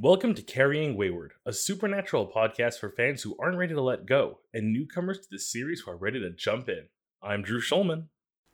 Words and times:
Welcome 0.00 0.34
to 0.34 0.42
Carrying 0.42 0.96
Wayward, 0.96 1.32
a 1.44 1.52
supernatural 1.52 2.30
podcast 2.32 2.78
for 2.78 2.88
fans 2.88 3.20
who 3.20 3.34
aren't 3.40 3.56
ready 3.56 3.74
to 3.74 3.80
let 3.80 4.06
go 4.06 4.38
and 4.54 4.72
newcomers 4.72 5.18
to 5.18 5.26
the 5.28 5.40
series 5.40 5.80
who 5.80 5.90
are 5.90 5.96
ready 5.96 6.20
to 6.20 6.30
jump 6.30 6.68
in. 6.68 6.84
I'm 7.20 7.42
Drew 7.42 7.60
Schulman. 7.60 8.04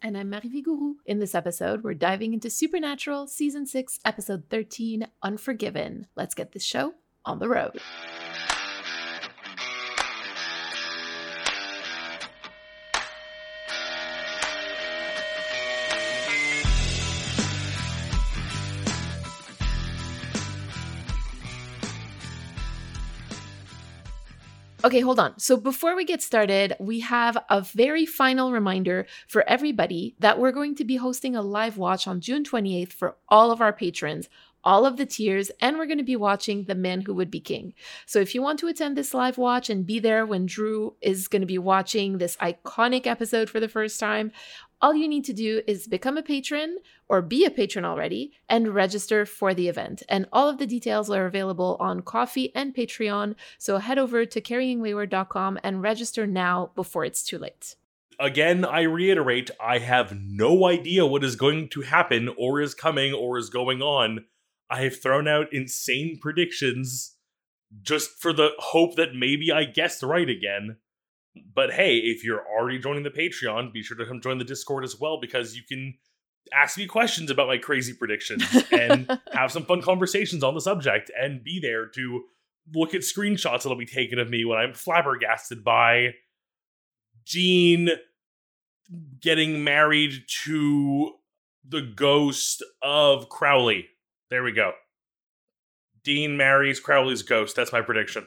And 0.00 0.16
I'm 0.16 0.30
Marie 0.30 0.48
Vigourou. 0.48 0.94
In 1.04 1.18
this 1.18 1.34
episode, 1.34 1.84
we're 1.84 1.92
diving 1.92 2.32
into 2.32 2.48
Supernatural 2.48 3.26
Season 3.26 3.66
6, 3.66 4.00
Episode 4.06 4.44
13 4.48 5.06
Unforgiven. 5.22 6.06
Let's 6.16 6.34
get 6.34 6.52
this 6.52 6.64
show 6.64 6.94
on 7.26 7.40
the 7.40 7.48
road. 7.50 7.78
Okay, 24.84 25.00
hold 25.00 25.18
on. 25.18 25.38
So 25.38 25.56
before 25.56 25.96
we 25.96 26.04
get 26.04 26.20
started, 26.20 26.76
we 26.78 27.00
have 27.00 27.38
a 27.48 27.62
very 27.62 28.04
final 28.04 28.52
reminder 28.52 29.06
for 29.26 29.42
everybody 29.48 30.14
that 30.18 30.38
we're 30.38 30.52
going 30.52 30.74
to 30.74 30.84
be 30.84 30.96
hosting 30.96 31.34
a 31.34 31.40
live 31.40 31.78
watch 31.78 32.06
on 32.06 32.20
June 32.20 32.44
28th 32.44 32.92
for 32.92 33.16
all 33.30 33.50
of 33.50 33.62
our 33.62 33.72
patrons, 33.72 34.28
all 34.64 34.86
of 34.86 34.96
the 34.96 35.06
tiers, 35.06 35.50
and 35.60 35.76
we're 35.76 35.86
going 35.86 35.98
to 35.98 36.04
be 36.04 36.16
watching 36.16 36.64
The 36.64 36.74
Man 36.74 37.02
Who 37.02 37.14
Would 37.14 37.30
Be 37.30 37.40
King. 37.40 37.74
So 38.06 38.18
if 38.18 38.34
you 38.34 38.42
want 38.42 38.58
to 38.60 38.66
attend 38.66 38.96
this 38.96 39.14
live 39.14 39.38
watch 39.38 39.70
and 39.70 39.86
be 39.86 39.98
there 40.00 40.26
when 40.26 40.46
Drew 40.46 40.96
is 41.00 41.28
going 41.28 41.42
to 41.42 41.46
be 41.46 41.58
watching 41.58 42.18
this 42.18 42.36
iconic 42.38 43.06
episode 43.06 43.48
for 43.50 43.60
the 43.60 43.68
first 43.68 44.00
time, 44.00 44.32
all 44.80 44.94
you 44.94 45.08
need 45.08 45.24
to 45.24 45.32
do 45.32 45.62
is 45.66 45.86
become 45.86 46.18
a 46.18 46.22
patron 46.22 46.78
or 47.08 47.22
be 47.22 47.44
a 47.46 47.50
patron 47.50 47.84
already 47.84 48.32
and 48.48 48.74
register 48.74 49.24
for 49.24 49.54
the 49.54 49.68
event. 49.68 50.02
And 50.08 50.26
all 50.32 50.48
of 50.48 50.58
the 50.58 50.66
details 50.66 51.08
are 51.10 51.26
available 51.26 51.76
on 51.80 52.02
Ko-fi 52.02 52.50
and 52.54 52.74
Patreon. 52.74 53.34
So 53.56 53.78
head 53.78 53.98
over 53.98 54.26
to 54.26 54.40
carryingwayward.com 54.40 55.58
and 55.62 55.82
register 55.82 56.26
now 56.26 56.70
before 56.74 57.04
it's 57.04 57.22
too 57.22 57.38
late. 57.38 57.76
Again, 58.20 58.64
I 58.64 58.82
reiterate, 58.82 59.50
I 59.60 59.78
have 59.78 60.16
no 60.16 60.66
idea 60.66 61.06
what 61.06 61.24
is 61.24 61.34
going 61.34 61.68
to 61.70 61.80
happen 61.80 62.28
or 62.36 62.60
is 62.60 62.74
coming 62.74 63.12
or 63.12 63.38
is 63.38 63.50
going 63.50 63.82
on. 63.82 64.26
I 64.70 64.82
have 64.82 65.00
thrown 65.00 65.28
out 65.28 65.52
insane 65.52 66.18
predictions 66.20 67.16
just 67.82 68.10
for 68.20 68.32
the 68.32 68.50
hope 68.58 68.96
that 68.96 69.14
maybe 69.14 69.52
I 69.52 69.64
guessed 69.64 70.02
right 70.02 70.28
again. 70.28 70.76
But 71.52 71.72
hey, 71.72 71.96
if 71.96 72.24
you're 72.24 72.46
already 72.46 72.78
joining 72.78 73.02
the 73.02 73.10
Patreon, 73.10 73.72
be 73.72 73.82
sure 73.82 73.96
to 73.96 74.06
come 74.06 74.20
join 74.20 74.38
the 74.38 74.44
Discord 74.44 74.84
as 74.84 74.98
well 74.98 75.18
because 75.20 75.56
you 75.56 75.62
can 75.68 75.94
ask 76.52 76.78
me 76.78 76.86
questions 76.86 77.30
about 77.30 77.48
my 77.48 77.58
crazy 77.58 77.92
predictions 77.92 78.44
and 78.70 79.18
have 79.32 79.50
some 79.50 79.64
fun 79.64 79.82
conversations 79.82 80.44
on 80.44 80.54
the 80.54 80.60
subject 80.60 81.10
and 81.18 81.42
be 81.42 81.58
there 81.60 81.86
to 81.86 82.24
look 82.72 82.94
at 82.94 83.00
screenshots 83.00 83.62
that'll 83.62 83.76
be 83.76 83.86
taken 83.86 84.18
of 84.18 84.30
me 84.30 84.44
when 84.44 84.58
I'm 84.58 84.74
flabbergasted 84.74 85.64
by 85.64 86.14
Dean 87.26 87.90
getting 89.20 89.64
married 89.64 90.24
to 90.44 91.12
the 91.66 91.82
ghost 91.82 92.62
of 92.82 93.28
Crowley. 93.28 93.88
There 94.30 94.42
we 94.42 94.52
go. 94.52 94.72
Dean 96.02 96.36
marries 96.36 96.80
Crowley's 96.80 97.22
ghost. 97.22 97.56
That's 97.56 97.72
my 97.72 97.80
prediction. 97.80 98.26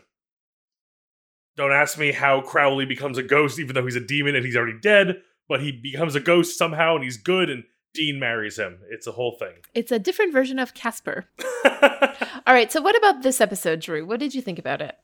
Don't 1.55 1.71
ask 1.71 1.97
me 1.97 2.11
how 2.11 2.41
Crowley 2.41 2.85
becomes 2.85 3.17
a 3.17 3.23
ghost, 3.23 3.59
even 3.59 3.75
though 3.75 3.85
he's 3.85 3.95
a 3.95 3.99
demon 3.99 4.35
and 4.35 4.45
he's 4.45 4.55
already 4.55 4.79
dead, 4.79 5.21
but 5.47 5.61
he 5.61 5.71
becomes 5.71 6.15
a 6.15 6.19
ghost 6.19 6.57
somehow 6.57 6.95
and 6.95 7.03
he's 7.03 7.17
good 7.17 7.49
and 7.49 7.63
Dean 7.93 8.19
marries 8.19 8.59
him. 8.59 8.79
It's 8.89 9.07
a 9.07 9.11
whole 9.11 9.35
thing. 9.39 9.55
It's 9.73 9.91
a 9.91 9.97
different 9.97 10.33
version 10.33 10.59
of 10.59 10.75
Casper. 10.75 11.25
All 11.65 12.53
right, 12.53 12.71
so 12.71 12.79
what 12.81 12.95
about 12.95 13.23
this 13.23 13.41
episode, 13.41 13.79
Drew? 13.79 14.05
What 14.05 14.19
did 14.19 14.35
you 14.35 14.41
think 14.41 14.59
about 14.59 14.81
it? 14.81 14.95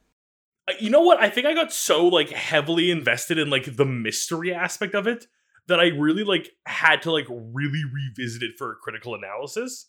Uh, 0.68 0.74
you 0.80 0.92
know 0.92 1.02
what? 1.02 1.20
I 1.20 1.30
think 1.30 1.48
I 1.48 1.56
got 1.56 1.74
so 1.74 2.08
like 2.08 2.30
heavily 2.30 2.92
invested 2.92 3.40
in 3.40 3.50
like 3.50 3.76
the 3.76 3.86
mystery 3.86 4.54
aspect 4.54 4.94
of 4.94 5.08
it 5.08 5.26
that 5.68 5.80
I 5.80 5.88
really 5.88 6.24
like 6.24 6.52
had 6.68 7.02
to 7.04 7.12
like 7.12 7.26
really 7.30 7.82
revisit 7.92 8.44
it 8.44 8.52
for 8.58 8.72
a 8.72 8.76
critical 8.76 9.16
analysis 9.16 9.88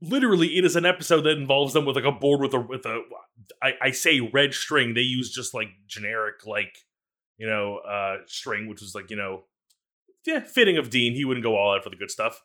literally 0.00 0.56
it 0.56 0.64
is 0.64 0.76
an 0.76 0.86
episode 0.86 1.22
that 1.22 1.38
involves 1.38 1.72
them 1.72 1.84
with 1.84 1.96
like 1.96 2.04
a 2.04 2.12
board 2.12 2.40
with 2.40 2.54
a 2.54 2.60
with 2.60 2.86
a 2.86 3.02
I, 3.62 3.72
I 3.82 3.90
say 3.90 4.20
red 4.20 4.54
string. 4.54 4.94
They 4.94 5.00
use 5.00 5.30
just 5.30 5.54
like 5.54 5.68
generic 5.86 6.46
like 6.46 6.78
you 7.36 7.46
know 7.46 7.78
uh 7.78 8.18
string 8.26 8.68
which 8.68 8.80
was 8.80 8.94
like 8.94 9.10
you 9.10 9.16
know 9.16 9.44
yeah 10.26 10.40
fitting 10.40 10.78
of 10.78 10.90
dean. 10.90 11.14
He 11.14 11.24
wouldn't 11.24 11.44
go 11.44 11.56
all 11.56 11.74
out 11.74 11.84
for 11.84 11.90
the 11.90 11.96
good 11.96 12.10
stuff. 12.10 12.42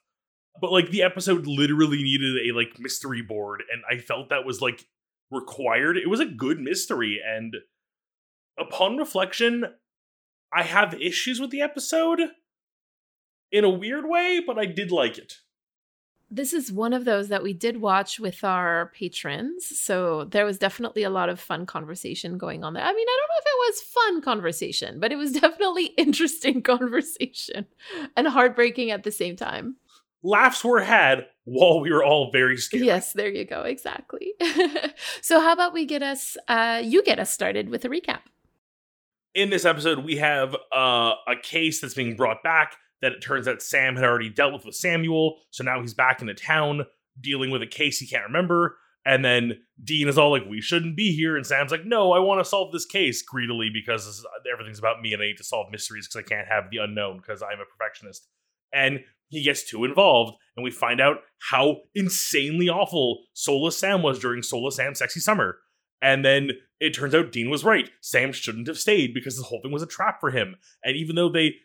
But 0.59 0.72
like 0.72 0.91
the 0.91 1.03
episode 1.03 1.47
literally 1.47 2.03
needed 2.03 2.47
a 2.47 2.56
like 2.56 2.80
mystery 2.80 3.22
board 3.22 3.64
and 3.72 3.81
i 3.90 3.97
felt 3.97 4.30
that 4.30 4.46
was 4.46 4.62
like 4.62 4.85
required. 5.31 5.97
It 5.97 6.09
was 6.09 6.20
a 6.20 6.25
good 6.25 6.59
mystery 6.59 7.20
and 7.25 7.56
upon 8.58 8.97
reflection 8.97 9.66
i 10.53 10.64
have 10.64 10.94
issues 11.02 11.40
with 11.40 11.50
the 11.50 11.62
episode 11.62 12.20
in 13.52 13.64
a 13.64 13.70
weird 13.70 14.06
way 14.08 14.41
but 14.46 14.58
i 14.58 14.66
did 14.66 14.91
like 14.91 15.18
it 15.18 15.35
this 16.29 16.53
is 16.53 16.72
one 16.72 16.94
of 16.94 17.06
those 17.06 17.29
that 17.29 17.44
we 17.44 17.53
did 17.53 17.79
watch 17.79 18.19
with 18.19 18.44
our 18.44 18.91
patrons. 18.95 19.66
So 19.79 20.25
there 20.25 20.45
was 20.45 20.57
definitely 20.57 21.03
a 21.03 21.09
lot 21.09 21.29
of 21.29 21.39
fun 21.39 21.66
conversation 21.66 22.38
going 22.38 22.63
on 22.63 22.73
there. 22.73 22.84
I 22.84 22.91
mean, 22.91 23.07
I 23.07 23.19
don't 23.19 23.29
know 23.29 23.39
if 23.39 23.45
it 23.45 23.72
was 23.72 23.81
fun 23.81 24.22
conversation, 24.22 25.00
but 25.00 25.11
it 25.11 25.17
was 25.17 25.31
definitely 25.39 25.85
interesting 25.97 26.61
conversation 26.63 27.67
and 28.17 28.28
heartbreaking 28.28 28.91
at 28.91 29.03
the 29.03 29.11
same 29.11 29.35
time. 29.35 29.75
Laughs 30.23 30.63
were 30.63 30.79
had 30.79 31.28
while 31.44 31.81
we 31.81 31.91
were 31.91 32.03
all 32.03 32.31
very 32.31 32.57
scared. 32.57 32.85
Yes, 32.85 33.13
there 33.13 33.29
you 33.29 33.45
go. 33.45 33.61
Exactly. 33.63 34.34
so 35.22 35.40
how 35.41 35.51
about 35.51 35.73
we 35.73 35.85
get 35.85 36.01
us 36.01 36.38
uh 36.47 36.81
you 36.84 37.03
get 37.03 37.19
us 37.19 37.29
started 37.29 37.69
with 37.69 37.84
a 37.84 37.90
recap. 37.90 38.22
In 39.35 39.50
this 39.50 39.66
episode, 39.66 40.05
we 40.05 40.17
have 40.17 40.55
uh, 40.72 41.13
a 41.28 41.35
case 41.41 41.81
that's 41.81 41.95
being 41.95 42.16
brought 42.16 42.44
back 42.44 42.78
that 43.03 43.12
it 43.12 43.19
turns 43.19 43.47
out 43.47 43.62
Sam 43.62 43.96
had 43.96 44.06
already 44.06 44.30
dealt 44.30 44.53
with 44.53 44.66
with 44.66 44.75
Samuel. 44.75 45.40
So 45.52 45.64
now 45.64 45.81
he's 45.81 45.94
back 45.94 46.22
in 46.22 46.28
the 46.28 46.34
town 46.34 46.86
dealing 47.19 47.52
with 47.52 47.62
a 47.62 47.68
case 47.68 48.00
he 48.00 48.08
can't 48.08 48.25
remember. 48.25 48.78
And 49.06 49.25
then 49.25 49.59
Dean 49.84 50.08
is 50.08 50.18
all 50.18 50.31
like, 50.31 50.46
"We 50.47 50.62
shouldn't 50.62 50.96
be 50.96 51.14
here," 51.14 51.36
and 51.36 51.46
Sam's 51.46 51.72
like, 51.72 51.84
"No, 51.84 52.14
I 52.14 52.19
want 52.19 52.40
to 52.40 52.50
solve 52.50 52.72
this 52.72 52.86
case 52.86 53.22
greedily 53.22 53.69
because 53.69 54.25
everything's 54.52 54.80
about 54.80 55.02
me, 55.02 55.14
and 55.14 55.22
I 55.22 55.25
need 55.25 55.38
to 55.38 55.44
solve 55.44 55.72
mysteries 55.72 56.08
because 56.08 56.25
I 56.25 56.36
can't 56.36 56.47
have 56.47 56.72
the 56.72 56.78
unknown 56.78 57.18
because 57.18 57.44
I'm 57.44 57.59
a 57.59 57.66
perfectionist." 57.66 58.30
And 58.72 59.03
he 59.28 59.44
gets 59.44 59.64
too 59.64 59.84
involved, 59.84 60.38
and 60.56 60.64
we 60.64 60.72
find 60.72 61.02
out 61.02 61.18
how 61.50 61.81
insanely 61.94 62.70
awful 62.70 63.25
Soulless 63.34 63.78
Sam 63.78 64.02
was 64.02 64.20
during 64.20 64.41
Soulless 64.41 64.78
Sam's 64.78 65.00
sexy 65.00 65.20
summer. 65.20 65.59
And 66.02 66.24
then 66.24 66.52
it 66.80 66.94
turns 66.94 67.16
out 67.16 67.31
Dean 67.31 67.50
was 67.50 67.64
right. 67.64 67.90
Sam 68.02 68.31
shouldn't 68.31 68.68
have 68.68 68.78
stayed 68.78 69.14
because 69.14 69.38
the 69.38 69.44
whole 69.44 69.62
thing 69.62 69.72
was 69.72 69.81
a 69.81 69.88
trap 69.88 70.20
for 70.20 70.31
him. 70.31 70.58
And 70.84 70.96
even 70.96 71.16
though 71.16 71.30
they 71.30 71.56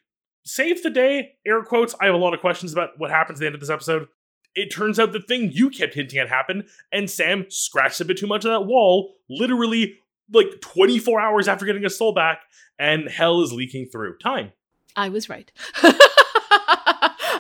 save 0.49 0.83
the 0.83 0.91
day, 0.91 1.33
air 1.47 1.63
quotes. 1.63 1.95
I 2.01 2.07
have 2.07 2.15
a 2.15 2.19
lot 2.19 2.35
of 2.35 2.41
questions 2.41 2.73
about 2.73 2.91
what 2.97 3.11
happens 3.11 3.39
at 3.39 3.41
the 3.41 3.47
end 3.47 3.55
of 3.55 3.61
this 3.61 3.71
episode. 3.71 4.09
It 4.55 4.73
turns 4.73 4.99
out 4.99 5.13
the 5.13 5.21
thing 5.21 5.51
you 5.53 5.71
kept 5.71 5.95
hinting 5.95 6.19
at 6.19 6.29
happened, 6.29 6.65
and 6.91 7.09
Sam 7.09 7.47
scratched 7.49 8.01
a 8.01 8.05
bit 8.05 8.19
too 8.19 8.27
much 8.27 8.45
of 8.45 8.51
that 8.51 8.67
wall, 8.67 9.15
literally 9.29 9.99
like 10.33 10.61
24 10.61 11.21
hours 11.21 11.49
after 11.49 11.67
getting 11.67 11.83
his 11.83 11.97
soul 11.97 12.13
back, 12.13 12.41
and 12.79 13.09
hell 13.09 13.43
is 13.43 13.53
leaking 13.53 13.87
through. 13.87 14.19
Time. 14.19 14.53
I 14.97 15.11
was 15.11 15.29
right. 15.29 15.53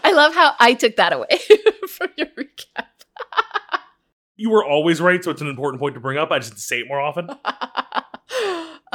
I 0.04 0.12
love 0.12 0.34
how 0.34 0.54
I 0.60 0.74
took 0.74 0.96
that 0.96 1.12
away 1.12 1.40
from 1.88 2.08
your 2.16 2.28
recap. 2.28 2.86
you 4.36 4.50
were 4.50 4.64
always 4.64 5.00
right, 5.00 5.22
so 5.24 5.30
it's 5.30 5.40
an 5.40 5.48
important 5.48 5.80
point 5.80 5.94
to 5.94 6.00
bring 6.00 6.18
up. 6.18 6.30
I 6.30 6.38
just 6.38 6.58
say 6.58 6.80
it 6.80 6.88
more 6.88 7.00
often. 7.00 7.30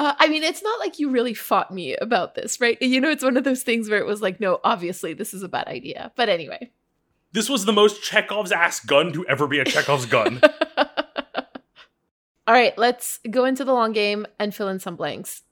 Uh, 0.03 0.15
I 0.19 0.27
mean, 0.27 0.43
it's 0.43 0.61
not 0.61 0.81
like 0.81 0.99
you 0.99 1.09
really 1.09 1.33
fought 1.33 1.71
me 1.71 1.95
about 1.95 2.35
this, 2.35 2.59
right? 2.59 2.77
You 2.81 2.99
know, 2.99 3.09
it's 3.09 3.23
one 3.23 3.37
of 3.37 3.45
those 3.45 3.63
things 3.63 3.89
where 3.89 3.99
it 3.99 4.05
was 4.05 4.21
like, 4.21 4.37
no, 4.37 4.59
obviously 4.61 5.13
this 5.13 5.33
is 5.33 5.43
a 5.43 5.47
bad 5.47 5.67
idea. 5.67 6.11
But 6.17 6.27
anyway. 6.27 6.71
This 7.31 7.47
was 7.49 7.63
the 7.63 7.71
most 7.71 8.03
Chekhov's 8.03 8.51
ass 8.51 8.81
gun 8.81 9.13
to 9.13 9.25
ever 9.27 9.47
be 9.47 9.59
a 9.59 9.63
Chekhov's 9.63 10.05
gun. 10.05 10.41
All 10.77 12.53
right, 12.53 12.77
let's 12.77 13.19
go 13.31 13.45
into 13.45 13.63
the 13.63 13.71
long 13.71 13.93
game 13.93 14.27
and 14.37 14.53
fill 14.53 14.67
in 14.67 14.79
some 14.79 14.97
blanks. 14.97 15.43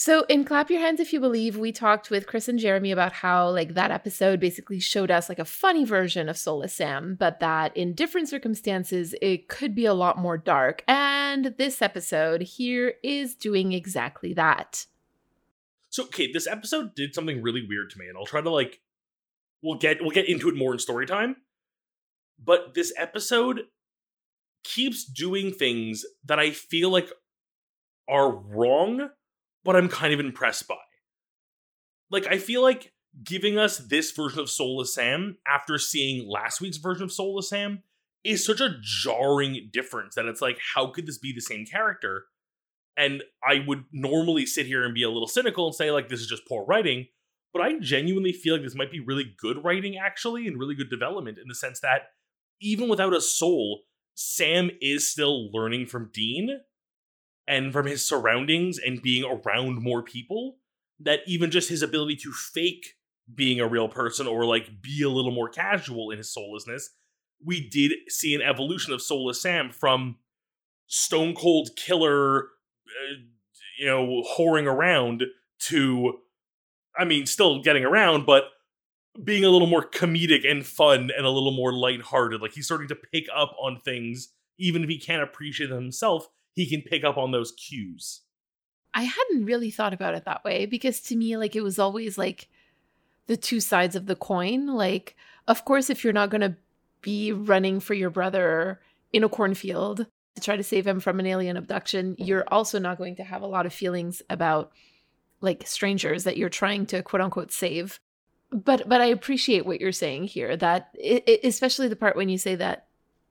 So 0.00 0.24
in 0.30 0.46
Clap 0.46 0.70
Your 0.70 0.80
Hands 0.80 0.98
If 0.98 1.12
You 1.12 1.20
Believe, 1.20 1.58
we 1.58 1.72
talked 1.72 2.08
with 2.08 2.26
Chris 2.26 2.48
and 2.48 2.58
Jeremy 2.58 2.90
about 2.90 3.12
how 3.12 3.50
like 3.50 3.74
that 3.74 3.90
episode 3.90 4.40
basically 4.40 4.80
showed 4.80 5.10
us 5.10 5.28
like 5.28 5.38
a 5.38 5.44
funny 5.44 5.84
version 5.84 6.30
of 6.30 6.38
Soulless 6.38 6.72
Sam, 6.72 7.16
but 7.20 7.38
that 7.40 7.76
in 7.76 7.92
different 7.92 8.26
circumstances 8.26 9.14
it 9.20 9.48
could 9.48 9.74
be 9.74 9.84
a 9.84 9.92
lot 9.92 10.16
more 10.16 10.38
dark. 10.38 10.82
And 10.88 11.54
this 11.58 11.82
episode 11.82 12.40
here 12.40 12.94
is 13.02 13.34
doing 13.34 13.74
exactly 13.74 14.32
that. 14.32 14.86
So 15.90 16.04
okay, 16.04 16.32
this 16.32 16.46
episode 16.46 16.94
did 16.94 17.14
something 17.14 17.42
really 17.42 17.66
weird 17.68 17.90
to 17.90 17.98
me, 17.98 18.06
and 18.08 18.16
I'll 18.16 18.24
try 18.24 18.40
to 18.40 18.48
like 18.48 18.80
we'll 19.62 19.76
get 19.76 20.00
we'll 20.00 20.12
get 20.12 20.30
into 20.30 20.48
it 20.48 20.56
more 20.56 20.72
in 20.72 20.78
story 20.78 21.04
time. 21.04 21.36
But 22.42 22.72
this 22.72 22.90
episode 22.96 23.64
keeps 24.64 25.04
doing 25.04 25.52
things 25.52 26.06
that 26.24 26.38
I 26.38 26.52
feel 26.52 26.88
like 26.88 27.10
are 28.08 28.34
wrong 28.34 29.10
but 29.64 29.76
I'm 29.76 29.88
kind 29.88 30.12
of 30.12 30.20
impressed 30.20 30.68
by. 30.68 30.76
Like, 32.10 32.26
I 32.26 32.38
feel 32.38 32.62
like 32.62 32.92
giving 33.24 33.58
us 33.58 33.78
this 33.78 34.10
version 34.12 34.40
of 34.40 34.50
Soulless 34.50 34.94
Sam 34.94 35.38
after 35.46 35.78
seeing 35.78 36.28
last 36.28 36.60
week's 36.60 36.78
version 36.78 37.04
of 37.04 37.12
Soulless 37.12 37.48
Sam 37.50 37.82
is 38.24 38.44
such 38.44 38.60
a 38.60 38.76
jarring 38.82 39.70
difference 39.72 40.14
that 40.14 40.26
it's 40.26 40.42
like, 40.42 40.58
how 40.74 40.88
could 40.88 41.06
this 41.06 41.18
be 41.18 41.32
the 41.32 41.40
same 41.40 41.64
character? 41.64 42.24
And 42.96 43.22
I 43.42 43.64
would 43.66 43.84
normally 43.92 44.44
sit 44.46 44.66
here 44.66 44.84
and 44.84 44.94
be 44.94 45.02
a 45.02 45.10
little 45.10 45.28
cynical 45.28 45.66
and 45.66 45.74
say, 45.74 45.90
like, 45.90 46.08
this 46.08 46.20
is 46.20 46.26
just 46.26 46.46
poor 46.46 46.64
writing. 46.64 47.06
But 47.52 47.62
I 47.62 47.78
genuinely 47.80 48.32
feel 48.32 48.54
like 48.54 48.62
this 48.62 48.76
might 48.76 48.92
be 48.92 49.00
really 49.00 49.34
good 49.38 49.64
writing, 49.64 49.96
actually, 49.96 50.46
and 50.46 50.58
really 50.58 50.74
good 50.74 50.90
development 50.90 51.38
in 51.38 51.48
the 51.48 51.54
sense 51.54 51.80
that 51.80 52.02
even 52.60 52.88
without 52.88 53.14
a 53.14 53.20
soul, 53.20 53.82
Sam 54.14 54.70
is 54.80 55.10
still 55.10 55.50
learning 55.50 55.86
from 55.86 56.10
Dean 56.12 56.60
and 57.50 57.72
from 57.72 57.86
his 57.86 58.06
surroundings 58.06 58.78
and 58.78 59.02
being 59.02 59.24
around 59.24 59.82
more 59.82 60.02
people. 60.02 60.56
That 61.00 61.20
even 61.26 61.50
just 61.50 61.70
his 61.70 61.82
ability 61.82 62.16
to 62.16 62.32
fake 62.32 62.94
being 63.34 63.58
a 63.58 63.66
real 63.66 63.88
person 63.88 64.26
or 64.26 64.44
like 64.44 64.82
be 64.82 65.02
a 65.02 65.08
little 65.08 65.30
more 65.30 65.48
casual 65.48 66.10
in 66.10 66.18
his 66.18 66.32
soullessness, 66.32 66.90
we 67.44 67.68
did 67.68 67.92
see 68.08 68.34
an 68.34 68.42
evolution 68.42 68.92
of 68.92 69.02
Soulless 69.02 69.40
Sam 69.40 69.70
from 69.70 70.16
stone 70.86 71.34
cold 71.34 71.70
killer, 71.76 72.42
uh, 72.42 73.14
you 73.78 73.86
know, 73.86 74.22
whoring 74.36 74.66
around 74.66 75.24
to, 75.68 76.18
I 76.98 77.04
mean, 77.04 77.24
still 77.24 77.62
getting 77.62 77.84
around, 77.84 78.26
but 78.26 78.44
being 79.24 79.44
a 79.44 79.48
little 79.48 79.66
more 79.68 79.88
comedic 79.88 80.48
and 80.48 80.66
fun 80.66 81.10
and 81.16 81.24
a 81.24 81.30
little 81.30 81.52
more 81.52 81.72
lighthearted. 81.72 82.42
Like 82.42 82.52
he's 82.52 82.66
starting 82.66 82.88
to 82.88 82.94
pick 82.94 83.26
up 83.34 83.56
on 83.58 83.80
things, 83.80 84.34
even 84.58 84.82
if 84.84 84.90
he 84.90 84.98
can't 84.98 85.22
appreciate 85.22 85.68
them 85.70 85.82
himself, 85.82 86.28
he 86.54 86.68
can 86.68 86.82
pick 86.82 87.04
up 87.04 87.16
on 87.16 87.30
those 87.30 87.52
cues. 87.52 88.22
I 88.92 89.02
hadn't 89.02 89.44
really 89.44 89.70
thought 89.70 89.94
about 89.94 90.14
it 90.14 90.24
that 90.24 90.44
way 90.44 90.66
because 90.66 91.00
to 91.02 91.16
me, 91.16 91.36
like, 91.36 91.54
it 91.54 91.62
was 91.62 91.78
always 91.78 92.18
like 92.18 92.48
the 93.26 93.36
two 93.36 93.60
sides 93.60 93.94
of 93.94 94.06
the 94.06 94.16
coin. 94.16 94.66
Like, 94.66 95.16
of 95.46 95.64
course, 95.64 95.90
if 95.90 96.02
you're 96.02 96.12
not 96.12 96.30
going 96.30 96.40
to 96.40 96.56
be 97.02 97.32
running 97.32 97.80
for 97.80 97.94
your 97.94 98.10
brother 98.10 98.80
in 99.12 99.24
a 99.24 99.28
cornfield 99.28 100.06
to 100.34 100.40
try 100.40 100.56
to 100.56 100.62
save 100.62 100.86
him 100.86 101.00
from 101.00 101.20
an 101.20 101.26
alien 101.26 101.56
abduction, 101.56 102.16
you're 102.18 102.44
also 102.48 102.78
not 102.78 102.98
going 102.98 103.16
to 103.16 103.24
have 103.24 103.42
a 103.42 103.46
lot 103.46 103.66
of 103.66 103.72
feelings 103.72 104.22
about 104.28 104.72
like 105.40 105.66
strangers 105.66 106.24
that 106.24 106.36
you're 106.36 106.48
trying 106.48 106.84
to 106.86 107.02
quote 107.02 107.22
unquote 107.22 107.52
save 107.52 108.00
but 108.52 108.88
but 108.88 109.00
I 109.00 109.06
appreciate 109.06 109.64
what 109.64 109.80
you're 109.80 109.92
saying 109.92 110.24
here. 110.24 110.56
That 110.56 110.90
it, 110.94 111.24
it, 111.26 111.40
especially 111.44 111.88
the 111.88 111.96
part 111.96 112.16
when 112.16 112.28
you 112.28 112.38
say 112.38 112.56
that 112.56 112.86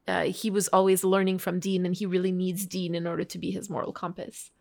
uh, 0.07 0.23
he 0.23 0.49
was 0.49 0.67
always 0.69 1.03
learning 1.03 1.37
from 1.37 1.59
Dean, 1.59 1.85
and 1.85 1.95
he 1.95 2.05
really 2.05 2.31
needs 2.31 2.65
Dean 2.65 2.95
in 2.95 3.05
order 3.05 3.23
to 3.23 3.37
be 3.37 3.51
his 3.51 3.69
moral 3.69 3.93
compass. 3.93 4.51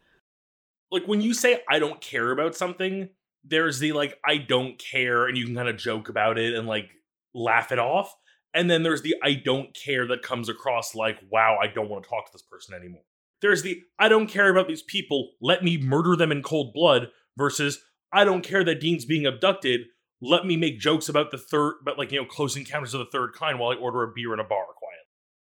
Like 0.90 1.06
when 1.06 1.20
you 1.20 1.34
say 1.34 1.62
I 1.68 1.78
don't 1.78 2.00
care 2.00 2.30
about 2.30 2.54
something, 2.54 3.08
there's 3.44 3.78
the 3.78 3.92
like 3.92 4.18
I 4.24 4.38
don't 4.38 4.78
care, 4.78 5.26
and 5.26 5.36
you 5.36 5.46
can 5.46 5.54
kind 5.54 5.68
of 5.68 5.76
joke 5.76 6.08
about 6.08 6.38
it 6.38 6.54
and 6.54 6.66
like 6.66 6.90
laugh 7.34 7.72
it 7.72 7.78
off. 7.78 8.14
And 8.54 8.70
then 8.70 8.82
there's 8.82 9.02
the 9.02 9.14
I 9.22 9.34
don't 9.34 9.74
care 9.74 10.06
that 10.08 10.22
comes 10.22 10.48
across 10.48 10.94
like, 10.94 11.18
wow, 11.30 11.58
I 11.62 11.66
don't 11.66 11.88
want 11.88 12.04
to 12.04 12.10
talk 12.10 12.26
to 12.26 12.32
this 12.32 12.42
person 12.42 12.74
anymore. 12.74 13.02
There's 13.40 13.62
the 13.62 13.82
I 13.98 14.08
don't 14.08 14.26
care 14.26 14.50
about 14.50 14.68
these 14.68 14.82
people, 14.82 15.32
let 15.40 15.62
me 15.62 15.78
murder 15.78 16.16
them 16.16 16.32
in 16.32 16.42
cold 16.42 16.72
blood 16.72 17.08
versus 17.36 17.80
I 18.12 18.24
don't 18.24 18.42
care 18.42 18.64
that 18.64 18.80
Dean's 18.80 19.04
being 19.04 19.26
abducted, 19.26 19.82
let 20.20 20.46
me 20.46 20.56
make 20.56 20.80
jokes 20.80 21.08
about 21.08 21.30
the 21.30 21.38
third, 21.38 21.74
but 21.84 21.98
like, 21.98 22.10
you 22.10 22.20
know, 22.20 22.26
close 22.26 22.56
encounters 22.56 22.94
of 22.94 23.00
the 23.00 23.10
third 23.12 23.34
kind 23.34 23.58
while 23.58 23.70
I 23.70 23.76
order 23.76 24.02
a 24.02 24.12
beer 24.12 24.32
in 24.32 24.40
a 24.40 24.44
bar. 24.44 24.64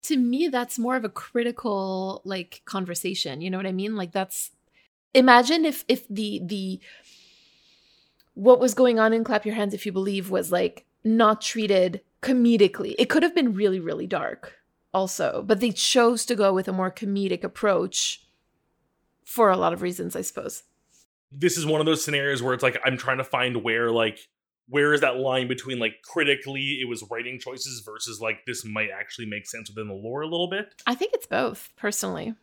To 0.04 0.16
me, 0.16 0.48
that's 0.48 0.78
more 0.78 0.96
of 0.96 1.04
a 1.04 1.08
critical 1.08 2.22
like 2.24 2.62
conversation. 2.64 3.40
You 3.40 3.50
know 3.50 3.56
what 3.56 3.66
I 3.66 3.72
mean? 3.72 3.96
Like 3.96 4.12
that's 4.12 4.50
imagine 5.14 5.64
if 5.64 5.84
if 5.88 6.08
the 6.08 6.40
the 6.44 6.80
what 8.34 8.60
was 8.60 8.74
going 8.74 8.98
on 8.98 9.12
in 9.12 9.24
Clap 9.24 9.44
Your 9.44 9.54
Hands 9.54 9.74
If 9.74 9.86
You 9.86 9.92
Believe 9.92 10.30
was 10.30 10.50
like 10.50 10.86
not 11.04 11.40
treated 11.40 12.00
comedically. 12.22 12.94
It 12.98 13.08
could 13.08 13.22
have 13.22 13.34
been 13.34 13.54
really, 13.54 13.80
really 13.80 14.06
dark 14.06 14.54
also, 14.94 15.42
but 15.46 15.60
they 15.60 15.70
chose 15.70 16.24
to 16.26 16.34
go 16.34 16.52
with 16.52 16.68
a 16.68 16.72
more 16.72 16.90
comedic 16.90 17.44
approach 17.44 18.24
for 19.24 19.50
a 19.50 19.56
lot 19.56 19.72
of 19.72 19.82
reasons, 19.82 20.16
I 20.16 20.22
suppose. 20.22 20.64
This 21.30 21.56
is 21.56 21.66
one 21.66 21.80
of 21.80 21.86
those 21.86 22.04
scenarios 22.04 22.42
where 22.42 22.54
it's 22.54 22.62
like 22.62 22.78
I'm 22.84 22.96
trying 22.96 23.18
to 23.18 23.24
find 23.24 23.62
where 23.62 23.90
like 23.90 24.28
where 24.72 24.94
is 24.94 25.02
that 25.02 25.18
line 25.18 25.48
between 25.48 25.78
like 25.78 26.00
critically 26.02 26.78
it 26.80 26.88
was 26.88 27.04
writing 27.10 27.38
choices 27.38 27.82
versus 27.84 28.22
like 28.22 28.46
this 28.46 28.64
might 28.64 28.88
actually 28.88 29.26
make 29.26 29.46
sense 29.46 29.68
within 29.68 29.86
the 29.86 29.94
lore 29.94 30.22
a 30.22 30.26
little 30.26 30.48
bit? 30.48 30.74
I 30.86 30.94
think 30.94 31.12
it's 31.12 31.26
both, 31.26 31.68
personally. 31.76 32.34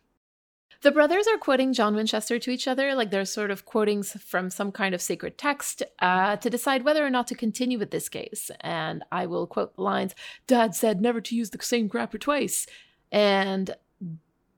The 0.82 0.92
brothers 0.92 1.26
are 1.26 1.36
quoting 1.38 1.72
John 1.72 1.96
Winchester 1.96 2.38
to 2.38 2.50
each 2.52 2.68
other, 2.68 2.94
like 2.94 3.10
they're 3.10 3.24
sort 3.24 3.50
of 3.50 3.66
quoting 3.66 4.04
from 4.04 4.48
some 4.48 4.70
kind 4.70 4.94
of 4.94 5.02
sacred 5.02 5.38
text 5.38 5.82
uh, 5.98 6.36
to 6.36 6.48
decide 6.48 6.84
whether 6.84 7.04
or 7.04 7.10
not 7.10 7.26
to 7.26 7.34
continue 7.34 7.80
with 7.80 7.90
this 7.90 8.08
case. 8.08 8.50
And 8.60 9.02
I 9.10 9.26
will 9.26 9.48
quote 9.48 9.74
the 9.74 9.82
lines 9.82 10.14
Dad 10.46 10.76
said 10.76 11.00
never 11.00 11.20
to 11.20 11.34
use 11.34 11.50
the 11.50 11.60
same 11.60 11.88
grapper 11.88 12.16
twice. 12.16 12.64
And 13.10 13.74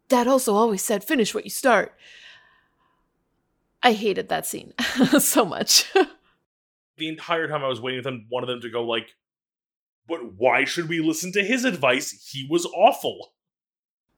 Dad 0.09 0.29
also 0.29 0.55
always 0.55 0.83
said, 0.83 1.03
finish 1.03 1.35
what 1.35 1.45
you 1.45 1.51
start. 1.51 1.95
I 3.83 3.93
hated 3.93 4.29
that 4.29 4.47
scene 4.47 4.75
so 5.19 5.47
much. 5.47 5.91
the 6.97 7.09
entire 7.09 7.49
time 7.49 7.65
I 7.65 7.69
was 7.69 7.81
waiting 7.81 8.03
for 8.03 8.11
them, 8.11 8.27
one 8.29 8.43
of 8.43 8.49
them 8.49 8.61
to 8.61 8.71
go 8.71 8.85
like, 8.85 9.15
"But 10.07 10.35
why 10.35 10.65
should 10.65 10.89
we 10.89 11.01
listen 11.01 11.33
to 11.33 11.45
his 11.45 11.65
advice? 11.65 12.29
He 12.31 12.47
was 12.49 12.67
awful." 12.67 13.35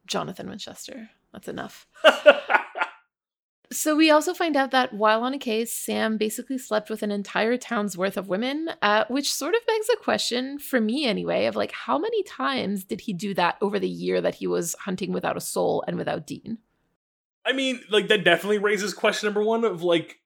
Jonathan 0.06 0.48
Winchester. 0.48 1.10
That's 1.32 1.48
enough. 1.48 1.86
so 3.72 3.96
we 3.96 4.10
also 4.10 4.34
find 4.34 4.56
out 4.56 4.70
that 4.70 4.92
while 4.92 5.22
on 5.22 5.34
a 5.34 5.38
case, 5.38 5.72
Sam 5.72 6.16
basically 6.16 6.58
slept 6.58 6.90
with 6.90 7.02
an 7.02 7.10
entire 7.10 7.56
town's 7.56 7.96
worth 7.96 8.16
of 8.16 8.28
women, 8.28 8.70
uh, 8.82 9.04
which 9.08 9.32
sort 9.32 9.54
of 9.54 9.66
begs 9.66 9.88
a 9.92 9.96
question 9.96 10.58
for 10.58 10.80
me 10.80 11.06
anyway 11.06 11.46
of 11.46 11.56
like 11.56 11.72
how 11.72 11.98
many 11.98 12.22
times 12.22 12.84
did 12.84 13.02
he 13.02 13.12
do 13.12 13.34
that 13.34 13.56
over 13.60 13.78
the 13.78 13.88
year 13.88 14.20
that 14.20 14.36
he 14.36 14.46
was 14.46 14.76
hunting 14.80 15.12
without 15.12 15.36
a 15.36 15.40
soul 15.40 15.82
and 15.86 15.96
without 15.96 16.26
Dean? 16.26 16.58
I 17.44 17.52
mean, 17.52 17.80
like 17.90 18.08
that 18.08 18.24
definitely 18.24 18.58
raises 18.58 18.94
question 18.94 19.26
number 19.26 19.42
one 19.42 19.64
of 19.64 19.82
like 19.82 20.18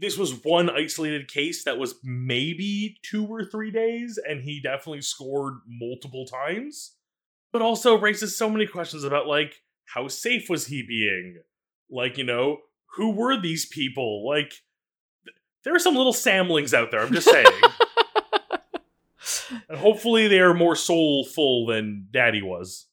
this 0.00 0.16
was 0.16 0.44
one 0.44 0.70
isolated 0.70 1.28
case 1.28 1.64
that 1.64 1.78
was 1.78 1.96
maybe 2.02 2.98
two 3.02 3.26
or 3.26 3.44
three 3.44 3.70
days, 3.70 4.18
and 4.28 4.42
he 4.42 4.60
definitely 4.60 5.02
scored 5.02 5.54
multiple 5.66 6.26
times. 6.26 6.94
But 7.50 7.62
also 7.62 7.98
raises 7.98 8.36
so 8.36 8.50
many 8.50 8.66
questions 8.66 9.04
about 9.04 9.26
like 9.26 9.62
how 9.86 10.08
safe 10.08 10.50
was 10.50 10.66
he 10.66 10.82
being? 10.82 11.38
Like, 11.90 12.18
you 12.18 12.24
know, 12.24 12.58
who 12.96 13.12
were 13.12 13.40
these 13.40 13.66
people? 13.66 14.28
Like, 14.28 14.52
there 15.64 15.74
are 15.74 15.78
some 15.78 15.96
little 15.96 16.12
samlings 16.12 16.74
out 16.74 16.90
there. 16.90 17.00
I'm 17.00 17.12
just 17.12 17.30
saying. 17.30 17.46
and 19.68 19.78
hopefully, 19.78 20.28
they 20.28 20.40
are 20.40 20.54
more 20.54 20.76
soulful 20.76 21.66
than 21.66 22.08
Daddy 22.10 22.42
was. 22.42 22.87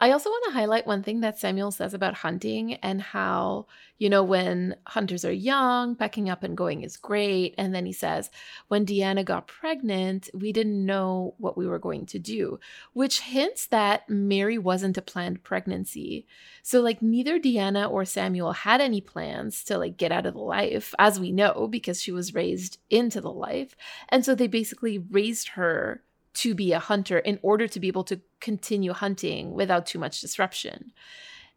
I 0.00 0.12
also 0.12 0.30
want 0.30 0.44
to 0.46 0.52
highlight 0.52 0.86
one 0.86 1.02
thing 1.02 1.20
that 1.20 1.40
Samuel 1.40 1.72
says 1.72 1.92
about 1.92 2.14
hunting 2.14 2.74
and 2.74 3.02
how, 3.02 3.66
you 3.98 4.08
know, 4.08 4.22
when 4.22 4.76
hunters 4.86 5.24
are 5.24 5.32
young, 5.32 5.96
packing 5.96 6.30
up 6.30 6.44
and 6.44 6.56
going 6.56 6.82
is 6.82 6.96
great. 6.96 7.56
And 7.58 7.74
then 7.74 7.84
he 7.84 7.92
says, 7.92 8.30
when 8.68 8.86
Deanna 8.86 9.24
got 9.24 9.48
pregnant, 9.48 10.30
we 10.32 10.52
didn't 10.52 10.86
know 10.86 11.34
what 11.38 11.56
we 11.58 11.66
were 11.66 11.80
going 11.80 12.06
to 12.06 12.20
do, 12.20 12.60
which 12.92 13.20
hints 13.20 13.66
that 13.66 14.08
Mary 14.08 14.56
wasn't 14.56 14.98
a 14.98 15.02
planned 15.02 15.42
pregnancy. 15.42 16.26
So, 16.62 16.80
like, 16.80 17.02
neither 17.02 17.40
Deanna 17.40 17.90
or 17.90 18.04
Samuel 18.04 18.52
had 18.52 18.80
any 18.80 19.00
plans 19.00 19.64
to, 19.64 19.78
like, 19.78 19.96
get 19.96 20.12
out 20.12 20.26
of 20.26 20.34
the 20.34 20.40
life, 20.40 20.94
as 21.00 21.18
we 21.18 21.32
know, 21.32 21.66
because 21.66 22.00
she 22.00 22.12
was 22.12 22.34
raised 22.34 22.78
into 22.88 23.20
the 23.20 23.32
life. 23.32 23.74
And 24.10 24.24
so 24.24 24.36
they 24.36 24.46
basically 24.46 24.98
raised 24.98 25.48
her 25.48 26.04
to 26.38 26.54
be 26.54 26.72
a 26.72 26.78
hunter 26.78 27.18
in 27.18 27.38
order 27.42 27.66
to 27.66 27.80
be 27.80 27.88
able 27.88 28.04
to 28.04 28.20
continue 28.40 28.92
hunting 28.92 29.54
without 29.54 29.86
too 29.86 29.98
much 29.98 30.20
disruption. 30.20 30.92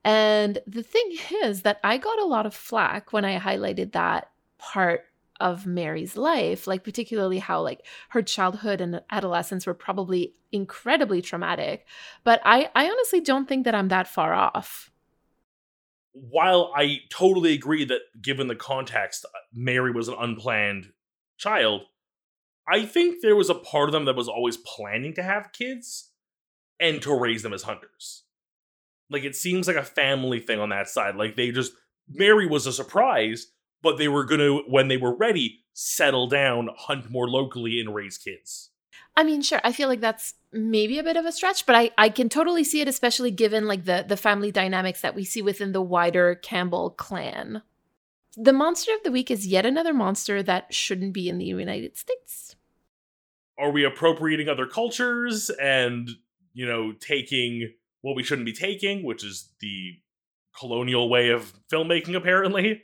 And 0.03 0.57
the 0.65 0.83
thing 0.83 1.17
is 1.43 1.61
that 1.61 1.79
I 1.83 1.97
got 1.97 2.19
a 2.19 2.25
lot 2.25 2.45
of 2.45 2.55
flack 2.55 3.13
when 3.13 3.25
I 3.25 3.39
highlighted 3.39 3.91
that 3.91 4.31
part 4.57 5.05
of 5.39 5.65
Mary's 5.65 6.17
life, 6.17 6.67
like 6.67 6.83
particularly 6.83 7.39
how 7.39 7.61
like 7.61 7.85
her 8.09 8.21
childhood 8.21 8.81
and 8.81 9.01
adolescence 9.11 9.65
were 9.65 9.73
probably 9.73 10.33
incredibly 10.51 11.21
traumatic. 11.21 11.85
But 12.23 12.41
I 12.43 12.69
I 12.75 12.89
honestly 12.89 13.21
don't 13.21 13.47
think 13.47 13.65
that 13.65 13.75
I'm 13.75 13.89
that 13.89 14.07
far 14.07 14.33
off. 14.33 14.91
While 16.13 16.73
I 16.75 16.99
totally 17.09 17.53
agree 17.53 17.85
that 17.85 18.01
given 18.21 18.47
the 18.47 18.55
context 18.55 19.25
uh, 19.25 19.37
Mary 19.53 19.91
was 19.91 20.07
an 20.09 20.15
unplanned 20.19 20.91
child, 21.37 21.83
I 22.67 22.85
think 22.85 23.21
there 23.21 23.35
was 23.35 23.49
a 23.49 23.55
part 23.55 23.89
of 23.89 23.93
them 23.93 24.05
that 24.05 24.15
was 24.15 24.27
always 24.27 24.57
planning 24.57 25.13
to 25.15 25.23
have 25.23 25.51
kids 25.53 26.11
and 26.79 27.01
to 27.01 27.13
raise 27.13 27.43
them 27.43 27.53
as 27.53 27.63
hunters. 27.63 28.23
Like 29.09 29.23
it 29.23 29.35
seems 29.35 29.67
like 29.67 29.77
a 29.77 29.83
family 29.83 30.39
thing 30.39 30.59
on 30.59 30.69
that 30.69 30.89
side. 30.89 31.15
Like 31.15 31.35
they 31.35 31.51
just 31.51 31.73
Mary 32.09 32.47
was 32.47 32.65
a 32.65 32.73
surprise, 32.73 33.47
but 33.81 33.97
they 33.97 34.07
were 34.07 34.25
gonna 34.25 34.57
when 34.67 34.87
they 34.87 34.97
were 34.97 35.15
ready 35.15 35.59
settle 35.73 36.27
down, 36.27 36.69
hunt 36.75 37.09
more 37.09 37.29
locally, 37.29 37.79
and 37.79 37.95
raise 37.95 38.17
kids. 38.17 38.69
I 39.15 39.23
mean, 39.23 39.41
sure. 39.41 39.61
I 39.63 39.73
feel 39.73 39.89
like 39.89 39.99
that's 39.99 40.35
maybe 40.53 40.97
a 40.97 41.03
bit 41.03 41.17
of 41.17 41.25
a 41.25 41.31
stretch, 41.31 41.65
but 41.65 41.75
I, 41.75 41.91
I 41.97 42.09
can 42.09 42.29
totally 42.29 42.63
see 42.63 42.81
it, 42.81 42.87
especially 42.87 43.31
given 43.31 43.67
like 43.67 43.85
the 43.85 44.05
the 44.07 44.17
family 44.17 44.51
dynamics 44.51 45.01
that 45.01 45.15
we 45.15 45.25
see 45.25 45.41
within 45.41 45.71
the 45.71 45.81
wider 45.81 46.35
Campbell 46.35 46.91
clan. 46.91 47.61
The 48.37 48.53
monster 48.53 48.93
of 48.93 49.03
the 49.03 49.11
week 49.11 49.29
is 49.29 49.45
yet 49.45 49.65
another 49.65 49.93
monster 49.93 50.41
that 50.43 50.73
shouldn't 50.73 51.13
be 51.13 51.27
in 51.27 51.37
the 51.37 51.45
United 51.45 51.97
States. 51.97 52.50
Are 53.59 53.71
we 53.71 53.83
appropriating 53.83 54.49
other 54.49 54.65
cultures 54.65 55.49
and 55.49 56.09
you 56.53 56.65
know, 56.65 56.93
taking 56.93 57.71
what 58.01 58.15
we 58.15 58.23
shouldn't 58.23 58.45
be 58.45 58.53
taking, 58.53 59.03
which 59.03 59.23
is 59.23 59.49
the 59.59 59.93
colonial 60.57 61.09
way 61.09 61.29
of 61.29 61.53
filmmaking, 61.71 62.15
apparently. 62.15 62.83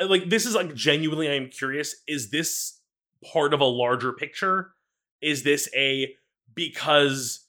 Like, 0.00 0.28
this 0.28 0.44
is 0.44 0.54
like 0.54 0.74
genuinely, 0.74 1.30
I'm 1.30 1.48
curious 1.48 1.94
is 2.06 2.30
this 2.30 2.80
part 3.32 3.54
of 3.54 3.60
a 3.60 3.66
larger 3.66 4.12
picture? 4.12 4.72
Is 5.22 5.44
this 5.44 5.68
a 5.74 6.14
because 6.54 7.46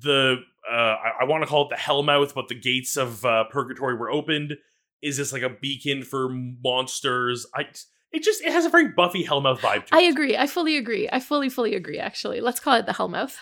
the 0.00 0.36
uh, 0.68 0.74
I, 0.74 1.12
I 1.20 1.24
want 1.24 1.44
to 1.44 1.46
call 1.46 1.66
it 1.66 1.70
the 1.70 1.76
Hellmouth, 1.76 2.34
but 2.34 2.48
the 2.48 2.58
gates 2.58 2.96
of 2.96 3.24
uh, 3.24 3.44
Purgatory 3.50 3.94
were 3.94 4.10
opened? 4.10 4.56
Is 5.00 5.16
this 5.16 5.32
like 5.32 5.42
a 5.42 5.48
beacon 5.48 6.02
for 6.02 6.28
monsters? 6.28 7.46
I 7.54 7.66
it 8.16 8.22
just 8.22 8.40
it 8.42 8.50
has 8.50 8.64
a 8.64 8.70
very 8.70 8.88
Buffy 8.88 9.22
Hellmouth 9.24 9.58
vibe 9.58 9.86
to 9.86 9.94
I 9.94 10.00
it. 10.00 10.08
agree. 10.08 10.38
I 10.38 10.46
fully 10.46 10.78
agree. 10.78 11.06
I 11.12 11.20
fully, 11.20 11.50
fully 11.50 11.74
agree, 11.74 11.98
actually. 11.98 12.40
Let's 12.40 12.60
call 12.60 12.74
it 12.74 12.86
the 12.86 12.92
Hellmouth. 12.92 13.36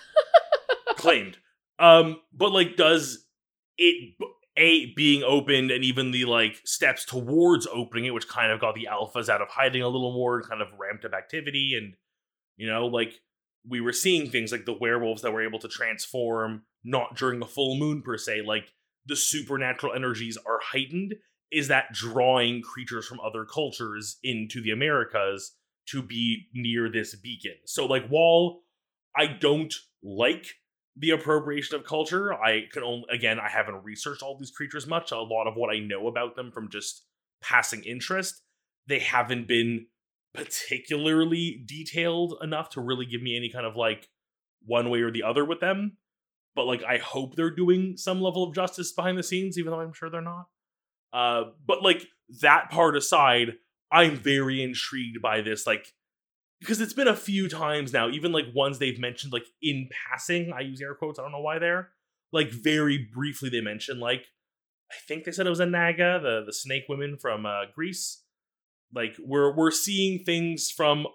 claimed. 0.97 1.38
Um, 1.78 2.21
but 2.33 2.50
like, 2.50 2.76
does 2.76 3.25
it 3.78 4.14
a 4.57 4.93
being 4.95 5.23
opened 5.23 5.71
and 5.71 5.85
even 5.85 6.11
the 6.11 6.25
like 6.25 6.61
steps 6.64 7.04
towards 7.04 7.69
opening 7.69 8.07
it, 8.07 8.14
which 8.14 8.26
kind 8.28 8.50
of 8.50 8.61
got 8.61 8.75
the 8.75 8.88
alphas 8.90 9.28
out 9.28 9.40
of 9.43 9.49
hiding 9.49 9.83
a 9.83 9.88
little 9.88 10.12
more, 10.12 10.38
and 10.38 10.49
kind 10.49 10.61
of 10.61 10.69
ramped 10.76 11.04
up 11.04 11.12
activity, 11.12 11.75
and 11.76 11.95
you 12.57 12.66
know, 12.66 12.87
like 12.87 13.21
we 13.69 13.81
were 13.81 13.93
seeing 13.93 14.28
things 14.28 14.50
like 14.50 14.64
the 14.64 14.76
werewolves 14.78 15.23
that 15.23 15.33
were 15.33 15.47
able 15.47 15.61
to 15.61 15.69
transform, 15.69 16.62
not 16.83 17.16
during 17.16 17.40
a 17.43 17.47
full 17.47 17.78
moon 17.78 18.02
per 18.02 18.19
se, 18.19 18.43
like 18.45 18.73
the 19.07 19.14
supernatural 19.14 19.95
energies 19.95 20.37
are 20.45 20.59
heightened. 20.61 21.14
Is 21.54 21.68
that 21.68 21.92
drawing 21.92 22.62
creatures 22.62 23.06
from 23.06 23.20
other 23.20 23.44
cultures 23.44 24.18
into 24.23 24.61
the 24.61 24.70
Americas 24.70 25.52
to 25.88 26.02
be 26.02 26.49
near 26.54 26.90
this 26.90 27.14
beacon? 27.14 27.54
So, 27.64 27.87
like, 27.87 28.08
while 28.08 28.62
I 29.16 29.26
don't 29.26 29.73
like 30.02 30.46
the 30.96 31.11
appropriation 31.11 31.76
of 31.76 31.84
culture. 31.84 32.32
I 32.32 32.62
can 32.73 32.82
only 32.82 33.04
again 33.11 33.40
I 33.40 33.49
haven't 33.49 33.84
researched 33.84 34.23
all 34.23 34.38
these 34.38 34.50
creatures 34.50 34.87
much. 34.87 35.11
A 35.11 35.18
lot 35.18 35.46
of 35.46 35.54
what 35.56 35.75
I 35.75 35.80
know 35.80 36.06
about 36.06 36.37
them 36.37 36.52
from 36.52 36.70
just 36.70 37.04
passing 37.42 37.82
interest, 37.84 38.42
they 38.87 39.00
haven't 39.00 39.49
been 39.49 39.87
particularly 40.34 41.64
detailed 41.66 42.34
enough 42.42 42.70
to 42.70 42.80
really 42.80 43.06
give 43.06 43.23
me 43.23 43.37
any 43.37 43.50
kind 43.50 43.66
of 43.66 43.76
like 43.76 44.08
one 44.64 44.90
way 44.90 45.00
or 45.00 45.11
the 45.11 45.23
other 45.23 45.44
with 45.44 45.61
them. 45.61 45.96
But 46.54 46.66
like 46.66 46.84
I 46.84 46.99
hope 46.99 47.34
they're 47.34 47.54
doing 47.54 47.96
some 47.96 48.20
level 48.20 48.44
of 48.44 48.54
justice 48.54 48.92
behind 48.92 49.18
the 49.18 49.23
scenes, 49.23 49.58
even 49.58 49.73
though 49.73 49.80
I'm 49.80 49.92
sure 49.92 50.11
they're 50.11 50.20
not. 50.20 50.46
Uh, 51.14 51.44
but 51.64 51.83
like 51.83 52.04
that 52.42 52.71
part 52.71 52.97
aside, 52.97 53.54
I'm 53.92 54.16
very 54.16 54.62
intrigued 54.62 55.23
by 55.23 55.40
this 55.40 55.66
like 55.66 55.94
because 56.59 56.80
it's 56.80 56.92
been 56.92 57.09
a 57.09 57.16
few 57.16 57.49
times 57.49 57.92
now, 57.92 58.09
even 58.09 58.33
like 58.33 58.47
ones 58.52 58.78
they've 58.78 58.99
mentioned 58.99 59.33
like 59.33 59.47
in 59.62 59.88
passing. 60.11 60.52
I 60.52 60.62
use 60.62 60.80
air 60.83 60.94
quotes. 60.94 61.18
I 61.18 61.23
don't 61.23 61.33
know 61.33 61.40
why 61.40 61.61
they're 61.61 61.90
like 62.33 62.50
very 62.50 63.09
briefly. 63.14 63.49
They 63.49 63.61
mentioned 63.61 64.00
like 64.00 64.26
I 64.90 64.97
think 65.06 65.25
they 65.25 65.30
said 65.30 65.47
it 65.47 65.50
was 65.50 65.61
a 65.61 65.66
Naga, 65.66 66.18
the 66.21 66.42
the 66.44 66.52
snake 66.52 66.85
women 66.88 67.16
from 67.16 67.47
uh, 67.47 67.66
Greece. 67.73 68.23
Like 68.92 69.16
we're 69.25 69.54
we're 69.54 69.71
seeing 69.71 70.25
things 70.25 70.71
from 70.71 71.06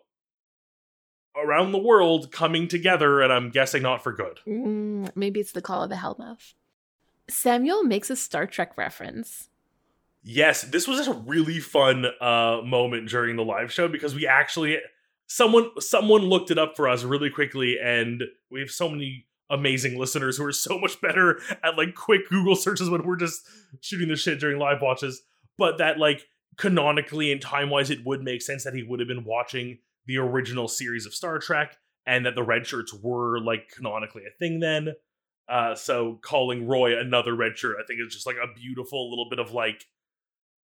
around 1.35 1.73
the 1.73 1.77
world 1.77 2.31
coming 2.31 2.69
together, 2.69 3.21
and 3.21 3.33
I'm 3.33 3.49
guessing 3.49 3.83
not 3.83 4.01
for 4.01 4.13
good. 4.13 4.39
Mm, 4.47 5.11
maybe 5.15 5.41
it's 5.41 5.51
the 5.51 5.61
call 5.61 5.83
of 5.83 5.89
the 5.89 5.95
Hellmouth. 5.95 6.53
Samuel 7.29 7.83
makes 7.83 8.09
a 8.09 8.15
Star 8.15 8.47
Trek 8.47 8.77
reference. 8.77 9.48
Yes, 10.21 10.63
this 10.63 10.87
was 10.87 10.97
just 10.97 11.09
a 11.09 11.23
really 11.25 11.59
fun 11.59 12.05
uh 12.19 12.61
moment 12.63 13.09
during 13.09 13.35
the 13.35 13.43
live 13.43 13.71
show 13.71 13.87
because 13.87 14.13
we 14.13 14.27
actually 14.27 14.77
someone 15.27 15.69
someone 15.79 16.23
looked 16.23 16.51
it 16.51 16.57
up 16.57 16.75
for 16.75 16.89
us 16.89 17.03
really 17.03 17.29
quickly 17.29 17.77
and 17.81 18.23
we 18.51 18.59
have 18.59 18.69
so 18.69 18.89
many 18.89 19.27
amazing 19.49 19.97
listeners 19.97 20.37
who 20.37 20.45
are 20.45 20.51
so 20.51 20.77
much 20.77 20.99
better 21.01 21.39
at 21.63 21.77
like 21.77 21.95
quick 21.95 22.27
Google 22.29 22.55
searches 22.55 22.89
when 22.89 23.03
we're 23.03 23.15
just 23.15 23.41
shooting 23.81 24.09
the 24.09 24.15
shit 24.15 24.39
during 24.39 24.59
live 24.59 24.81
watches. 24.81 25.21
But 25.57 25.77
that 25.77 25.97
like 25.97 26.23
canonically 26.57 27.31
and 27.31 27.41
time 27.41 27.69
wise, 27.69 27.89
it 27.89 28.05
would 28.05 28.21
make 28.21 28.41
sense 28.41 28.63
that 28.63 28.73
he 28.73 28.83
would 28.83 28.99
have 28.99 29.07
been 29.07 29.23
watching 29.23 29.79
the 30.05 30.17
original 30.17 30.67
series 30.67 31.05
of 31.05 31.13
Star 31.13 31.39
Trek 31.39 31.77
and 32.05 32.25
that 32.25 32.35
the 32.35 32.43
red 32.43 32.65
shirts 32.65 32.93
were 32.93 33.39
like 33.39 33.69
canonically 33.69 34.23
a 34.23 34.37
thing 34.37 34.59
then. 34.59 34.93
Uh, 35.47 35.73
so 35.73 36.19
calling 36.21 36.67
Roy 36.67 36.99
another 36.99 37.35
red 37.35 37.57
shirt, 37.57 37.77
I 37.81 37.85
think 37.85 37.99
is 38.05 38.13
just 38.13 38.27
like 38.27 38.35
a 38.35 38.53
beautiful 38.53 39.09
little 39.09 39.27
bit 39.29 39.39
of 39.39 39.51
like 39.51 39.85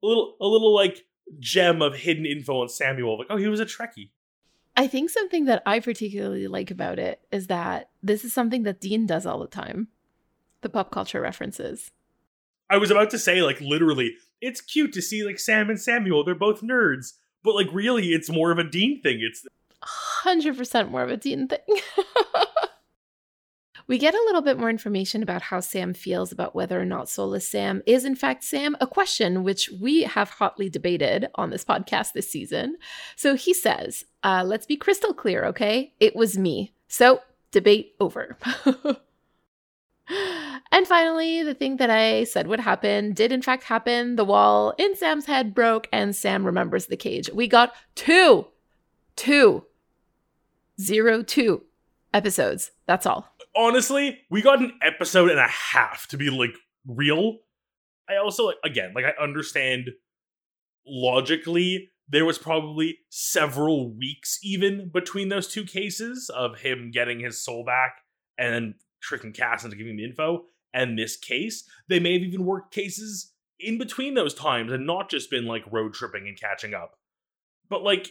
a 0.04 0.06
little 0.06 0.36
a 0.40 0.48
little 0.48 0.74
like 0.74 1.06
gem 1.40 1.82
of 1.82 1.96
hidden 1.96 2.25
info 2.25 2.62
on 2.62 2.70
Samuel. 2.70 3.18
Like, 3.18 3.28
oh, 3.30 3.38
he 3.38 3.48
was 3.48 3.60
a 3.60 3.66
Trekkie. 3.66 4.10
I 4.78 4.88
think 4.88 5.10
something 5.10 5.46
that 5.46 5.64
I 5.66 5.80
particularly 5.80 6.48
like 6.48 6.70
about 6.70 7.00
it 7.00 7.22
is 7.32 7.48
that 7.48 7.90
this 8.04 8.25
is 8.25 8.34
something 8.34 8.64
that 8.64 8.82
Dean 8.82 9.06
does 9.06 9.25
all 9.25 9.40
the 9.40 9.48
time 9.48 9.88
the 10.62 10.70
pop 10.70 10.92
culture 10.92 11.22
references. 11.22 11.92
I 12.70 12.78
was 12.78 12.90
about 12.90 13.12
to 13.12 13.20
say, 13.20 13.44
like, 13.44 13.62
literally, 13.62 14.16
it's 14.42 14.62
cute 14.62 14.94
to 14.94 15.02
see 15.02 15.24
like 15.24 15.38
Sam 15.38 15.70
and 15.70 15.80
Samuel. 15.80 16.24
They're 16.24 16.34
both 16.34 16.62
nerds, 16.62 17.14
but 17.44 17.54
like, 17.54 17.68
really, 17.72 18.08
it's 18.08 18.30
more 18.30 18.52
of 18.52 18.58
a 18.58 18.64
Dean 18.64 19.00
thing. 19.02 19.20
It's 19.22 19.46
100% 20.25 20.90
more 20.90 21.04
of 21.04 21.12
a 21.12 21.18
Dean 21.18 21.48
thing. 21.48 21.60
we 23.88 23.98
get 23.98 24.15
a 24.15 24.24
little 24.25 24.42
bit 24.42 24.58
more 24.58 24.70
information 24.70 25.22
about 25.22 25.44
how 25.44 25.60
Sam 25.60 25.94
feels 25.94 26.32
about 26.32 26.56
whether 26.56 26.80
or 26.80 26.86
not 26.86 27.10
Soulless 27.10 27.48
Sam 27.48 27.84
is, 27.86 28.04
in 28.06 28.15
fact, 28.15 28.44
Sam, 28.44 28.75
a 28.82 28.88
question 28.88 29.44
which 29.44 29.70
we 29.70 30.04
have 30.04 30.30
hotly 30.32 30.70
debated 30.70 31.27
on 31.36 31.51
this 31.51 31.63
podcast 31.63 32.13
this 32.13 32.30
season. 32.30 32.77
So 33.15 33.36
he 33.36 33.54
says, 33.54 34.06
uh, 34.24 34.44
let's 34.46 34.65
be 34.65 34.77
crystal 34.77 35.13
clear, 35.13 35.46
okay? 35.46 35.94
It 36.00 36.15
was 36.15 36.38
me. 36.38 36.74
So, 36.88 37.22
debate 37.51 37.94
over. 38.00 38.38
and 40.72 40.88
finally, 40.88 41.44
the 41.44 41.54
thing 41.54 41.77
that 41.77 41.89
I 41.89 42.24
said 42.24 42.48
would 42.48 42.60
happen 42.60 43.13
did 43.13 43.32
in 43.32 43.42
fact 43.42 43.63
happen. 43.63 44.15
The 44.15 44.25
wall 44.25 44.74
in 44.77 44.96
Sam's 44.96 45.25
head 45.25 45.54
broke, 45.54 45.88
and 45.92 46.15
Sam 46.15 46.46
remembers 46.46 46.88
the 46.88 46.98
cage. 46.98 47.30
We 47.34 47.48
got 47.48 47.74
two, 47.94 48.48
two, 49.15 49.65
zero, 50.80 51.22
two 51.22 51.63
episodes. 52.13 52.72
That's 52.88 53.06
all. 53.06 53.35
Honestly, 53.56 54.20
we 54.30 54.42
got 54.42 54.62
an 54.62 54.74
episode 54.82 55.30
and 55.30 55.40
a 55.40 55.48
half 55.48 56.08
to 56.08 56.18
be 56.18 56.30
like 56.30 56.56
real. 56.88 57.38
I 58.10 58.18
also 58.18 58.52
again, 58.64 58.94
like 58.96 59.06
I 59.06 59.22
understand 59.22 59.90
logically 60.88 61.90
there 62.08 62.26
was 62.26 62.38
probably 62.38 63.00
several 63.10 63.92
weeks 63.96 64.38
even 64.44 64.90
between 64.94 65.30
those 65.30 65.48
two 65.48 65.64
cases 65.64 66.30
of 66.30 66.60
him 66.60 66.92
getting 66.92 67.20
his 67.20 67.44
soul 67.44 67.66
back 67.66 67.96
and 68.38 68.76
tricking 69.02 69.34
Cass 69.34 69.64
into 69.64 69.76
giving 69.76 69.98
the 69.98 70.04
info. 70.04 70.44
And 70.74 71.00
this 71.00 71.18
case, 71.18 71.68
they 71.88 72.00
may 72.00 72.14
have 72.14 72.22
even 72.22 72.46
worked 72.46 72.74
cases 72.74 73.34
in 73.60 73.78
between 73.78 74.14
those 74.14 74.34
times 74.34 74.72
and 74.72 74.86
not 74.86 75.10
just 75.10 75.32
been 75.32 75.46
like 75.46 75.64
road 75.72 75.94
tripping 75.94 76.28
and 76.28 76.40
catching 76.40 76.74
up. 76.74 76.98
But 77.70 77.82
like 77.82 78.10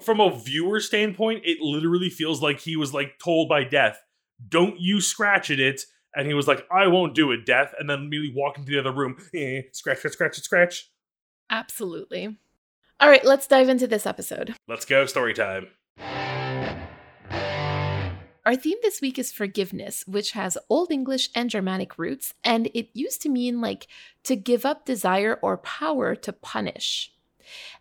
from 0.00 0.20
a 0.20 0.34
viewer 0.34 0.80
standpoint, 0.80 1.42
it 1.44 1.60
literally 1.60 2.10
feels 2.10 2.40
like 2.40 2.60
he 2.60 2.76
was 2.76 2.94
like 2.94 3.18
told 3.22 3.48
by 3.48 3.64
Death, 3.64 4.00
"Don't 4.48 4.80
you 4.80 5.00
scratch 5.00 5.50
at 5.50 5.60
it," 5.60 5.82
and 6.14 6.26
he 6.26 6.34
was 6.34 6.48
like, 6.48 6.66
"I 6.70 6.86
won't 6.88 7.14
do 7.14 7.30
it, 7.32 7.46
Death," 7.46 7.74
and 7.78 7.88
then 7.88 8.00
immediately 8.00 8.34
walk 8.34 8.58
into 8.58 8.70
the 8.70 8.78
other 8.78 8.92
room, 8.92 9.16
eh, 9.34 9.62
scratch, 9.72 9.98
scratch, 9.98 10.12
scratch, 10.12 10.40
scratch. 10.40 10.90
Absolutely. 11.50 12.38
All 13.00 13.08
right, 13.08 13.24
let's 13.24 13.46
dive 13.46 13.68
into 13.68 13.86
this 13.86 14.06
episode. 14.06 14.54
Let's 14.68 14.84
go, 14.84 15.06
story 15.06 15.34
time. 15.34 15.68
Our 18.46 18.56
theme 18.56 18.78
this 18.82 19.00
week 19.00 19.18
is 19.18 19.32
forgiveness, 19.32 20.04
which 20.06 20.32
has 20.32 20.56
Old 20.68 20.90
English 20.90 21.28
and 21.34 21.50
Germanic 21.50 21.98
roots, 21.98 22.34
and 22.42 22.68
it 22.72 22.88
used 22.94 23.20
to 23.22 23.28
mean 23.28 23.60
like 23.60 23.86
to 24.24 24.34
give 24.34 24.64
up 24.64 24.84
desire 24.84 25.38
or 25.42 25.58
power 25.58 26.14
to 26.16 26.32
punish. 26.32 27.12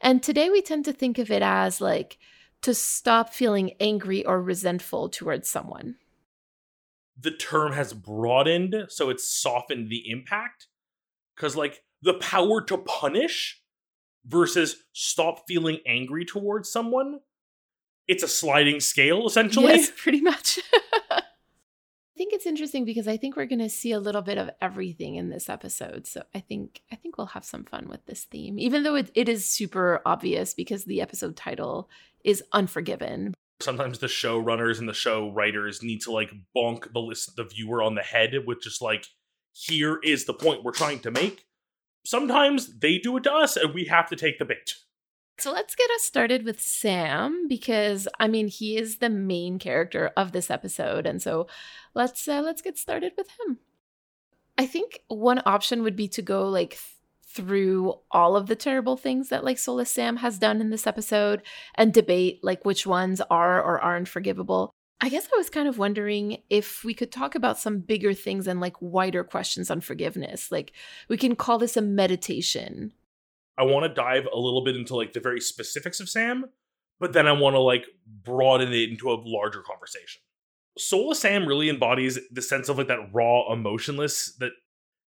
And 0.01 0.21
today 0.21 0.49
we 0.49 0.61
tend 0.61 0.85
to 0.85 0.93
think 0.93 1.17
of 1.17 1.31
it 1.31 1.41
as 1.41 1.79
like 1.79 2.17
to 2.61 2.73
stop 2.73 3.33
feeling 3.33 3.71
angry 3.79 4.25
or 4.25 4.41
resentful 4.41 5.09
towards 5.09 5.49
someone. 5.49 5.95
The 7.19 7.31
term 7.31 7.73
has 7.73 7.93
broadened, 7.93 8.85
so 8.89 9.09
it's 9.09 9.29
softened 9.29 9.89
the 9.89 10.09
impact. 10.09 10.67
Because, 11.35 11.55
like, 11.55 11.81
the 12.01 12.15
power 12.15 12.61
to 12.61 12.77
punish 12.77 13.61
versus 14.25 14.83
stop 14.93 15.43
feeling 15.47 15.79
angry 15.85 16.25
towards 16.25 16.71
someone, 16.71 17.19
it's 18.07 18.23
a 18.23 18.27
sliding 18.27 18.79
scale, 18.79 19.27
essentially. 19.27 19.67
Yes, 19.67 19.91
pretty 19.97 20.21
much. 20.21 20.59
I 21.11 21.21
think 22.17 22.33
it's 22.33 22.45
interesting 22.45 22.83
because 22.83 23.07
I 23.07 23.15
think 23.15 23.37
we're 23.37 23.45
going 23.45 23.59
to 23.59 23.69
see 23.69 23.93
a 23.93 23.99
little 23.99 24.21
bit 24.21 24.37
of 24.37 24.49
everything 24.59 25.15
in 25.15 25.29
this 25.29 25.47
episode. 25.47 26.05
So 26.05 26.23
I 26.35 26.39
think 26.41 26.81
I 26.91 26.95
think 26.95 27.17
we'll 27.17 27.27
have 27.27 27.45
some 27.45 27.63
fun 27.63 27.87
with 27.87 28.05
this 28.07 28.25
theme, 28.25 28.59
even 28.59 28.83
though 28.83 28.95
it, 28.95 29.09
it 29.15 29.29
is 29.29 29.45
super 29.45 30.01
obvious 30.05 30.53
because 30.53 30.83
the 30.83 30.99
episode 30.99 31.37
title 31.37 31.89
is 32.25 32.43
Unforgiven. 32.51 33.33
Sometimes 33.61 33.99
the 33.99 34.07
showrunners 34.07 34.79
and 34.79 34.87
the 34.87 34.93
show 34.93 35.29
writers 35.31 35.83
need 35.83 36.01
to 36.01 36.11
like 36.11 36.31
bonk 36.55 36.91
the 36.93 36.99
list 36.99 37.35
the 37.35 37.43
viewer 37.43 37.83
on 37.83 37.95
the 37.95 38.01
head 38.01 38.33
with 38.45 38.61
just 38.61 38.81
like 38.81 39.05
here 39.51 39.99
is 40.03 40.25
the 40.25 40.33
point 40.33 40.63
we're 40.63 40.71
trying 40.71 40.99
to 40.99 41.11
make 41.11 41.45
sometimes 42.05 42.79
they 42.79 42.97
do 42.97 43.17
it 43.17 43.23
to 43.23 43.31
us 43.31 43.57
and 43.57 43.73
we 43.73 43.85
have 43.85 44.07
to 44.09 44.15
take 44.15 44.39
the 44.39 44.45
bait 44.45 44.75
So 45.37 45.51
let's 45.51 45.75
get 45.75 45.89
us 45.91 46.03
started 46.03 46.43
with 46.45 46.61
Sam 46.61 47.47
because 47.47 48.07
I 48.19 48.27
mean 48.27 48.47
he 48.47 48.77
is 48.77 48.97
the 48.97 49.09
main 49.09 49.59
character 49.59 50.11
of 50.15 50.31
this 50.31 50.49
episode 50.49 51.05
and 51.05 51.21
so 51.21 51.47
let's 51.93 52.27
uh, 52.27 52.41
let's 52.41 52.61
get 52.61 52.77
started 52.77 53.13
with 53.17 53.27
him. 53.39 53.59
I 54.57 54.65
think 54.65 55.01
one 55.07 55.41
option 55.45 55.83
would 55.83 55.95
be 55.95 56.09
to 56.09 56.21
go 56.21 56.49
like 56.49 56.77
through 57.29 57.93
all 58.11 58.35
of 58.35 58.47
the 58.47 58.55
terrible 58.55 58.97
things 58.97 59.29
that 59.29 59.43
like 59.43 59.59
Soulless 59.59 59.91
Sam 59.91 60.17
has 60.17 60.39
done 60.39 60.61
in 60.61 60.71
this 60.71 60.87
episode 60.87 61.43
and 61.75 61.93
debate 61.93 62.39
like 62.41 62.65
which 62.65 62.87
ones 62.87 63.21
are 63.29 63.61
or 63.61 63.79
aren't 63.79 64.07
forgivable. 64.07 64.71
I 65.01 65.09
guess 65.09 65.27
I 65.33 65.37
was 65.37 65.49
kind 65.49 65.67
of 65.67 65.77
wondering 65.77 66.41
if 66.49 66.83
we 66.83 66.93
could 66.93 67.11
talk 67.11 67.35
about 67.35 67.57
some 67.57 67.79
bigger 67.79 68.13
things 68.13 68.47
and 68.47 68.59
like 68.59 68.75
wider 68.81 69.23
questions 69.23 69.71
on 69.71 69.79
forgiveness. 69.79 70.51
Like 70.51 70.73
we 71.07 71.17
can 71.17 71.35
call 71.35 71.57
this 71.57 71.77
a 71.77 71.81
meditation. 71.81 72.91
I 73.57 73.63
want 73.63 73.85
to 73.85 73.93
dive 73.93 74.27
a 74.31 74.37
little 74.37 74.63
bit 74.63 74.75
into 74.75 74.95
like 74.95 75.13
the 75.13 75.19
very 75.19 75.39
specifics 75.39 75.99
of 75.99 76.09
Sam, 76.09 76.45
but 76.99 77.13
then 77.13 77.27
I 77.27 77.31
want 77.33 77.53
to 77.53 77.59
like 77.59 77.85
broaden 78.23 78.73
it 78.73 78.89
into 78.89 79.11
a 79.11 79.21
larger 79.23 79.61
conversation. 79.61 80.21
Soulless 80.77 81.19
Sam 81.19 81.45
really 81.45 81.69
embodies 81.69 82.19
the 82.31 82.41
sense 82.41 82.69
of 82.69 82.77
like 82.77 82.87
that 82.87 83.13
raw, 83.13 83.53
emotionless 83.53 84.33
that 84.39 84.51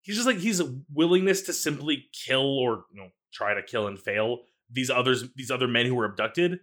he's 0.08 0.16
just 0.16 0.28
like 0.28 0.38
he's 0.38 0.60
a 0.60 0.76
willingness 0.94 1.44
to 1.44 1.54
simply 1.54 2.06
kill 2.12 2.58
or 2.58 2.86
you 2.92 3.00
know 3.00 3.10
try 3.34 3.54
to 3.54 3.62
kill 3.62 3.88
and 3.88 4.00
fail 4.00 4.40
these 4.72 4.90
others 4.90 5.26
these 5.36 5.52
other 5.52 5.68
men 5.68 5.86
who 5.86 5.94
were 5.94 6.06
abducted 6.06 6.60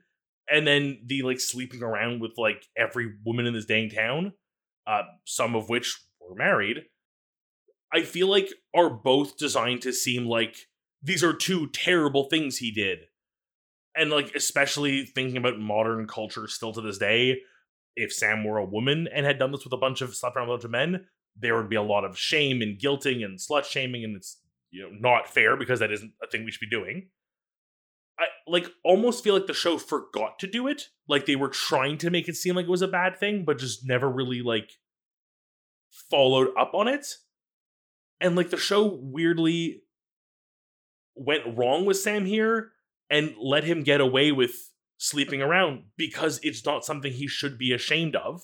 and 0.50 0.66
then 0.66 0.98
the 1.06 1.22
like 1.22 1.38
sleeping 1.38 1.82
around 1.82 2.20
with 2.20 2.32
like 2.36 2.66
every 2.76 3.12
woman 3.24 3.46
in 3.46 3.54
this 3.54 3.66
dang 3.66 3.88
town 3.88 4.32
uh 4.86 5.02
some 5.24 5.54
of 5.54 5.68
which 5.68 6.00
were 6.20 6.34
married 6.34 6.78
i 7.92 8.02
feel 8.02 8.26
like 8.26 8.48
are 8.74 8.90
both 8.90 9.36
designed 9.36 9.82
to 9.82 9.92
seem 9.92 10.26
like 10.26 10.66
these 11.04 11.22
are 11.22 11.34
two 11.34 11.68
terrible 11.68 12.24
things 12.24 12.56
he 12.56 12.72
did. 12.72 13.00
And 13.94 14.10
like 14.10 14.34
especially 14.34 15.04
thinking 15.04 15.36
about 15.36 15.60
modern 15.60 16.08
culture 16.08 16.48
still 16.48 16.72
to 16.72 16.80
this 16.80 16.98
day 16.98 17.42
if 17.96 18.12
sam 18.12 18.42
were 18.42 18.58
a 18.58 18.64
woman 18.64 19.06
and 19.14 19.24
had 19.24 19.38
done 19.38 19.52
this 19.52 19.62
with 19.62 19.72
a 19.72 19.76
bunch 19.76 20.00
of 20.00 20.16
slept 20.16 20.36
around 20.36 20.48
a 20.48 20.52
bunch 20.52 20.64
of 20.64 20.70
men 20.72 21.06
there 21.36 21.56
would 21.56 21.68
be 21.68 21.76
a 21.76 21.82
lot 21.82 22.04
of 22.04 22.18
shame 22.18 22.62
and 22.62 22.78
guilting 22.78 23.24
and 23.24 23.38
slut 23.38 23.64
shaming, 23.64 24.04
and 24.04 24.16
it's 24.16 24.40
you 24.70 24.82
know 24.82 24.96
not 24.98 25.28
fair 25.28 25.56
because 25.56 25.80
that 25.80 25.92
isn't 25.92 26.12
a 26.22 26.26
thing 26.26 26.44
we 26.44 26.50
should 26.50 26.68
be 26.68 26.76
doing. 26.76 27.08
I 28.18 28.26
like 28.46 28.66
almost 28.84 29.24
feel 29.24 29.34
like 29.34 29.46
the 29.46 29.54
show 29.54 29.76
forgot 29.78 30.38
to 30.40 30.46
do 30.46 30.68
it. 30.68 30.88
Like 31.08 31.26
they 31.26 31.36
were 31.36 31.48
trying 31.48 31.98
to 31.98 32.10
make 32.10 32.28
it 32.28 32.36
seem 32.36 32.54
like 32.54 32.66
it 32.66 32.70
was 32.70 32.82
a 32.82 32.88
bad 32.88 33.18
thing, 33.18 33.44
but 33.44 33.58
just 33.58 33.86
never 33.86 34.08
really 34.08 34.40
like 34.42 34.70
followed 36.10 36.48
up 36.58 36.74
on 36.74 36.88
it. 36.88 37.06
And 38.20 38.36
like 38.36 38.50
the 38.50 38.56
show 38.56 38.84
weirdly 38.86 39.82
went 41.16 41.56
wrong 41.56 41.84
with 41.84 41.98
Sam 41.98 42.24
here 42.24 42.72
and 43.10 43.34
let 43.40 43.64
him 43.64 43.82
get 43.82 44.00
away 44.00 44.32
with 44.32 44.70
sleeping 44.96 45.42
around 45.42 45.84
because 45.96 46.40
it's 46.42 46.64
not 46.64 46.84
something 46.84 47.12
he 47.12 47.26
should 47.26 47.58
be 47.58 47.72
ashamed 47.72 48.16
of. 48.16 48.42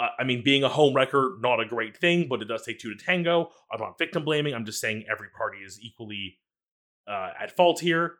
I 0.00 0.22
mean, 0.22 0.44
being 0.44 0.62
a 0.62 0.68
home 0.68 0.94
wrecker, 0.94 1.36
not 1.40 1.60
a 1.60 1.66
great 1.66 1.96
thing, 1.96 2.28
but 2.28 2.40
it 2.40 2.46
does 2.46 2.64
take 2.64 2.78
two 2.78 2.94
to 2.94 3.04
tango. 3.04 3.50
I'm 3.72 3.80
not 3.80 3.98
victim 3.98 4.24
blaming. 4.24 4.54
I'm 4.54 4.64
just 4.64 4.80
saying 4.80 5.04
every 5.10 5.28
party 5.36 5.58
is 5.58 5.80
equally 5.82 6.38
uh, 7.08 7.30
at 7.40 7.56
fault 7.56 7.80
here. 7.80 8.14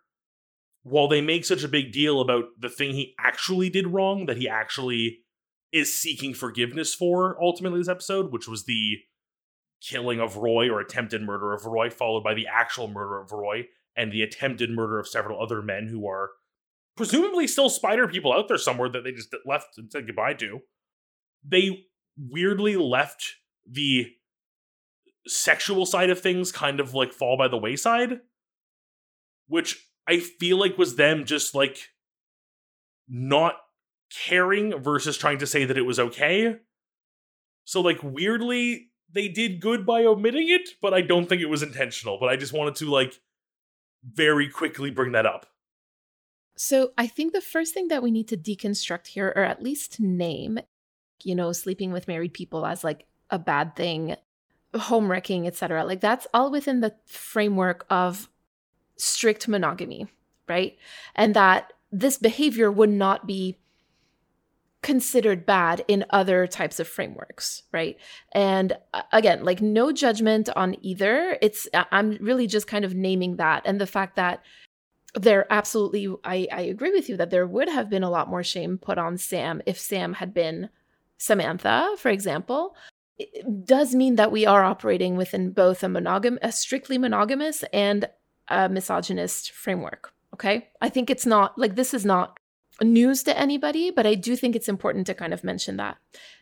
While 0.82 1.06
they 1.06 1.20
make 1.20 1.44
such 1.44 1.62
a 1.62 1.68
big 1.68 1.92
deal 1.92 2.20
about 2.20 2.46
the 2.58 2.68
thing 2.68 2.94
he 2.94 3.14
actually 3.20 3.70
did 3.70 3.86
wrong, 3.86 4.26
that 4.26 4.38
he 4.38 4.48
actually 4.48 5.20
is 5.72 5.96
seeking 5.96 6.34
forgiveness 6.34 6.94
for 6.94 7.40
ultimately 7.40 7.78
this 7.78 7.88
episode, 7.88 8.32
which 8.32 8.48
was 8.48 8.64
the 8.64 8.96
killing 9.80 10.18
of 10.18 10.36
Roy 10.36 10.68
or 10.68 10.80
attempted 10.80 11.22
murder 11.22 11.52
of 11.52 11.64
Roy, 11.64 11.90
followed 11.90 12.24
by 12.24 12.34
the 12.34 12.46
actual 12.46 12.88
murder 12.88 13.20
of 13.20 13.30
Roy 13.30 13.66
and 13.94 14.10
the 14.10 14.22
attempted 14.22 14.70
murder 14.70 14.98
of 14.98 15.06
several 15.06 15.40
other 15.40 15.62
men 15.62 15.88
who 15.88 16.08
are 16.08 16.30
presumably 16.96 17.46
still 17.46 17.68
spider 17.68 18.08
people 18.08 18.32
out 18.32 18.48
there 18.48 18.58
somewhere 18.58 18.88
that 18.88 19.04
they 19.04 19.12
just 19.12 19.34
left 19.46 19.76
and 19.76 19.92
said 19.92 20.06
goodbye 20.06 20.34
to 20.34 20.60
they 21.48 21.86
weirdly 22.16 22.76
left 22.76 23.36
the 23.66 24.06
sexual 25.26 25.86
side 25.86 26.10
of 26.10 26.20
things 26.20 26.52
kind 26.52 26.80
of 26.80 26.94
like 26.94 27.12
fall 27.12 27.36
by 27.36 27.48
the 27.48 27.58
wayside, 27.58 28.20
which 29.46 29.86
I 30.06 30.20
feel 30.20 30.58
like 30.58 30.78
was 30.78 30.96
them 30.96 31.24
just 31.24 31.54
like 31.54 31.78
not 33.08 33.56
caring 34.10 34.80
versus 34.80 35.16
trying 35.16 35.38
to 35.38 35.46
say 35.46 35.64
that 35.64 35.78
it 35.78 35.82
was 35.82 35.98
okay. 35.98 36.56
So, 37.64 37.80
like, 37.80 38.02
weirdly, 38.02 38.88
they 39.12 39.28
did 39.28 39.60
good 39.60 39.84
by 39.84 40.04
omitting 40.04 40.48
it, 40.48 40.70
but 40.80 40.94
I 40.94 41.02
don't 41.02 41.28
think 41.28 41.42
it 41.42 41.50
was 41.50 41.62
intentional. 41.62 42.18
But 42.18 42.30
I 42.30 42.36
just 42.36 42.52
wanted 42.52 42.76
to, 42.76 42.90
like, 42.90 43.20
very 44.02 44.48
quickly 44.48 44.90
bring 44.90 45.12
that 45.12 45.26
up. 45.26 45.46
So, 46.56 46.92
I 46.96 47.06
think 47.06 47.32
the 47.32 47.40
first 47.40 47.74
thing 47.74 47.88
that 47.88 48.02
we 48.02 48.10
need 48.10 48.28
to 48.28 48.36
deconstruct 48.36 49.08
here, 49.08 49.32
or 49.36 49.44
at 49.44 49.62
least 49.62 50.00
name, 50.00 50.58
you 51.24 51.34
know, 51.34 51.52
sleeping 51.52 51.92
with 51.92 52.08
married 52.08 52.34
people 52.34 52.66
as 52.66 52.84
like 52.84 53.06
a 53.30 53.38
bad 53.38 53.76
thing, 53.76 54.16
home 54.74 55.10
wrecking, 55.10 55.46
etc. 55.46 55.84
Like 55.84 56.00
that's 56.00 56.26
all 56.32 56.50
within 56.50 56.80
the 56.80 56.94
framework 57.06 57.86
of 57.90 58.28
strict 58.96 59.48
monogamy, 59.48 60.08
right? 60.48 60.76
And 61.14 61.34
that 61.34 61.72
this 61.90 62.18
behavior 62.18 62.70
would 62.70 62.90
not 62.90 63.26
be 63.26 63.58
considered 64.82 65.44
bad 65.44 65.84
in 65.88 66.04
other 66.10 66.46
types 66.46 66.78
of 66.78 66.86
frameworks, 66.86 67.64
right? 67.72 67.96
And 68.32 68.74
uh, 68.94 69.02
again, 69.12 69.44
like 69.44 69.60
no 69.60 69.92
judgment 69.92 70.48
on 70.54 70.76
either. 70.82 71.36
It's 71.42 71.68
I'm 71.74 72.16
really 72.20 72.46
just 72.46 72.66
kind 72.66 72.84
of 72.84 72.94
naming 72.94 73.36
that 73.36 73.62
and 73.64 73.80
the 73.80 73.86
fact 73.86 74.16
that 74.16 74.42
there 75.14 75.46
absolutely 75.50 76.08
I, 76.22 76.46
I 76.52 76.60
agree 76.62 76.92
with 76.92 77.08
you 77.08 77.16
that 77.16 77.30
there 77.30 77.46
would 77.46 77.68
have 77.68 77.90
been 77.90 78.02
a 78.02 78.10
lot 78.10 78.28
more 78.28 78.44
shame 78.44 78.78
put 78.78 78.98
on 78.98 79.18
Sam 79.18 79.62
if 79.66 79.78
Sam 79.78 80.14
had 80.14 80.32
been 80.32 80.68
Samantha, 81.18 81.94
for 81.98 82.10
example, 82.10 82.74
does 83.64 83.94
mean 83.94 84.16
that 84.16 84.32
we 84.32 84.46
are 84.46 84.64
operating 84.64 85.16
within 85.16 85.50
both 85.50 85.82
a 85.82 85.86
monogam 85.86 86.38
a 86.40 86.52
strictly 86.52 86.98
monogamous 86.98 87.64
and 87.72 88.08
a 88.48 88.68
misogynist 88.68 89.50
framework. 89.50 90.12
Okay. 90.34 90.68
I 90.80 90.88
think 90.88 91.10
it's 91.10 91.26
not 91.26 91.58
like 91.58 91.74
this 91.74 91.92
is 91.92 92.04
not 92.04 92.38
news 92.80 93.22
to 93.24 93.36
anybody, 93.36 93.90
but 93.90 94.06
I 94.06 94.14
do 94.14 94.36
think 94.36 94.54
it's 94.54 94.68
important 94.68 95.06
to 95.08 95.14
kind 95.14 95.34
of 95.34 95.42
mention 95.42 95.76
that. 95.78 95.96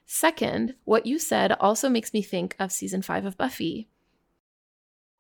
Second, 0.05 0.75
what 0.85 1.07
you 1.07 1.19
said 1.19 1.53
also 1.53 1.89
makes 1.89 2.13
me 2.13 2.23
think 2.23 2.55
of 2.59 2.73
season 2.73 3.03
five 3.03 3.25
of 3.25 3.37
Buffy, 3.39 3.89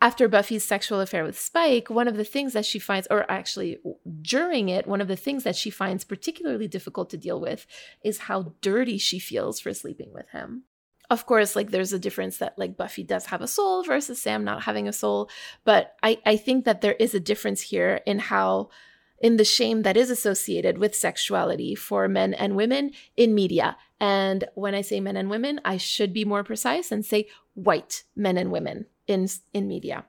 after 0.00 0.28
Buffy's 0.28 0.64
sexual 0.64 1.00
affair 1.00 1.24
with 1.24 1.38
Spike, 1.38 1.88
one 1.88 2.06
of 2.06 2.16
the 2.16 2.24
things 2.24 2.52
that 2.52 2.66
she 2.66 2.78
finds, 2.78 3.09
or 3.11 3.30
actually 3.30 3.78
during 4.20 4.68
it, 4.68 4.87
one 4.87 5.00
of 5.00 5.09
the 5.09 5.16
things 5.16 5.44
that 5.44 5.56
she 5.56 5.70
finds 5.70 6.04
particularly 6.04 6.68
difficult 6.68 7.09
to 7.11 7.16
deal 7.16 7.40
with 7.40 7.66
is 8.04 8.18
how 8.18 8.52
dirty 8.61 8.98
she 8.98 9.18
feels 9.18 9.59
for 9.59 9.72
sleeping 9.72 10.12
with 10.12 10.28
him. 10.30 10.64
Of 11.09 11.24
course, 11.24 11.56
like 11.56 11.70
there's 11.70 11.92
a 11.92 11.98
difference 11.98 12.38
that 12.38 12.59
like 12.59 12.76
Buffy 12.76 13.04
does 13.04 13.26
have 13.26 13.40
a 13.40 13.46
soul 13.46 13.85
versus 13.85 14.20
Sam 14.20 14.44
not 14.44 14.64
having 14.64 14.87
a 14.87 14.92
soul. 14.92 15.30
But 15.64 15.94
I, 16.02 16.20
I 16.26 16.37
think 16.37 16.64
that 16.64 16.80
there 16.80 16.94
is 16.94 17.14
a 17.14 17.20
difference 17.20 17.62
here 17.62 18.00
in 18.04 18.18
how 18.18 18.70
in 19.18 19.38
the 19.38 19.44
shame 19.44 19.82
that 19.82 19.96
is 19.96 20.11
associated 20.11 20.76
with 20.76 20.94
sexuality 20.94 21.74
for 21.74 22.06
men 22.06 22.35
and 22.35 22.54
women 22.54 22.90
in 23.16 23.35
media. 23.35 23.78
And 23.98 24.44
when 24.56 24.74
I 24.74 24.82
say 24.82 25.00
men 25.00 25.16
and 25.16 25.30
women, 25.30 25.59
I 25.64 25.78
should 25.78 26.12
be 26.12 26.26
more 26.26 26.44
precise 26.44 26.92
and 26.92 27.02
say 27.02 27.28
white 27.54 28.02
men 28.14 28.37
and 28.37 28.50
women 28.50 28.87
in 29.07 29.29
in 29.53 29.69
media. 29.69 30.05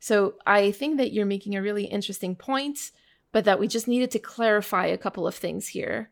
So 0.00 0.34
I 0.46 0.70
think 0.70 0.98
that 0.98 1.12
you're 1.12 1.26
making 1.26 1.56
a 1.56 1.62
really 1.62 1.84
interesting 1.84 2.36
point, 2.36 2.90
but 3.32 3.44
that 3.46 3.58
we 3.58 3.66
just 3.66 3.88
needed 3.88 4.10
to 4.10 4.18
clarify 4.18 4.86
a 4.86 4.98
couple 4.98 5.26
of 5.26 5.34
things 5.34 5.68
here. 5.68 6.10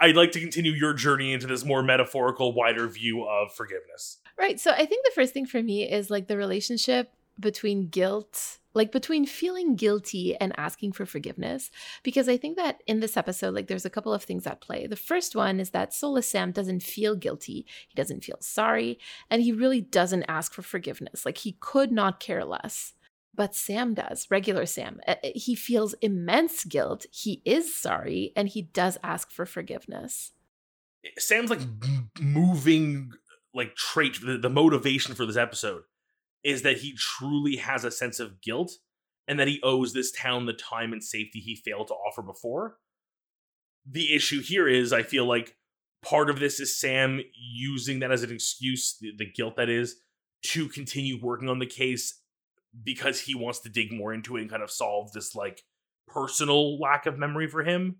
I'd 0.00 0.14
like 0.14 0.32
to 0.32 0.40
continue 0.40 0.72
your 0.72 0.94
journey 0.94 1.32
into 1.32 1.46
this 1.46 1.64
more 1.64 1.82
metaphorical, 1.82 2.52
wider 2.52 2.86
view 2.86 3.24
of 3.24 3.52
forgiveness. 3.54 4.18
Right. 4.38 4.60
So 4.60 4.70
I 4.70 4.86
think 4.86 5.04
the 5.04 5.12
first 5.14 5.32
thing 5.34 5.46
for 5.46 5.62
me 5.62 5.90
is 5.90 6.10
like 6.10 6.28
the 6.28 6.36
relationship 6.36 7.12
between 7.40 7.88
guilt 7.88 8.58
like 8.78 8.92
between 8.92 9.26
feeling 9.26 9.74
guilty 9.74 10.36
and 10.36 10.52
asking 10.56 10.92
for 10.92 11.04
forgiveness 11.04 11.70
because 12.02 12.28
i 12.28 12.36
think 12.36 12.56
that 12.56 12.82
in 12.86 13.00
this 13.00 13.16
episode 13.16 13.54
like 13.54 13.66
there's 13.66 13.84
a 13.84 13.90
couple 13.90 14.14
of 14.14 14.22
things 14.22 14.46
at 14.46 14.60
play 14.60 14.86
the 14.86 14.96
first 14.96 15.36
one 15.36 15.60
is 15.60 15.70
that 15.70 15.92
soulless 15.92 16.30
sam 16.30 16.52
doesn't 16.52 16.82
feel 16.82 17.14
guilty 17.14 17.66
he 17.88 17.94
doesn't 17.94 18.24
feel 18.24 18.38
sorry 18.40 18.98
and 19.30 19.42
he 19.42 19.52
really 19.52 19.80
doesn't 19.80 20.24
ask 20.28 20.54
for 20.54 20.62
forgiveness 20.62 21.26
like 21.26 21.38
he 21.38 21.56
could 21.60 21.92
not 21.92 22.20
care 22.20 22.44
less 22.44 22.94
but 23.34 23.54
Sam 23.54 23.94
does, 23.94 24.26
regular 24.32 24.66
Sam. 24.66 25.00
He 25.22 25.54
feels 25.54 25.94
immense 26.02 26.64
guilt. 26.64 27.06
He 27.12 27.40
is 27.44 27.72
sorry 27.72 28.32
and 28.34 28.48
he 28.48 28.62
does 28.62 28.98
ask 29.04 29.30
for 29.30 29.46
forgiveness. 29.46 30.32
Sam's 31.18 31.48
like 31.48 31.60
moving 32.20 33.12
like 33.54 33.76
trait, 33.76 34.18
the, 34.20 34.38
the 34.38 34.50
motivation 34.50 35.14
for 35.14 35.24
this 35.24 35.36
episode 35.36 35.82
is 36.44 36.62
that 36.62 36.78
he 36.78 36.94
truly 36.96 37.56
has 37.56 37.84
a 37.84 37.90
sense 37.90 38.20
of 38.20 38.40
guilt 38.40 38.72
and 39.26 39.38
that 39.38 39.48
he 39.48 39.60
owes 39.62 39.92
this 39.92 40.12
town 40.12 40.46
the 40.46 40.52
time 40.52 40.92
and 40.92 41.04
safety 41.04 41.40
he 41.40 41.54
failed 41.54 41.88
to 41.88 41.94
offer 41.94 42.22
before. 42.22 42.76
The 43.90 44.14
issue 44.14 44.40
here 44.40 44.68
is, 44.68 44.92
I 44.92 45.02
feel 45.02 45.26
like 45.26 45.56
part 46.02 46.30
of 46.30 46.40
this 46.40 46.60
is 46.60 46.78
Sam 46.78 47.20
using 47.34 48.00
that 48.00 48.12
as 48.12 48.22
an 48.22 48.32
excuse, 48.32 48.96
the, 49.00 49.12
the 49.16 49.30
guilt 49.30 49.56
that 49.56 49.68
is, 49.68 49.96
to 50.44 50.68
continue 50.68 51.18
working 51.20 51.48
on 51.48 51.58
the 51.58 51.66
case 51.66 52.22
because 52.84 53.20
he 53.20 53.34
wants 53.34 53.60
to 53.60 53.68
dig 53.68 53.92
more 53.92 54.12
into 54.12 54.36
it 54.36 54.42
and 54.42 54.50
kind 54.50 54.62
of 54.62 54.70
solve 54.70 55.12
this 55.12 55.34
like 55.34 55.62
personal 56.06 56.78
lack 56.78 57.06
of 57.06 57.18
memory 57.18 57.48
for 57.48 57.64
him. 57.64 57.96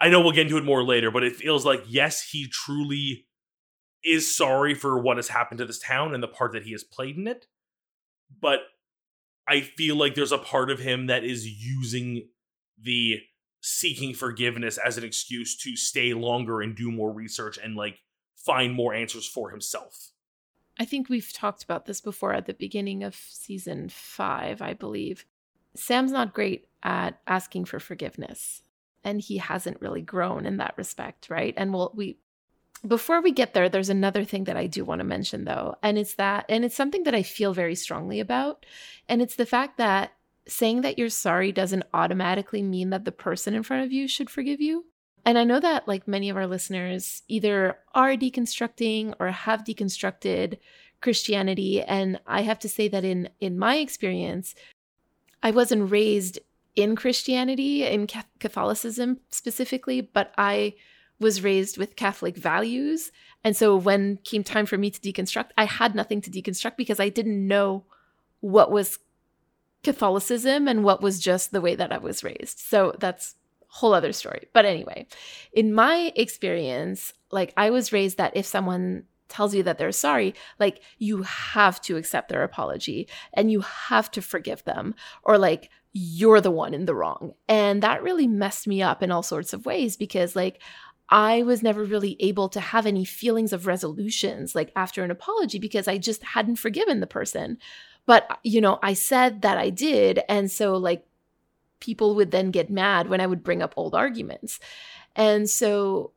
I 0.00 0.08
know 0.08 0.20
we'll 0.20 0.32
get 0.32 0.46
into 0.46 0.58
it 0.58 0.64
more 0.64 0.84
later, 0.84 1.10
but 1.10 1.24
it 1.24 1.36
feels 1.36 1.64
like 1.64 1.82
yes, 1.88 2.28
he 2.30 2.46
truly 2.48 3.26
is 4.04 4.34
sorry 4.34 4.74
for 4.74 4.98
what 4.98 5.16
has 5.16 5.28
happened 5.28 5.58
to 5.58 5.66
this 5.66 5.78
town 5.78 6.14
and 6.14 6.22
the 6.22 6.28
part 6.28 6.52
that 6.52 6.64
he 6.64 6.72
has 6.72 6.84
played 6.84 7.16
in 7.16 7.26
it. 7.26 7.46
But 8.40 8.60
I 9.46 9.60
feel 9.60 9.96
like 9.96 10.14
there's 10.14 10.32
a 10.32 10.38
part 10.38 10.70
of 10.70 10.78
him 10.78 11.06
that 11.06 11.24
is 11.24 11.46
using 11.46 12.28
the 12.80 13.20
seeking 13.60 14.14
forgiveness 14.14 14.78
as 14.78 14.96
an 14.96 15.04
excuse 15.04 15.56
to 15.58 15.76
stay 15.76 16.14
longer 16.14 16.60
and 16.60 16.74
do 16.74 16.90
more 16.90 17.12
research 17.12 17.58
and 17.62 17.76
like 17.76 18.00
find 18.36 18.72
more 18.72 18.94
answers 18.94 19.26
for 19.26 19.50
himself. 19.50 20.12
I 20.78 20.86
think 20.86 21.08
we've 21.08 21.32
talked 21.32 21.62
about 21.62 21.84
this 21.84 22.00
before 22.00 22.32
at 22.32 22.46
the 22.46 22.54
beginning 22.54 23.02
of 23.02 23.14
season 23.14 23.90
five, 23.90 24.62
I 24.62 24.72
believe. 24.72 25.26
Sam's 25.74 26.10
not 26.10 26.32
great 26.32 26.68
at 26.82 27.20
asking 27.26 27.66
for 27.66 27.78
forgiveness, 27.78 28.62
and 29.04 29.20
he 29.20 29.36
hasn't 29.36 29.82
really 29.82 30.00
grown 30.00 30.46
in 30.46 30.56
that 30.56 30.74
respect, 30.78 31.28
right? 31.28 31.52
And 31.56 31.74
we'll, 31.74 31.92
we, 31.94 32.18
before 32.86 33.20
we 33.20 33.32
get 33.32 33.54
there, 33.54 33.68
there's 33.68 33.90
another 33.90 34.24
thing 34.24 34.44
that 34.44 34.56
I 34.56 34.66
do 34.66 34.84
want 34.84 35.00
to 35.00 35.04
mention 35.04 35.44
though, 35.44 35.76
and 35.82 35.98
it's 35.98 36.14
that, 36.14 36.46
and 36.48 36.64
it's 36.64 36.76
something 36.76 37.02
that 37.04 37.14
I 37.14 37.22
feel 37.22 37.52
very 37.52 37.74
strongly 37.74 38.20
about, 38.20 38.64
and 39.08 39.20
it's 39.20 39.36
the 39.36 39.46
fact 39.46 39.76
that 39.78 40.12
saying 40.46 40.80
that 40.80 40.98
you're 40.98 41.10
sorry 41.10 41.52
doesn't 41.52 41.84
automatically 41.94 42.62
mean 42.62 42.90
that 42.90 43.04
the 43.04 43.12
person 43.12 43.54
in 43.54 43.62
front 43.62 43.84
of 43.84 43.92
you 43.92 44.08
should 44.08 44.30
forgive 44.30 44.60
you. 44.60 44.86
And 45.24 45.38
I 45.38 45.44
know 45.44 45.60
that 45.60 45.86
like 45.86 46.08
many 46.08 46.30
of 46.30 46.36
our 46.36 46.46
listeners 46.46 47.22
either 47.28 47.78
are 47.94 48.12
deconstructing 48.12 49.14
or 49.20 49.28
have 49.28 49.64
deconstructed 49.64 50.58
Christianity 51.00 51.82
and 51.82 52.20
I 52.26 52.42
have 52.42 52.58
to 52.60 52.68
say 52.68 52.88
that 52.88 53.04
in 53.04 53.28
in 53.40 53.58
my 53.58 53.76
experience 53.76 54.54
I 55.42 55.50
wasn't 55.50 55.90
raised 55.90 56.38
in 56.76 56.96
Christianity 56.96 57.84
in 57.84 58.06
Catholicism 58.38 59.20
specifically, 59.30 60.00
but 60.00 60.32
I 60.36 60.74
was 61.20 61.44
raised 61.44 61.78
with 61.78 61.96
Catholic 61.96 62.36
values. 62.36 63.12
And 63.44 63.56
so 63.56 63.76
when 63.76 64.18
came 64.24 64.42
time 64.42 64.66
for 64.66 64.78
me 64.78 64.90
to 64.90 65.00
deconstruct, 65.00 65.50
I 65.56 65.64
had 65.64 65.94
nothing 65.94 66.20
to 66.22 66.30
deconstruct 66.30 66.76
because 66.76 66.98
I 66.98 67.08
didn't 67.08 67.46
know 67.46 67.84
what 68.40 68.70
was 68.70 68.98
Catholicism 69.82 70.66
and 70.66 70.82
what 70.82 71.02
was 71.02 71.20
just 71.20 71.52
the 71.52 71.60
way 71.60 71.74
that 71.74 71.92
I 71.92 71.98
was 71.98 72.24
raised. 72.24 72.58
So 72.58 72.94
that's 72.98 73.36
whole 73.68 73.94
other 73.94 74.12
story. 74.12 74.48
But 74.52 74.64
anyway, 74.64 75.06
in 75.52 75.72
my 75.72 76.12
experience, 76.16 77.12
like 77.30 77.52
I 77.56 77.70
was 77.70 77.92
raised 77.92 78.18
that 78.18 78.36
if 78.36 78.44
someone 78.44 79.04
tells 79.28 79.54
you 79.54 79.62
that 79.62 79.78
they're 79.78 79.92
sorry, 79.92 80.34
like 80.58 80.82
you 80.98 81.22
have 81.22 81.80
to 81.82 81.96
accept 81.96 82.28
their 82.28 82.42
apology 82.42 83.08
and 83.32 83.50
you 83.50 83.60
have 83.60 84.10
to 84.10 84.20
forgive 84.20 84.64
them 84.64 84.94
or 85.22 85.38
like 85.38 85.70
you're 85.92 86.40
the 86.40 86.50
one 86.50 86.74
in 86.74 86.84
the 86.84 86.94
wrong. 86.94 87.34
And 87.48 87.82
that 87.82 88.02
really 88.02 88.26
messed 88.26 88.66
me 88.66 88.82
up 88.82 89.02
in 89.02 89.10
all 89.10 89.22
sorts 89.22 89.52
of 89.52 89.66
ways 89.66 89.96
because 89.96 90.36
like 90.36 90.60
I 91.10 91.42
was 91.42 91.62
never 91.62 91.84
really 91.84 92.16
able 92.20 92.48
to 92.50 92.60
have 92.60 92.86
any 92.86 93.04
feelings 93.04 93.52
of 93.52 93.66
resolutions 93.66 94.54
like 94.54 94.72
after 94.76 95.02
an 95.02 95.10
apology 95.10 95.58
because 95.58 95.88
I 95.88 95.98
just 95.98 96.22
hadn't 96.22 96.56
forgiven 96.56 97.00
the 97.00 97.06
person. 97.06 97.58
But 98.06 98.26
uh, 98.30 98.36
you 98.42 98.60
know, 98.60 98.78
I 98.82 98.94
said 98.94 99.42
that 99.42 99.58
I 99.58 99.70
did 99.70 100.20
and 100.28 100.50
so 100.50 100.76
like 100.76 101.04
people 101.80 102.14
would 102.14 102.30
then 102.30 102.50
get 102.50 102.70
mad 102.70 103.08
when 103.08 103.20
I 103.20 103.26
would 103.26 103.42
bring 103.42 103.62
up 103.62 103.74
old 103.76 103.94
arguments. 103.94 104.60
And 105.16 105.50
so 105.50 106.12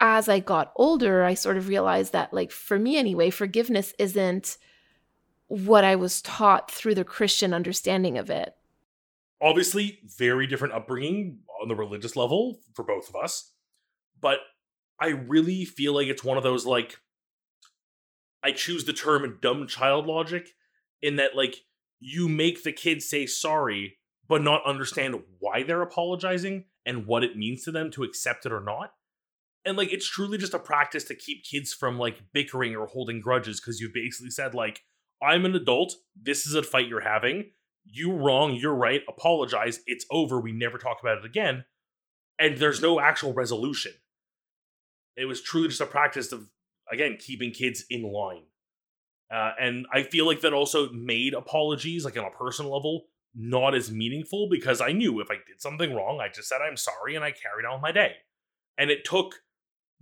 as 0.00 0.28
I 0.28 0.40
got 0.40 0.72
older, 0.76 1.24
I 1.24 1.34
sort 1.34 1.56
of 1.56 1.68
realized 1.68 2.12
that, 2.12 2.32
like, 2.32 2.50
for 2.50 2.78
me 2.78 2.98
anyway, 2.98 3.30
forgiveness 3.30 3.94
isn't 3.98 4.58
what 5.48 5.84
I 5.84 5.96
was 5.96 6.20
taught 6.20 6.70
through 6.70 6.96
the 6.96 7.04
Christian 7.04 7.54
understanding 7.54 8.18
of 8.18 8.28
it. 8.28 8.54
Obviously, 9.40 10.00
very 10.04 10.46
different 10.46 10.74
upbringing 10.74 11.38
on 11.62 11.68
the 11.68 11.74
religious 11.74 12.16
level 12.16 12.60
for 12.74 12.84
both 12.84 13.08
of 13.08 13.16
us. 13.16 13.52
But 14.20 14.38
I 15.00 15.08
really 15.08 15.64
feel 15.64 15.94
like 15.94 16.08
it's 16.08 16.24
one 16.24 16.36
of 16.36 16.42
those, 16.42 16.64
like, 16.66 16.98
I 18.42 18.52
choose 18.52 18.84
the 18.84 18.92
term 18.92 19.38
dumb 19.40 19.66
child 19.66 20.06
logic 20.06 20.50
in 21.02 21.16
that, 21.16 21.34
like, 21.34 21.56
you 22.00 22.28
make 22.28 22.62
the 22.62 22.72
kid 22.72 23.02
say 23.02 23.26
sorry 23.26 23.98
but 24.28 24.42
not 24.42 24.66
understand 24.66 25.22
why 25.38 25.62
they're 25.62 25.82
apologizing 25.82 26.64
and 26.84 27.06
what 27.06 27.24
it 27.24 27.36
means 27.36 27.62
to 27.64 27.72
them 27.72 27.90
to 27.92 28.02
accept 28.02 28.46
it 28.46 28.52
or 28.52 28.60
not. 28.60 28.92
And 29.64 29.76
like 29.76 29.92
it's 29.92 30.08
truly 30.08 30.38
just 30.38 30.54
a 30.54 30.58
practice 30.58 31.04
to 31.04 31.14
keep 31.14 31.44
kids 31.44 31.72
from 31.72 31.98
like 31.98 32.32
bickering 32.32 32.76
or 32.76 32.86
holding 32.86 33.20
grudges 33.20 33.60
because 33.60 33.80
you've 33.80 33.94
basically 33.94 34.30
said 34.30 34.54
like 34.54 34.82
I'm 35.22 35.44
an 35.44 35.54
adult, 35.54 35.94
this 36.20 36.46
is 36.46 36.54
a 36.54 36.62
fight 36.62 36.88
you're 36.88 37.00
having. 37.00 37.50
You 37.84 38.12
wrong, 38.12 38.54
you're 38.54 38.74
right, 38.74 39.02
apologize, 39.08 39.80
it's 39.86 40.04
over, 40.10 40.40
we 40.40 40.52
never 40.52 40.76
talk 40.76 40.98
about 41.00 41.18
it 41.18 41.24
again. 41.24 41.64
And 42.38 42.58
there's 42.58 42.82
no 42.82 43.00
actual 43.00 43.32
resolution. 43.32 43.92
It 45.16 45.24
was 45.24 45.42
truly 45.42 45.68
just 45.68 45.80
a 45.80 45.86
practice 45.86 46.32
of 46.32 46.48
again 46.90 47.16
keeping 47.18 47.50
kids 47.50 47.84
in 47.90 48.02
line. 48.02 48.44
Uh, 49.32 49.52
and 49.58 49.86
I 49.92 50.04
feel 50.04 50.24
like 50.24 50.42
that 50.42 50.52
also 50.52 50.90
made 50.92 51.34
apologies, 51.34 52.04
like 52.04 52.16
on 52.16 52.24
a 52.24 52.30
personal 52.30 52.72
level, 52.72 53.06
not 53.34 53.74
as 53.74 53.90
meaningful 53.90 54.48
because 54.48 54.80
I 54.80 54.92
knew 54.92 55.20
if 55.20 55.30
I 55.30 55.34
did 55.34 55.60
something 55.60 55.94
wrong, 55.94 56.20
I 56.20 56.28
just 56.28 56.48
said 56.48 56.60
I'm 56.62 56.76
sorry 56.76 57.16
and 57.16 57.24
I 57.24 57.32
carried 57.32 57.66
on 57.66 57.80
my 57.80 57.92
day. 57.92 58.12
And 58.78 58.90
it 58.90 59.04
took 59.04 59.34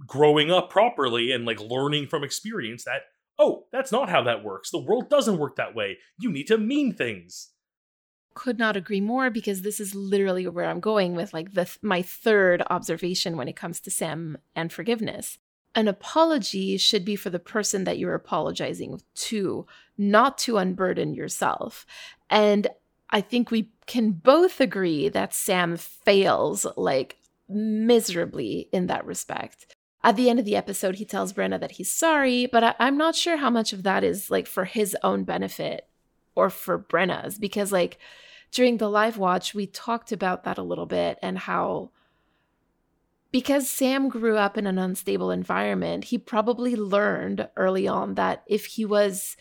growing 0.06 0.50
up 0.50 0.70
properly 0.70 1.32
and 1.32 1.46
like 1.46 1.60
learning 1.60 2.08
from 2.08 2.22
experience 2.22 2.84
that, 2.84 3.02
oh, 3.38 3.64
that's 3.72 3.92
not 3.92 4.10
how 4.10 4.22
that 4.24 4.44
works. 4.44 4.70
The 4.70 4.82
world 4.82 5.08
doesn't 5.08 5.38
work 5.38 5.56
that 5.56 5.74
way. 5.74 5.98
You 6.18 6.30
need 6.30 6.46
to 6.48 6.58
mean 6.58 6.92
things. 6.92 7.50
Could 8.34 8.58
not 8.58 8.76
agree 8.76 9.00
more 9.00 9.30
because 9.30 9.62
this 9.62 9.80
is 9.80 9.94
literally 9.94 10.46
where 10.46 10.66
I'm 10.66 10.80
going 10.80 11.14
with 11.14 11.32
like 11.32 11.54
the 11.54 11.68
my 11.82 12.02
third 12.02 12.62
observation 12.68 13.36
when 13.36 13.48
it 13.48 13.56
comes 13.56 13.80
to 13.80 13.90
Sam 13.90 14.38
and 14.54 14.72
forgiveness. 14.72 15.38
An 15.76 15.88
apology 15.88 16.76
should 16.76 17.04
be 17.04 17.16
for 17.16 17.30
the 17.30 17.38
person 17.38 17.84
that 17.84 17.98
you're 17.98 18.14
apologizing 18.14 19.00
to, 19.14 19.66
not 19.98 20.38
to 20.38 20.58
unburden 20.58 21.14
yourself. 21.14 21.84
And 22.30 22.68
I 23.10 23.20
think 23.20 23.50
we 23.50 23.70
can 23.86 24.12
both 24.12 24.60
agree 24.60 25.08
that 25.08 25.34
Sam 25.34 25.76
fails 25.76 26.66
like 26.76 27.18
miserably 27.48 28.68
in 28.72 28.86
that 28.86 29.04
respect. 29.04 29.74
At 30.02 30.16
the 30.16 30.28
end 30.28 30.38
of 30.38 30.44
the 30.44 30.56
episode, 30.56 30.96
he 30.96 31.04
tells 31.04 31.32
Brenna 31.32 31.58
that 31.60 31.72
he's 31.72 31.90
sorry, 31.90 32.46
but 32.46 32.62
I- 32.62 32.74
am 32.78 32.96
not 32.96 33.14
sure 33.14 33.38
how 33.38 33.50
much 33.50 33.72
of 33.72 33.84
that 33.84 34.04
is 34.04 34.30
like 34.30 34.46
for 34.46 34.64
his 34.64 34.96
own 35.02 35.24
benefit 35.24 35.88
or 36.34 36.50
for 36.50 36.78
Brenna's, 36.78 37.38
because 37.38 37.72
like 37.72 37.98
during 38.50 38.76
the 38.76 38.88
live 38.88 39.18
watch, 39.18 39.54
we 39.54 39.66
talked 39.66 40.12
about 40.12 40.44
that 40.44 40.58
a 40.58 40.62
little 40.62 40.86
bit 40.86 41.18
and 41.22 41.38
how 41.38 41.90
because 43.32 43.68
Sam 43.68 44.08
grew 44.08 44.36
up 44.36 44.56
in 44.56 44.64
an 44.64 44.78
unstable 44.78 45.32
environment, 45.32 46.04
he 46.04 46.18
probably 46.18 46.76
learned 46.76 47.48
early 47.56 47.88
on 47.88 48.14
that 48.14 48.44
if 48.46 48.64
he 48.66 48.84
was 48.84 49.36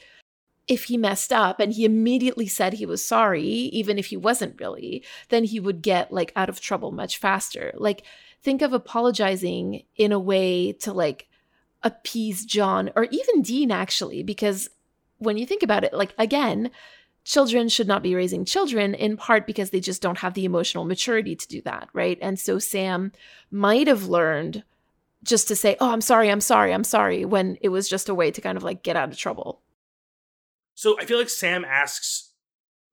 if 0.68 0.86
he 0.86 0.98
messed 0.98 1.32
up 1.32 1.60
and 1.60 1.74
he 1.74 1.86
immediately 1.86 2.48
said 2.48 2.74
he 2.74 2.86
was 2.86 3.06
sorry, 3.06 3.44
even 3.44 4.00
if 4.00 4.08
he 4.08 4.18
wasn't 4.18 4.60
really, 4.60 5.04
then 5.30 5.44
he 5.44 5.60
would 5.60 5.82
get 5.82 6.12
like 6.12 6.32
out 6.36 6.50
of 6.50 6.60
trouble 6.60 6.92
much 6.92 7.18
faster. 7.18 7.72
Like, 7.76 8.04
think 8.42 8.62
of 8.62 8.74
apologizing 8.74 9.84
in 9.96 10.12
a 10.12 10.20
way 10.20 10.72
to 10.74 10.94
like 10.94 11.28
appease 11.84 12.46
John 12.46 12.92
or 12.96 13.06
even 13.12 13.42
Dean, 13.42 13.72
actually, 13.72 14.24
because 14.24 14.70
when 15.24 15.38
you 15.38 15.46
think 15.46 15.64
about 15.64 15.84
it, 15.84 15.94
like, 15.94 16.14
again, 16.18 16.72
children 17.24 17.70
should 17.70 17.88
not 17.88 18.04
be 18.04 18.16
raising 18.16 18.46
children 18.46 18.94
in 18.94 19.18
part 19.18 19.48
because 19.48 19.70
they 19.70 19.80
just 19.80 20.02
don't 20.02 20.20
have 20.20 20.34
the 20.34 20.46
emotional 20.46 20.86
maturity 20.86 21.36
to 21.36 21.48
do 21.48 21.62
that, 21.62 21.90
right? 21.94 22.18
And 22.22 22.40
so 22.40 22.60
Sam 22.60 23.12
might 23.50 23.88
have 23.88 24.08
learned 24.08 24.64
just 25.24 25.48
to 25.48 25.56
say, 25.56 25.78
Oh, 25.80 25.92
I'm 25.92 26.02
sorry, 26.02 26.30
I'm 26.30 26.42
sorry, 26.42 26.74
I'm 26.74 26.84
sorry, 26.84 27.24
when 27.24 27.58
it 27.62 27.70
was 27.70 27.88
just 27.88 28.10
a 28.10 28.16
way 28.16 28.30
to 28.32 28.42
kind 28.42 28.58
of 28.58 28.64
like 28.64 28.84
get 28.84 28.98
out 28.98 29.10
of 29.10 29.18
trouble. 29.18 29.62
So 30.76 31.00
I 31.00 31.06
feel 31.06 31.18
like 31.18 31.30
Sam 31.30 31.64
asks 31.64 32.32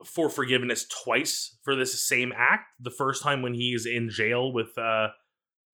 for 0.05 0.31
forgiveness 0.31 0.87
twice 0.87 1.57
for 1.62 1.75
this 1.75 2.07
same 2.07 2.33
act. 2.37 2.66
The 2.79 2.90
first 2.90 3.23
time 3.23 3.43
when 3.43 3.55
he's 3.55 3.85
in 3.85 4.11
jail 4.11 4.53
with 4.53 4.79
uh 4.79 5.09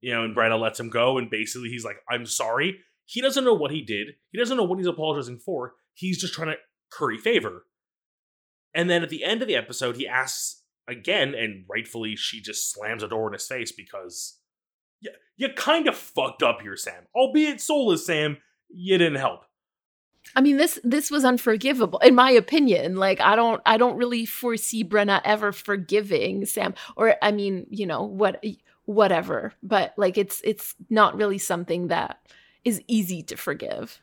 you 0.00 0.12
know, 0.12 0.24
and 0.24 0.36
Brenna 0.36 0.60
lets 0.60 0.78
him 0.78 0.90
go, 0.90 1.18
and 1.18 1.30
basically 1.30 1.68
he's 1.68 1.84
like, 1.84 1.96
I'm 2.08 2.26
sorry. 2.26 2.78
He 3.06 3.20
doesn't 3.20 3.44
know 3.44 3.54
what 3.54 3.70
he 3.70 3.82
did. 3.82 4.08
He 4.30 4.38
doesn't 4.38 4.56
know 4.56 4.64
what 4.64 4.78
he's 4.78 4.86
apologizing 4.86 5.38
for. 5.38 5.74
He's 5.96 6.20
just 6.20 6.34
trying 6.34 6.48
to 6.48 6.56
curry 6.92 7.16
favor. 7.16 7.64
And 8.74 8.90
then 8.90 9.02
at 9.02 9.08
the 9.08 9.24
end 9.24 9.40
of 9.40 9.48
the 9.48 9.56
episode, 9.56 9.96
he 9.96 10.06
asks 10.06 10.62
again, 10.86 11.34
and 11.34 11.64
rightfully 11.68 12.16
she 12.16 12.40
just 12.40 12.70
slams 12.70 13.02
a 13.02 13.08
door 13.08 13.26
in 13.28 13.32
his 13.32 13.46
face 13.46 13.72
because 13.72 14.38
yeah, 15.00 15.12
you 15.36 15.48
kind 15.56 15.88
of 15.88 15.96
fucked 15.96 16.42
up 16.42 16.60
here, 16.60 16.76
Sam. 16.76 17.06
Albeit 17.14 17.62
soulless, 17.62 18.04
Sam, 18.04 18.36
you 18.68 18.98
didn't 18.98 19.18
help. 19.18 19.44
I 20.34 20.40
mean 20.40 20.56
this 20.56 20.80
this 20.82 21.10
was 21.10 21.24
unforgivable 21.24 22.00
in 22.00 22.14
my 22.14 22.32
opinion. 22.32 22.96
Like 22.96 23.20
I 23.20 23.36
don't 23.36 23.62
I 23.64 23.76
don't 23.76 23.96
really 23.96 24.26
foresee 24.26 24.82
Brenna 24.84 25.20
ever 25.24 25.52
forgiving 25.52 26.44
Sam 26.46 26.74
or 26.96 27.14
I 27.22 27.30
mean, 27.30 27.66
you 27.70 27.86
know, 27.86 28.02
what 28.02 28.44
whatever. 28.84 29.52
But 29.62 29.94
like 29.96 30.18
it's 30.18 30.40
it's 30.44 30.74
not 30.90 31.16
really 31.16 31.38
something 31.38 31.88
that 31.88 32.18
is 32.64 32.82
easy 32.88 33.22
to 33.22 33.36
forgive. 33.36 34.02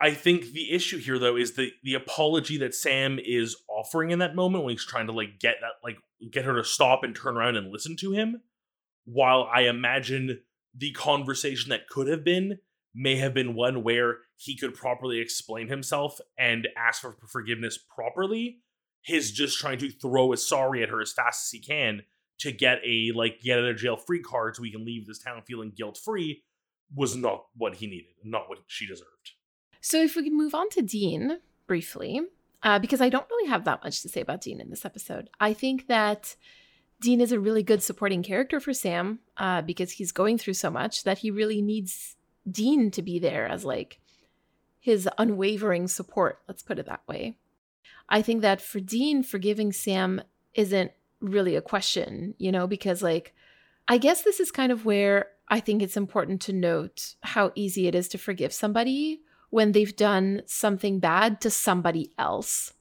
I 0.00 0.12
think 0.12 0.52
the 0.52 0.72
issue 0.72 0.98
here 0.98 1.18
though 1.18 1.36
is 1.36 1.54
the 1.54 1.72
the 1.82 1.94
apology 1.94 2.58
that 2.58 2.74
Sam 2.74 3.18
is 3.22 3.56
offering 3.68 4.10
in 4.10 4.20
that 4.20 4.36
moment 4.36 4.64
when 4.64 4.72
he's 4.72 4.84
trying 4.84 5.06
to 5.06 5.12
like 5.12 5.40
get 5.40 5.56
that 5.60 5.72
like 5.82 5.98
get 6.30 6.44
her 6.44 6.54
to 6.56 6.64
stop 6.64 7.02
and 7.02 7.14
turn 7.14 7.36
around 7.36 7.56
and 7.56 7.72
listen 7.72 7.96
to 7.96 8.12
him. 8.12 8.42
While 9.04 9.48
I 9.52 9.62
imagine 9.62 10.40
the 10.76 10.92
conversation 10.92 11.70
that 11.70 11.88
could 11.88 12.06
have 12.06 12.24
been 12.24 12.58
may 12.94 13.16
have 13.16 13.34
been 13.34 13.54
one 13.54 13.82
where 13.82 14.18
he 14.36 14.56
could 14.56 14.74
properly 14.74 15.18
explain 15.18 15.68
himself 15.68 16.20
and 16.38 16.68
ask 16.76 17.00
for 17.00 17.16
forgiveness 17.28 17.78
properly. 17.78 18.58
His 19.02 19.32
just 19.32 19.58
trying 19.58 19.78
to 19.78 19.90
throw 19.90 20.32
a 20.32 20.36
sorry 20.36 20.82
at 20.82 20.90
her 20.90 21.00
as 21.00 21.12
fast 21.12 21.46
as 21.46 21.50
he 21.50 21.60
can 21.60 22.02
to 22.40 22.52
get 22.52 22.80
a 22.84 23.12
like 23.14 23.40
get 23.40 23.58
out 23.58 23.64
of 23.64 23.76
jail 23.76 23.96
free 23.96 24.20
card 24.20 24.54
so 24.54 24.62
he 24.62 24.70
can 24.70 24.84
leave 24.84 25.06
this 25.06 25.18
town 25.18 25.42
feeling 25.46 25.72
guilt 25.76 25.98
free 26.02 26.42
was 26.94 27.16
not 27.16 27.44
what 27.56 27.76
he 27.76 27.86
needed, 27.86 28.14
not 28.24 28.48
what 28.48 28.58
she 28.66 28.86
deserved. 28.86 29.32
So 29.80 30.02
if 30.02 30.16
we 30.16 30.24
can 30.24 30.36
move 30.36 30.54
on 30.54 30.68
to 30.70 30.82
Dean 30.82 31.38
briefly, 31.66 32.22
uh, 32.62 32.78
because 32.78 33.00
I 33.00 33.08
don't 33.08 33.28
really 33.30 33.48
have 33.48 33.64
that 33.64 33.84
much 33.84 34.02
to 34.02 34.08
say 34.08 34.20
about 34.20 34.40
Dean 34.40 34.60
in 34.60 34.70
this 34.70 34.84
episode. 34.84 35.30
I 35.38 35.52
think 35.52 35.86
that 35.86 36.34
Dean 37.00 37.20
is 37.20 37.30
a 37.30 37.38
really 37.38 37.62
good 37.62 37.82
supporting 37.82 38.22
character 38.22 38.58
for 38.58 38.72
Sam 38.72 39.20
uh, 39.36 39.62
because 39.62 39.92
he's 39.92 40.12
going 40.12 40.38
through 40.38 40.54
so 40.54 40.70
much 40.70 41.04
that 41.04 41.18
he 41.18 41.30
really 41.30 41.62
needs 41.62 42.16
Dean 42.50 42.90
to 42.92 43.02
be 43.02 43.18
there 43.18 43.46
as 43.46 43.64
like 43.64 44.00
his 44.80 45.08
unwavering 45.18 45.86
support. 45.86 46.40
Let's 46.48 46.62
put 46.62 46.78
it 46.78 46.86
that 46.86 47.06
way. 47.06 47.36
I 48.08 48.22
think 48.22 48.42
that 48.42 48.60
for 48.60 48.80
Dean, 48.80 49.22
forgiving 49.22 49.72
Sam 49.72 50.22
isn't 50.54 50.90
really 51.20 51.56
a 51.56 51.62
question, 51.62 52.34
you 52.38 52.50
know, 52.50 52.66
because 52.66 53.02
like 53.02 53.34
I 53.86 53.98
guess 53.98 54.22
this 54.22 54.40
is 54.40 54.50
kind 54.50 54.72
of 54.72 54.84
where 54.84 55.28
I 55.48 55.60
think 55.60 55.82
it's 55.82 55.96
important 55.96 56.42
to 56.42 56.52
note 56.52 57.14
how 57.22 57.52
easy 57.54 57.86
it 57.86 57.94
is 57.94 58.08
to 58.08 58.18
forgive 58.18 58.52
somebody 58.52 59.20
when 59.50 59.72
they've 59.72 59.96
done 59.96 60.42
something 60.46 61.00
bad 61.00 61.40
to 61.40 61.50
somebody 61.50 62.12
else. 62.18 62.72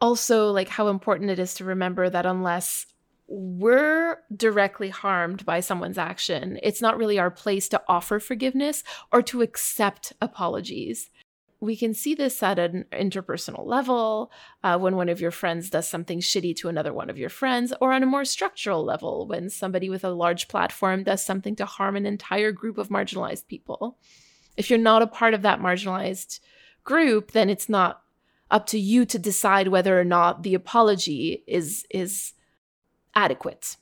Also, 0.00 0.50
like 0.50 0.68
how 0.68 0.88
important 0.88 1.30
it 1.30 1.38
is 1.38 1.54
to 1.54 1.64
remember 1.64 2.10
that 2.10 2.26
unless 2.26 2.86
we're 3.28 4.18
directly 4.34 4.88
harmed 4.88 5.44
by 5.44 5.60
someone's 5.60 5.98
action, 5.98 6.58
it's 6.62 6.82
not 6.82 6.96
really 6.96 7.18
our 7.18 7.30
place 7.30 7.68
to 7.68 7.82
offer 7.88 8.20
forgiveness 8.20 8.84
or 9.12 9.22
to 9.22 9.42
accept 9.42 10.12
apologies. 10.20 11.10
We 11.58 11.74
can 11.74 11.94
see 11.94 12.14
this 12.14 12.42
at 12.42 12.58
an 12.58 12.84
interpersonal 12.92 13.66
level 13.66 14.30
uh, 14.62 14.78
when 14.78 14.94
one 14.94 15.08
of 15.08 15.20
your 15.20 15.30
friends 15.30 15.70
does 15.70 15.88
something 15.88 16.20
shitty 16.20 16.54
to 16.56 16.68
another 16.68 16.92
one 16.92 17.08
of 17.08 17.18
your 17.18 17.30
friends, 17.30 17.72
or 17.80 17.92
on 17.92 18.02
a 18.02 18.06
more 18.06 18.26
structural 18.26 18.84
level 18.84 19.26
when 19.26 19.48
somebody 19.48 19.88
with 19.88 20.04
a 20.04 20.10
large 20.10 20.48
platform 20.48 21.02
does 21.02 21.24
something 21.24 21.56
to 21.56 21.64
harm 21.64 21.96
an 21.96 22.04
entire 22.04 22.52
group 22.52 22.76
of 22.76 22.90
marginalized 22.90 23.48
people. 23.48 23.98
If 24.56 24.70
you're 24.70 24.78
not 24.78 25.02
a 25.02 25.06
part 25.06 25.34
of 25.34 25.42
that 25.42 25.60
marginalized 25.60 26.40
group, 26.84 27.32
then 27.32 27.50
it's 27.50 27.68
not 27.68 28.02
up 28.50 28.66
to 28.66 28.78
you 28.78 29.04
to 29.06 29.18
decide 29.18 29.68
whether 29.68 29.98
or 29.98 30.04
not 30.04 30.42
the 30.42 30.54
apology 30.54 31.44
is 31.46 31.84
is 31.90 32.32
adequate. 33.14 33.76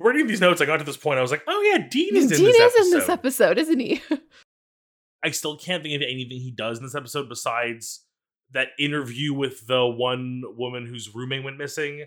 Reading 0.00 0.26
these 0.26 0.40
notes, 0.40 0.60
I 0.60 0.64
got 0.64 0.78
to 0.78 0.84
this 0.84 0.96
point. 0.96 1.18
I 1.18 1.22
was 1.22 1.30
like, 1.30 1.42
"Oh 1.46 1.62
yeah, 1.62 1.86
Dean 1.88 2.16
is 2.16 2.24
in 2.24 2.28
this. 2.30 2.38
Dean 2.38 2.48
is 2.48 2.60
episode." 2.60 2.82
in 2.82 2.90
this 2.90 3.08
episode, 3.08 3.58
isn't 3.58 3.80
he? 3.80 4.02
I 5.22 5.30
still 5.30 5.56
can't 5.56 5.82
think 5.82 5.94
of 5.94 6.02
anything 6.02 6.40
he 6.40 6.50
does 6.50 6.78
in 6.78 6.84
this 6.84 6.94
episode 6.94 7.28
besides 7.28 8.02
that 8.52 8.68
interview 8.78 9.32
with 9.32 9.66
the 9.66 9.86
one 9.86 10.42
woman 10.56 10.86
whose 10.86 11.14
roommate 11.14 11.44
went 11.44 11.58
missing, 11.58 12.06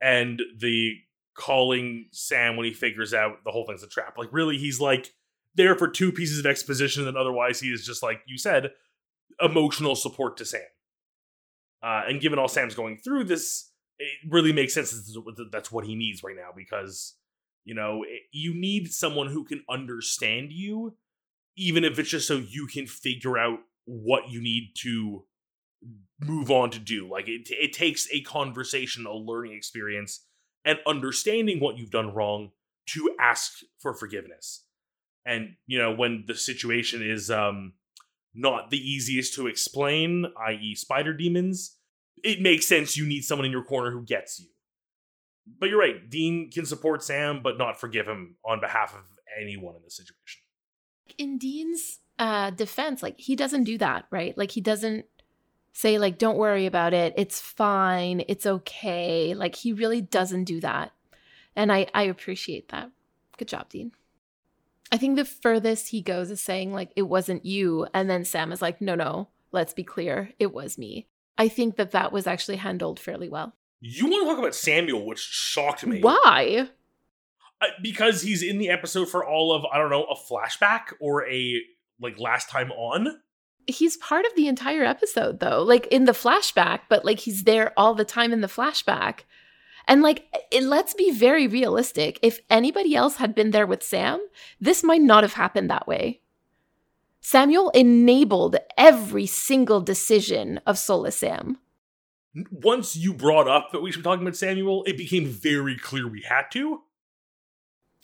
and 0.00 0.40
the 0.58 0.96
calling 1.34 2.08
Sam 2.12 2.56
when 2.56 2.66
he 2.66 2.72
figures 2.72 3.14
out 3.14 3.44
the 3.44 3.50
whole 3.50 3.66
thing's 3.66 3.82
a 3.82 3.88
trap. 3.88 4.18
Like, 4.18 4.28
really, 4.32 4.58
he's 4.58 4.80
like 4.80 5.12
there 5.54 5.76
for 5.76 5.88
two 5.88 6.12
pieces 6.12 6.38
of 6.38 6.46
exposition, 6.46 7.06
and 7.06 7.16
otherwise 7.16 7.60
he 7.60 7.68
is 7.68 7.84
just 7.84 8.02
like 8.02 8.22
you 8.26 8.38
said, 8.38 8.72
emotional 9.40 9.94
support 9.94 10.36
to 10.38 10.44
Sam. 10.44 10.60
Uh, 11.82 12.02
and 12.06 12.20
given 12.20 12.38
all 12.38 12.48
Sam's 12.48 12.74
going 12.74 12.96
through, 12.96 13.24
this 13.24 13.70
it 13.98 14.30
really 14.30 14.52
makes 14.52 14.74
sense. 14.74 14.90
that 14.90 15.48
That's 15.50 15.72
what 15.72 15.84
he 15.84 15.94
needs 15.94 16.22
right 16.22 16.36
now 16.36 16.50
because 16.54 17.14
you 17.64 17.74
know 17.74 18.02
it, 18.02 18.22
you 18.32 18.54
need 18.54 18.92
someone 18.92 19.28
who 19.28 19.44
can 19.44 19.62
understand 19.68 20.52
you, 20.52 20.96
even 21.56 21.84
if 21.84 21.98
it's 21.98 22.10
just 22.10 22.28
so 22.28 22.36
you 22.36 22.66
can 22.66 22.86
figure 22.86 23.38
out 23.38 23.58
what 23.84 24.30
you 24.30 24.40
need 24.40 24.72
to 24.78 25.24
move 26.20 26.50
on 26.50 26.70
to 26.70 26.78
do. 26.78 27.08
Like 27.08 27.28
it, 27.28 27.48
it 27.50 27.72
takes 27.72 28.08
a 28.12 28.20
conversation, 28.22 29.06
a 29.06 29.12
learning 29.12 29.54
experience, 29.54 30.24
and 30.64 30.78
understanding 30.86 31.58
what 31.58 31.76
you've 31.76 31.90
done 31.90 32.14
wrong 32.14 32.52
to 32.86 33.14
ask 33.20 33.60
for 33.78 33.94
forgiveness 33.94 34.64
and 35.24 35.54
you 35.66 35.78
know 35.78 35.92
when 35.94 36.24
the 36.26 36.34
situation 36.34 37.02
is 37.02 37.30
um 37.30 37.72
not 38.34 38.70
the 38.70 38.78
easiest 38.78 39.34
to 39.34 39.46
explain 39.46 40.26
i.e 40.46 40.74
spider 40.74 41.12
demons 41.12 41.76
it 42.22 42.40
makes 42.40 42.66
sense 42.66 42.96
you 42.96 43.06
need 43.06 43.22
someone 43.22 43.46
in 43.46 43.52
your 43.52 43.64
corner 43.64 43.90
who 43.90 44.02
gets 44.02 44.40
you. 44.40 44.46
But 45.58 45.68
you're 45.68 45.80
right 45.80 46.08
dean 46.08 46.50
can 46.50 46.66
support 46.66 47.02
sam 47.02 47.40
but 47.42 47.58
not 47.58 47.80
forgive 47.80 48.06
him 48.06 48.36
on 48.44 48.60
behalf 48.60 48.94
of 48.94 49.04
anyone 49.40 49.76
in 49.76 49.82
this 49.82 49.96
situation. 49.96 50.42
In 51.18 51.38
dean's 51.38 51.98
uh 52.18 52.50
defense 52.50 53.02
like 53.02 53.18
he 53.18 53.34
doesn't 53.34 53.64
do 53.64 53.78
that 53.78 54.06
right? 54.10 54.36
Like 54.38 54.52
he 54.52 54.60
doesn't 54.60 55.06
say 55.72 55.98
like 55.98 56.18
don't 56.18 56.38
worry 56.38 56.66
about 56.66 56.94
it. 56.94 57.14
It's 57.16 57.40
fine. 57.40 58.24
It's 58.28 58.46
okay. 58.46 59.34
Like 59.34 59.56
he 59.56 59.72
really 59.72 60.00
doesn't 60.00 60.44
do 60.44 60.60
that. 60.60 60.92
And 61.56 61.72
i 61.72 61.86
i 61.92 62.04
appreciate 62.04 62.68
that. 62.68 62.90
Good 63.36 63.48
job 63.48 63.68
dean 63.68 63.92
I 64.92 64.98
think 64.98 65.16
the 65.16 65.24
furthest 65.24 65.88
he 65.88 66.02
goes 66.02 66.30
is 66.30 66.40
saying, 66.40 66.72
like, 66.72 66.92
it 66.94 67.02
wasn't 67.02 67.44
you. 67.44 67.86
And 67.94 68.08
then 68.08 68.24
Sam 68.24 68.52
is 68.52 68.62
like, 68.62 68.80
no, 68.80 68.94
no, 68.94 69.28
let's 69.50 69.72
be 69.72 69.82
clear. 69.82 70.30
It 70.38 70.52
was 70.52 70.78
me. 70.78 71.08
I 71.38 71.48
think 71.48 71.76
that 71.76 71.92
that 71.92 72.12
was 72.12 72.26
actually 72.26 72.58
handled 72.58 73.00
fairly 73.00 73.28
well. 73.28 73.54
You 73.80 74.04
want 74.06 74.22
to 74.22 74.28
talk 74.30 74.38
about 74.38 74.54
Samuel, 74.54 75.06
which 75.06 75.18
shocked 75.18 75.86
me. 75.86 76.00
Why? 76.00 76.68
Uh, 77.60 77.66
because 77.82 78.22
he's 78.22 78.42
in 78.42 78.58
the 78.58 78.68
episode 78.68 79.08
for 79.08 79.26
all 79.26 79.52
of, 79.52 79.64
I 79.72 79.78
don't 79.78 79.90
know, 79.90 80.04
a 80.04 80.14
flashback 80.14 80.92
or 81.00 81.26
a, 81.26 81.60
like, 82.00 82.20
last 82.20 82.50
time 82.50 82.70
on. 82.70 83.18
He's 83.66 83.96
part 83.96 84.26
of 84.26 84.34
the 84.34 84.48
entire 84.48 84.84
episode, 84.84 85.38
though, 85.38 85.62
like 85.62 85.86
in 85.86 86.04
the 86.04 86.12
flashback, 86.12 86.80
but 86.88 87.04
like 87.04 87.20
he's 87.20 87.44
there 87.44 87.72
all 87.76 87.94
the 87.94 88.04
time 88.04 88.32
in 88.32 88.40
the 88.40 88.48
flashback. 88.48 89.20
And 89.86 90.02
like, 90.02 90.26
it, 90.50 90.62
let's 90.62 90.94
be 90.94 91.10
very 91.10 91.46
realistic. 91.46 92.18
If 92.22 92.40
anybody 92.48 92.94
else 92.94 93.16
had 93.16 93.34
been 93.34 93.50
there 93.50 93.66
with 93.66 93.82
Sam, 93.82 94.20
this 94.60 94.82
might 94.82 95.02
not 95.02 95.24
have 95.24 95.34
happened 95.34 95.70
that 95.70 95.88
way. 95.88 96.20
Samuel 97.20 97.70
enabled 97.70 98.56
every 98.76 99.26
single 99.26 99.80
decision 99.80 100.60
of 100.66 100.78
Soulless 100.78 101.16
Sam. 101.16 101.58
Once 102.50 102.96
you 102.96 103.12
brought 103.12 103.46
up 103.46 103.70
that 103.72 103.80
we 103.80 103.92
should 103.92 104.00
be 104.00 104.04
talking 104.04 104.22
about 104.26 104.36
Samuel, 104.36 104.82
it 104.84 104.96
became 104.96 105.26
very 105.26 105.76
clear 105.76 106.08
we 106.08 106.22
had 106.22 106.44
to. 106.52 106.82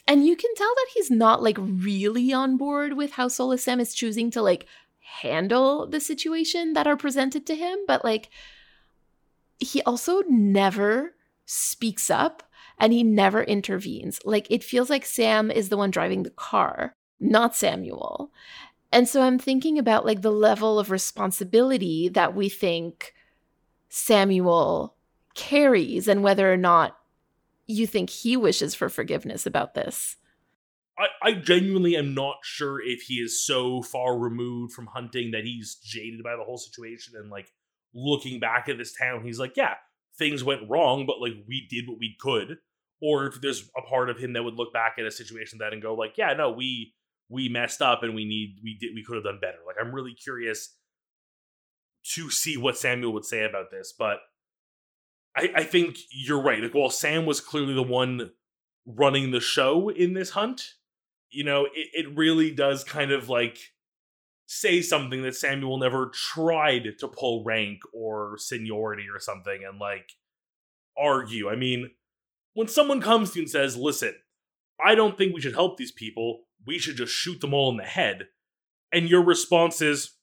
And 0.06 0.24
you 0.24 0.36
can 0.36 0.54
tell 0.54 0.72
that 0.74 0.86
he's 0.94 1.10
not 1.10 1.42
like 1.42 1.56
really 1.58 2.32
on 2.32 2.56
board 2.56 2.94
with 2.94 3.12
how 3.12 3.28
Soulless 3.28 3.64
Sam 3.64 3.80
is 3.80 3.92
choosing 3.94 4.30
to 4.30 4.42
like 4.42 4.66
handle 5.00 5.86
the 5.86 6.00
situation 6.00 6.74
that 6.74 6.86
are 6.86 6.96
presented 6.96 7.46
to 7.46 7.54
him, 7.54 7.78
but 7.86 8.04
like 8.04 8.30
he 9.58 9.82
also 9.82 10.22
never 10.28 11.14
speaks 11.48 12.10
up 12.10 12.42
and 12.78 12.92
he 12.92 13.02
never 13.02 13.42
intervenes. 13.42 14.20
Like 14.24 14.46
it 14.50 14.62
feels 14.62 14.90
like 14.90 15.06
Sam 15.06 15.50
is 15.50 15.70
the 15.70 15.76
one 15.78 15.90
driving 15.90 16.22
the 16.22 16.30
car, 16.30 16.94
not 17.18 17.56
Samuel. 17.56 18.30
And 18.92 19.08
so 19.08 19.22
I'm 19.22 19.38
thinking 19.38 19.78
about 19.78 20.04
like 20.04 20.20
the 20.20 20.30
level 20.30 20.78
of 20.78 20.90
responsibility 20.90 22.08
that 22.10 22.34
we 22.34 22.48
think 22.48 23.14
Samuel 23.88 24.94
carries 25.34 26.06
and 26.06 26.22
whether 26.22 26.52
or 26.52 26.56
not 26.56 26.98
you 27.66 27.86
think 27.86 28.10
he 28.10 28.36
wishes 28.36 28.74
for 28.74 28.88
forgiveness 28.88 29.46
about 29.46 29.74
this. 29.74 30.16
I, 30.98 31.28
I 31.28 31.32
genuinely 31.32 31.96
am 31.96 32.12
not 32.12 32.36
sure 32.42 32.80
if 32.80 33.02
he 33.02 33.14
is 33.14 33.44
so 33.44 33.82
far 33.82 34.18
removed 34.18 34.72
from 34.72 34.86
hunting 34.86 35.30
that 35.30 35.44
he's 35.44 35.76
jaded 35.76 36.22
by 36.22 36.36
the 36.36 36.44
whole 36.44 36.58
situation 36.58 37.14
and 37.16 37.30
like 37.30 37.52
looking 37.94 38.38
back 38.38 38.68
at 38.68 38.76
this 38.76 38.94
town, 38.94 39.24
he's 39.24 39.38
like, 39.38 39.52
yeah, 39.56 39.74
things 40.18 40.44
went 40.44 40.68
wrong, 40.68 41.06
but 41.06 41.20
like 41.20 41.34
we 41.46 41.66
did 41.70 41.88
what 41.88 41.98
we 41.98 42.16
could, 42.20 42.58
or 43.00 43.26
if 43.26 43.40
there's 43.40 43.70
a 43.76 43.82
part 43.82 44.10
of 44.10 44.18
him 44.18 44.32
that 44.32 44.42
would 44.42 44.54
look 44.54 44.72
back 44.72 44.96
at 44.98 45.06
a 45.06 45.10
situation 45.10 45.58
that 45.58 45.72
and 45.72 45.82
go 45.82 45.94
like, 45.94 46.18
yeah, 46.18 46.32
no, 46.34 46.50
we 46.50 46.94
we 47.28 47.48
messed 47.48 47.82
up 47.82 48.02
and 48.02 48.14
we 48.14 48.24
need 48.24 48.58
we 48.62 48.76
did 48.80 48.94
we 48.94 49.04
could 49.04 49.16
have 49.16 49.24
done 49.24 49.38
better. 49.40 49.58
Like 49.66 49.76
I'm 49.80 49.94
really 49.94 50.14
curious 50.14 50.74
to 52.14 52.30
see 52.30 52.56
what 52.56 52.76
Samuel 52.76 53.12
would 53.12 53.24
say 53.24 53.44
about 53.44 53.70
this, 53.70 53.94
but 53.96 54.18
I, 55.36 55.50
I 55.56 55.64
think 55.64 55.98
you're 56.10 56.40
right. 56.42 56.62
Like, 56.62 56.74
while 56.74 56.90
Sam 56.90 57.26
was 57.26 57.40
clearly 57.40 57.74
the 57.74 57.82
one 57.82 58.30
running 58.86 59.30
the 59.30 59.40
show 59.40 59.88
in 59.88 60.14
this 60.14 60.30
hunt, 60.30 60.62
you 61.30 61.44
know, 61.44 61.66
it, 61.66 61.88
it 61.92 62.16
really 62.16 62.50
does 62.50 62.82
kind 62.82 63.12
of 63.12 63.28
like 63.28 63.58
say 64.50 64.80
something 64.80 65.20
that 65.22 65.36
Samuel 65.36 65.76
never 65.78 66.10
tried 66.14 66.94
to 66.98 67.06
pull 67.06 67.44
rank 67.44 67.80
or 67.92 68.36
seniority 68.38 69.04
or 69.12 69.20
something 69.20 69.62
and 69.62 69.78
like 69.78 70.12
argue. 70.98 71.50
I 71.50 71.54
mean, 71.54 71.90
when 72.54 72.66
someone 72.66 73.02
comes 73.02 73.30
to 73.30 73.38
you 73.38 73.42
and 73.42 73.50
says, 73.50 73.76
listen, 73.76 74.14
I 74.82 74.94
don't 74.94 75.18
think 75.18 75.34
we 75.34 75.42
should 75.42 75.54
help 75.54 75.76
these 75.76 75.92
people, 75.92 76.44
we 76.66 76.78
should 76.78 76.96
just 76.96 77.12
shoot 77.12 77.42
them 77.42 77.52
all 77.52 77.70
in 77.70 77.76
the 77.76 77.84
head, 77.84 78.28
and 78.90 79.08
your 79.08 79.22
response 79.22 79.82
is 79.82 80.14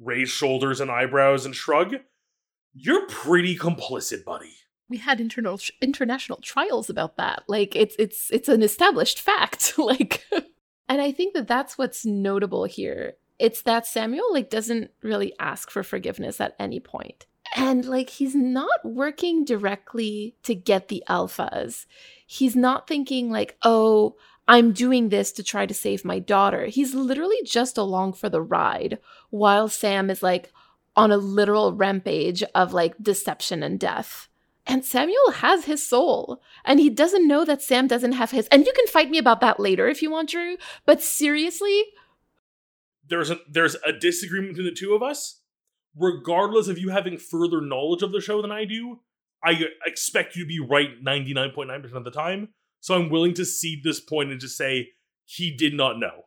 raise 0.00 0.30
shoulders 0.30 0.80
and 0.80 0.90
eyebrows 0.90 1.44
and 1.44 1.54
shrug, 1.54 1.96
you're 2.72 3.06
pretty 3.06 3.56
complicit, 3.56 4.24
buddy. 4.24 4.54
We 4.88 4.98
had 4.98 5.20
internal 5.20 5.60
international 5.82 6.38
trials 6.40 6.88
about 6.88 7.16
that. 7.16 7.42
Like 7.48 7.76
it's 7.76 7.96
it's 7.98 8.30
it's 8.30 8.48
an 8.48 8.62
established 8.62 9.20
fact. 9.20 9.74
like 9.78 10.24
and 10.88 11.02
I 11.02 11.12
think 11.12 11.34
that 11.34 11.48
that's 11.48 11.76
what's 11.76 12.06
notable 12.06 12.64
here. 12.64 13.14
It's 13.38 13.62
that 13.62 13.86
Samuel 13.86 14.32
like 14.32 14.50
doesn't 14.50 14.90
really 15.02 15.34
ask 15.38 15.70
for 15.70 15.82
forgiveness 15.82 16.40
at 16.40 16.56
any 16.58 16.80
point. 16.80 17.26
And 17.54 17.84
like 17.84 18.10
he's 18.10 18.34
not 18.34 18.84
working 18.84 19.44
directly 19.44 20.36
to 20.42 20.54
get 20.54 20.88
the 20.88 21.04
alphas. 21.08 21.86
He's 22.26 22.56
not 22.56 22.88
thinking 22.88 23.30
like, 23.30 23.56
"Oh, 23.62 24.16
I'm 24.48 24.72
doing 24.72 25.08
this 25.08 25.32
to 25.32 25.42
try 25.42 25.66
to 25.66 25.74
save 25.74 26.04
my 26.04 26.18
daughter." 26.18 26.66
He's 26.66 26.94
literally 26.94 27.40
just 27.44 27.78
along 27.78 28.14
for 28.14 28.28
the 28.28 28.42
ride 28.42 28.98
while 29.30 29.68
Sam 29.68 30.10
is 30.10 30.22
like 30.22 30.52
on 30.96 31.12
a 31.12 31.16
literal 31.16 31.72
rampage 31.72 32.42
of 32.54 32.72
like 32.72 32.94
deception 33.00 33.62
and 33.62 33.78
death. 33.78 34.28
And 34.68 34.84
Samuel 34.84 35.30
has 35.34 35.66
his 35.66 35.86
soul, 35.86 36.42
and 36.64 36.80
he 36.80 36.90
doesn't 36.90 37.28
know 37.28 37.44
that 37.44 37.62
Sam 37.62 37.86
doesn't 37.86 38.12
have 38.12 38.32
his. 38.32 38.48
And 38.48 38.66
you 38.66 38.72
can 38.72 38.88
fight 38.88 39.10
me 39.10 39.18
about 39.18 39.40
that 39.40 39.60
later 39.60 39.86
if 39.86 40.02
you 40.02 40.10
want, 40.10 40.30
Drew. 40.30 40.56
But 40.84 41.00
seriously, 41.00 41.84
there's 43.08 43.30
a 43.30 43.38
there's 43.50 43.76
a 43.86 43.92
disagreement 43.92 44.54
between 44.54 44.72
the 44.72 44.78
two 44.78 44.94
of 44.94 45.02
us. 45.02 45.40
Regardless 45.98 46.68
of 46.68 46.78
you 46.78 46.90
having 46.90 47.16
further 47.16 47.60
knowledge 47.62 48.02
of 48.02 48.12
the 48.12 48.20
show 48.20 48.42
than 48.42 48.52
I 48.52 48.66
do, 48.66 49.00
I 49.42 49.64
expect 49.86 50.36
you 50.36 50.44
to 50.44 50.48
be 50.48 50.60
right 50.60 51.02
99.9% 51.02 51.94
of 51.94 52.04
the 52.04 52.10
time. 52.10 52.50
So 52.80 52.94
I'm 52.94 53.08
willing 53.08 53.32
to 53.34 53.46
cede 53.46 53.82
this 53.82 53.98
point 53.98 54.30
and 54.30 54.38
just 54.38 54.58
say 54.58 54.90
he 55.24 55.56
did 55.56 55.72
not 55.72 55.98
know 55.98 56.26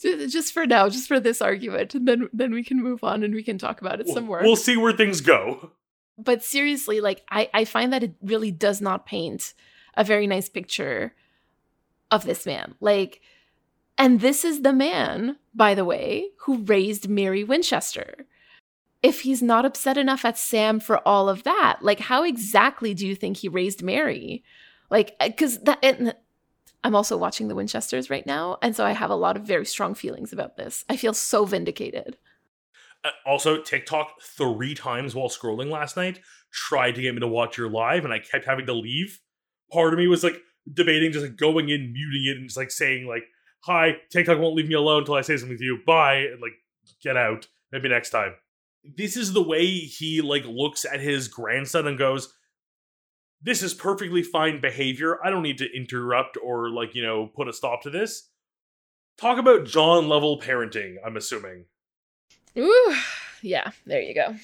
just 0.00 0.52
for 0.52 0.66
now, 0.66 0.88
just 0.88 1.08
for 1.08 1.20
this 1.20 1.42
argument, 1.42 1.94
and 1.94 2.06
then 2.06 2.28
then 2.32 2.52
we 2.52 2.64
can 2.64 2.82
move 2.82 3.04
on 3.04 3.22
and 3.22 3.34
we 3.34 3.42
can 3.42 3.58
talk 3.58 3.80
about 3.80 4.00
it 4.00 4.08
some 4.08 4.24
more. 4.24 4.40
We'll 4.42 4.56
see 4.56 4.76
where 4.76 4.92
things 4.92 5.20
go. 5.20 5.72
But 6.16 6.42
seriously, 6.42 7.00
like 7.00 7.22
I, 7.30 7.50
I 7.52 7.64
find 7.64 7.92
that 7.92 8.02
it 8.02 8.14
really 8.22 8.50
does 8.50 8.80
not 8.80 9.06
paint 9.06 9.54
a 9.96 10.04
very 10.04 10.26
nice 10.26 10.48
picture 10.48 11.14
of 12.10 12.24
this 12.24 12.46
man. 12.46 12.74
Like, 12.80 13.20
and 14.00 14.20
this 14.20 14.46
is 14.46 14.62
the 14.62 14.72
man, 14.72 15.36
by 15.54 15.74
the 15.74 15.84
way, 15.84 16.30
who 16.46 16.64
raised 16.64 17.10
Mary 17.10 17.44
Winchester. 17.44 18.24
If 19.02 19.20
he's 19.20 19.42
not 19.42 19.66
upset 19.66 19.98
enough 19.98 20.24
at 20.24 20.38
Sam 20.38 20.80
for 20.80 21.06
all 21.06 21.28
of 21.28 21.42
that, 21.42 21.80
like 21.82 22.00
how 22.00 22.24
exactly 22.24 22.94
do 22.94 23.06
you 23.06 23.14
think 23.14 23.36
he 23.36 23.48
raised 23.48 23.82
Mary? 23.82 24.42
Like, 24.88 25.18
because 25.18 25.58
that 25.64 26.16
I'm 26.82 26.94
also 26.94 27.18
watching 27.18 27.48
the 27.48 27.54
Winchesters 27.54 28.08
right 28.08 28.24
now, 28.24 28.56
and 28.62 28.74
so 28.74 28.86
I 28.86 28.92
have 28.92 29.10
a 29.10 29.14
lot 29.14 29.36
of 29.36 29.42
very 29.42 29.66
strong 29.66 29.94
feelings 29.94 30.32
about 30.32 30.56
this. 30.56 30.82
I 30.88 30.96
feel 30.96 31.12
so 31.12 31.44
vindicated. 31.44 32.16
Uh, 33.04 33.10
also, 33.26 33.60
TikTok 33.60 34.22
three 34.22 34.74
times 34.74 35.14
while 35.14 35.28
scrolling 35.28 35.70
last 35.70 35.98
night 35.98 36.20
tried 36.50 36.94
to 36.94 37.02
get 37.02 37.14
me 37.14 37.20
to 37.20 37.28
watch 37.28 37.58
your 37.58 37.68
live, 37.68 38.06
and 38.06 38.14
I 38.14 38.18
kept 38.18 38.46
having 38.46 38.64
to 38.64 38.72
leave. 38.72 39.20
Part 39.70 39.92
of 39.92 39.98
me 39.98 40.06
was 40.06 40.24
like 40.24 40.40
debating 40.72 41.12
just 41.12 41.26
like 41.26 41.36
going 41.36 41.68
in, 41.68 41.92
muting 41.92 42.24
it, 42.24 42.38
and 42.38 42.48
just 42.48 42.56
like 42.56 42.70
saying 42.70 43.06
like, 43.06 43.24
"Hi, 43.60 43.96
TikTok 44.10 44.38
won't 44.38 44.54
leave 44.54 44.68
me 44.68 44.74
alone 44.74 45.00
until 45.00 45.14
I 45.14 45.22
say 45.22 45.36
something 45.36 45.58
to 45.58 45.64
you. 45.64 45.80
Bye," 45.86 46.26
and 46.32 46.40
like 46.40 46.52
get 47.02 47.16
out. 47.16 47.46
Maybe 47.72 47.88
next 47.88 48.10
time. 48.10 48.34
This 48.82 49.16
is 49.16 49.32
the 49.32 49.42
way 49.42 49.66
he 49.66 50.20
like 50.22 50.44
looks 50.46 50.84
at 50.84 51.00
his 51.00 51.28
grandson 51.28 51.86
and 51.86 51.98
goes, 51.98 52.32
this 53.42 53.62
is 53.62 53.74
perfectly 53.74 54.22
fine 54.22 54.60
behavior. 54.60 55.24
I 55.24 55.30
don't 55.30 55.42
need 55.42 55.58
to 55.58 55.76
interrupt 55.76 56.36
or 56.42 56.70
like, 56.70 56.94
you 56.94 57.02
know, 57.02 57.26
put 57.26 57.48
a 57.48 57.52
stop 57.52 57.82
to 57.82 57.90
this. 57.90 58.28
Talk 59.18 59.38
about 59.38 59.66
John 59.66 60.08
level 60.08 60.40
parenting, 60.40 60.96
I'm 61.04 61.16
assuming. 61.16 61.64
Ooh, 62.58 62.96
yeah, 63.42 63.70
there 63.86 64.00
you 64.00 64.14
go. 64.14 64.36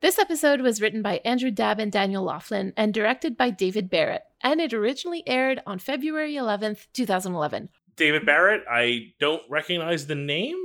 This 0.00 0.18
episode 0.18 0.62
was 0.62 0.80
written 0.80 1.02
by 1.02 1.20
Andrew 1.26 1.50
Dabb 1.50 1.78
and 1.78 1.92
Daniel 1.92 2.24
Loflin 2.24 2.72
and 2.74 2.94
directed 2.94 3.36
by 3.36 3.50
David 3.50 3.90
Barrett, 3.90 4.22
and 4.42 4.58
it 4.58 4.72
originally 4.72 5.22
aired 5.26 5.60
on 5.66 5.78
February 5.78 6.36
11th, 6.36 6.86
2011. 6.94 7.68
David 7.96 8.24
Barrett, 8.24 8.62
I 8.66 9.12
don't 9.20 9.42
recognize 9.50 10.06
the 10.06 10.14
name. 10.14 10.56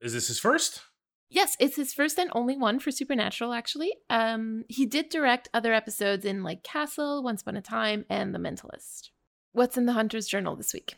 Is 0.00 0.12
this 0.12 0.28
his 0.28 0.38
first? 0.38 0.82
Yes, 1.28 1.56
it's 1.58 1.74
his 1.74 1.92
first 1.92 2.20
and 2.20 2.30
only 2.34 2.56
one 2.56 2.78
for 2.78 2.92
Supernatural, 2.92 3.52
actually. 3.52 3.92
Um, 4.10 4.64
he 4.68 4.86
did 4.86 5.08
direct 5.08 5.48
other 5.52 5.74
episodes 5.74 6.24
in 6.24 6.44
like 6.44 6.62
Castle, 6.62 7.20
Once 7.20 7.42
Upon 7.42 7.56
a 7.56 7.60
Time, 7.60 8.04
and 8.08 8.32
The 8.32 8.38
Mentalist. 8.38 9.10
What's 9.50 9.76
in 9.76 9.86
the 9.86 9.94
Hunter's 9.94 10.28
Journal 10.28 10.54
this 10.54 10.72
week? 10.72 10.94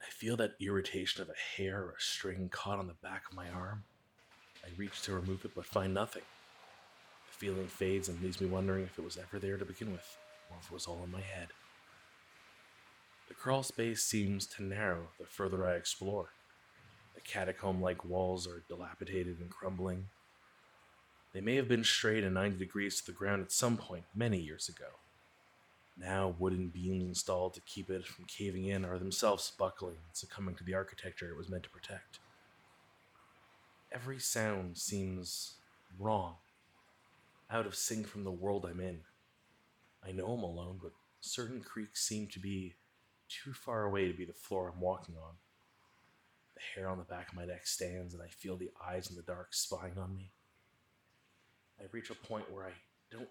I 0.00 0.08
feel 0.08 0.36
that 0.36 0.52
irritation 0.60 1.20
of 1.20 1.30
a 1.30 1.60
hair 1.60 1.78
or 1.82 1.94
a 1.98 2.00
string 2.00 2.48
caught 2.48 2.78
on 2.78 2.86
the 2.86 2.94
back 3.02 3.24
of 3.28 3.36
my 3.36 3.48
arm. 3.50 3.82
I 4.64 4.68
reach 4.76 5.02
to 5.02 5.14
remove 5.14 5.44
it 5.44 5.50
but 5.56 5.66
find 5.66 5.92
nothing. 5.92 6.22
Feeling 7.40 7.68
fades 7.68 8.10
and 8.10 8.20
leaves 8.20 8.38
me 8.38 8.46
wondering 8.46 8.84
if 8.84 8.98
it 8.98 9.04
was 9.04 9.16
ever 9.16 9.38
there 9.38 9.56
to 9.56 9.64
begin 9.64 9.92
with, 9.92 10.18
or 10.50 10.58
if 10.60 10.66
it 10.66 10.74
was 10.74 10.86
all 10.86 11.00
in 11.02 11.10
my 11.10 11.22
head. 11.22 11.48
The 13.28 13.34
crawl 13.34 13.62
space 13.62 14.02
seems 14.02 14.44
to 14.48 14.62
narrow 14.62 15.08
the 15.18 15.24
further 15.24 15.66
I 15.66 15.76
explore. 15.76 16.32
The 17.14 17.22
catacomb 17.22 17.80
like 17.80 18.04
walls 18.04 18.46
are 18.46 18.62
dilapidated 18.68 19.40
and 19.40 19.48
crumbling. 19.48 20.08
They 21.32 21.40
may 21.40 21.56
have 21.56 21.66
been 21.66 21.82
straight 21.82 22.24
and 22.24 22.34
90 22.34 22.58
degrees 22.58 23.00
to 23.00 23.06
the 23.06 23.16
ground 23.16 23.40
at 23.40 23.52
some 23.52 23.78
point 23.78 24.04
many 24.14 24.38
years 24.38 24.68
ago. 24.68 24.98
Now, 25.96 26.34
wooden 26.38 26.68
beams 26.68 27.04
installed 27.04 27.54
to 27.54 27.62
keep 27.62 27.88
it 27.88 28.04
from 28.04 28.26
caving 28.26 28.66
in 28.66 28.84
are 28.84 28.98
themselves 28.98 29.50
buckling 29.58 29.96
and 29.96 30.14
succumbing 30.14 30.56
to 30.56 30.64
the 30.64 30.74
architecture 30.74 31.30
it 31.30 31.38
was 31.38 31.48
meant 31.48 31.62
to 31.62 31.70
protect. 31.70 32.18
Every 33.90 34.18
sound 34.18 34.76
seems 34.76 35.54
wrong, 35.98 36.34
out 37.50 37.66
of 37.66 37.74
sync 37.74 38.06
from 38.06 38.24
the 38.24 38.30
world 38.30 38.66
I'm 38.68 38.80
in. 38.80 39.00
I 40.06 40.12
know 40.12 40.26
I'm 40.26 40.42
alone, 40.42 40.78
but 40.82 40.92
certain 41.20 41.60
creaks 41.60 42.02
seem 42.02 42.26
to 42.28 42.38
be 42.38 42.74
too 43.28 43.52
far 43.52 43.84
away 43.84 44.08
to 44.08 44.16
be 44.16 44.24
the 44.24 44.32
floor 44.32 44.72
I'm 44.72 44.80
walking 44.80 45.16
on. 45.16 45.34
The 46.54 46.60
hair 46.74 46.88
on 46.88 46.98
the 46.98 47.04
back 47.04 47.28
of 47.28 47.36
my 47.36 47.44
neck 47.44 47.66
stands, 47.66 48.14
and 48.14 48.22
I 48.22 48.28
feel 48.28 48.56
the 48.56 48.70
eyes 48.86 49.10
in 49.10 49.16
the 49.16 49.22
dark 49.22 49.54
spying 49.54 49.98
on 49.98 50.14
me. 50.14 50.30
I 51.80 51.84
reach 51.92 52.10
a 52.10 52.14
point 52.14 52.50
where 52.52 52.64
I 52.64 52.72
don't 53.10 53.28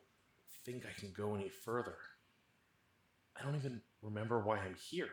think 0.66 0.86
I 0.86 1.00
can 1.00 1.12
go 1.16 1.36
any 1.36 1.50
further. 1.50 1.96
I 3.40 3.44
don't 3.44 3.56
even 3.56 3.82
remember 4.02 4.40
why 4.40 4.58
I'm 4.58 4.76
here. 4.76 5.10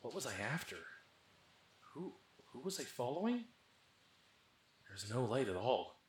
What 0.00 0.14
was 0.14 0.26
I 0.26 0.32
after? 0.52 0.76
Who 1.92 2.14
who 2.52 2.60
was 2.60 2.80
I 2.80 2.84
following? 2.84 3.44
There's 4.88 5.12
no 5.12 5.24
light 5.24 5.48
at 5.48 5.56
all. 5.56 5.99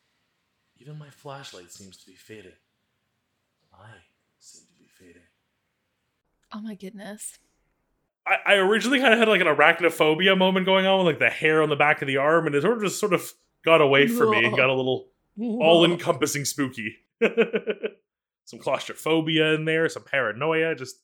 Even 0.81 0.97
my 0.97 1.09
flashlight 1.11 1.71
seems 1.71 1.95
to 1.97 2.07
be 2.07 2.15
fading. 2.15 2.53
I 3.71 3.85
seem 4.39 4.63
to 4.65 4.79
be 4.79 4.87
fading. 4.87 5.21
Oh 6.51 6.59
my 6.59 6.73
goodness. 6.73 7.37
I, 8.25 8.37
I 8.45 8.53
originally 8.55 8.99
kind 8.99 9.13
of 9.13 9.19
had 9.19 9.27
like 9.27 9.41
an 9.41 9.47
arachnophobia 9.47 10.35
moment 10.35 10.65
going 10.65 10.87
on 10.87 10.97
with 10.97 11.05
like 11.05 11.19
the 11.19 11.29
hair 11.29 11.61
on 11.61 11.69
the 11.69 11.75
back 11.75 12.01
of 12.01 12.07
the 12.07 12.17
arm, 12.17 12.47
and 12.47 12.55
it 12.55 12.63
sort 12.63 12.77
of 12.77 12.83
just 12.83 12.99
sort 12.99 13.13
of 13.13 13.31
got 13.63 13.79
away 13.79 14.07
from 14.07 14.31
me 14.31 14.43
and 14.43 14.57
got 14.57 14.69
a 14.69 14.73
little 14.73 15.09
all 15.39 15.85
encompassing 15.85 16.45
spooky. 16.45 16.95
some 18.45 18.59
claustrophobia 18.59 19.53
in 19.53 19.65
there, 19.65 19.87
some 19.87 20.03
paranoia, 20.03 20.73
just 20.73 20.95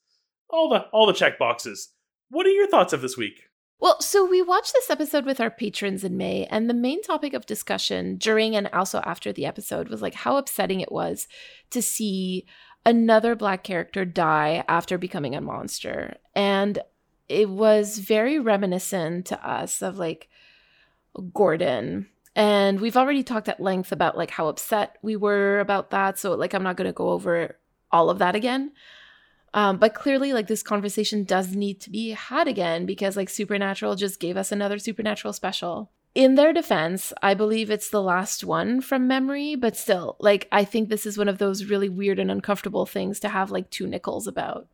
all 0.50 0.70
the 0.70 0.82
all 0.92 1.06
the 1.06 1.14
check 1.14 1.38
boxes. 1.38 1.90
What 2.30 2.48
are 2.48 2.52
your 2.52 2.68
thoughts 2.68 2.94
of 2.94 3.02
this 3.02 3.16
week? 3.16 3.47
Well, 3.80 4.02
so 4.02 4.26
we 4.26 4.42
watched 4.42 4.74
this 4.74 4.90
episode 4.90 5.26
with 5.26 5.40
our 5.40 5.52
patrons 5.52 6.04
in 6.04 6.18
May, 6.18 6.46
and 6.46 6.68
the 6.68 6.74
main 6.74 7.04
topic 7.04 7.34
of 7.34 7.46
discussion 7.46 8.18
during 8.18 8.56
and 8.56 8.68
also 8.74 9.00
after 9.02 9.32
the 9.32 9.46
episode 9.46 9.90
was 9.90 10.02
like 10.02 10.16
how 10.16 10.38
upsetting 10.38 10.82
it 10.82 10.92
was 10.92 11.28
to 11.70 11.82
see 11.82 12.46
another 12.86 13.36
black 13.36 13.64
character 13.64 14.04
die 14.04 14.64
after 14.68 14.98
becoming 14.98 15.36
a 15.36 15.42
monster. 15.42 16.18
And 16.36 16.80
it 17.30 17.50
was 17.50 18.00
very 18.00 18.40
reminiscent 18.40 19.28
to 19.28 19.48
us 19.48 19.82
of 19.84 20.00
like 20.00 20.28
Gordon. 21.34 22.08
And 22.36 22.80
we've 22.80 22.98
already 22.98 23.24
talked 23.24 23.50
at 23.50 23.60
length 23.60 23.92
about 23.92 24.18
like 24.18 24.32
how 24.32 24.48
upset 24.48 24.98
we 25.04 25.16
were 25.16 25.60
about 25.60 25.92
that. 25.92 26.18
So 26.18 26.34
like 26.34 26.54
I'm 26.54 26.64
not 26.64 26.78
gonna 26.78 26.94
go 26.94 27.10
over 27.10 27.60
all 27.92 28.10
of 28.10 28.20
that 28.20 28.36
again. 28.36 28.72
Um, 29.58 29.78
but 29.78 29.96
clearly, 29.96 30.34
like 30.34 30.46
this 30.46 30.62
conversation 30.62 31.24
does 31.24 31.56
need 31.56 31.82
to 31.82 31.90
be 31.90 32.12
had 32.12 32.48
again 32.48 32.86
because 32.86 33.18
like 33.18 33.28
Supernatural 33.28 33.96
just 33.96 34.20
gave 34.20 34.38
us 34.38 34.52
another 34.52 34.78
Supernatural 34.78 35.34
special. 35.34 35.90
In 36.14 36.36
their 36.36 36.54
defense, 36.54 37.12
I 37.24 37.34
believe 37.34 37.72
it's 37.72 37.90
the 37.90 38.02
last 38.02 38.44
one 38.44 38.82
from 38.82 39.08
memory, 39.08 39.56
but 39.56 39.76
still, 39.76 40.16
like 40.20 40.48
I 40.52 40.64
think 40.64 40.90
this 40.90 41.08
is 41.08 41.18
one 41.18 41.28
of 41.28 41.40
those 41.40 41.66
really 41.66 41.90
weird 41.90 42.20
and 42.20 42.30
uncomfortable 42.30 42.86
things 42.86 43.20
to 43.22 43.30
have 43.30 43.50
like 43.50 43.72
two 43.72 43.88
nickels 43.88 44.28
about. 44.28 44.68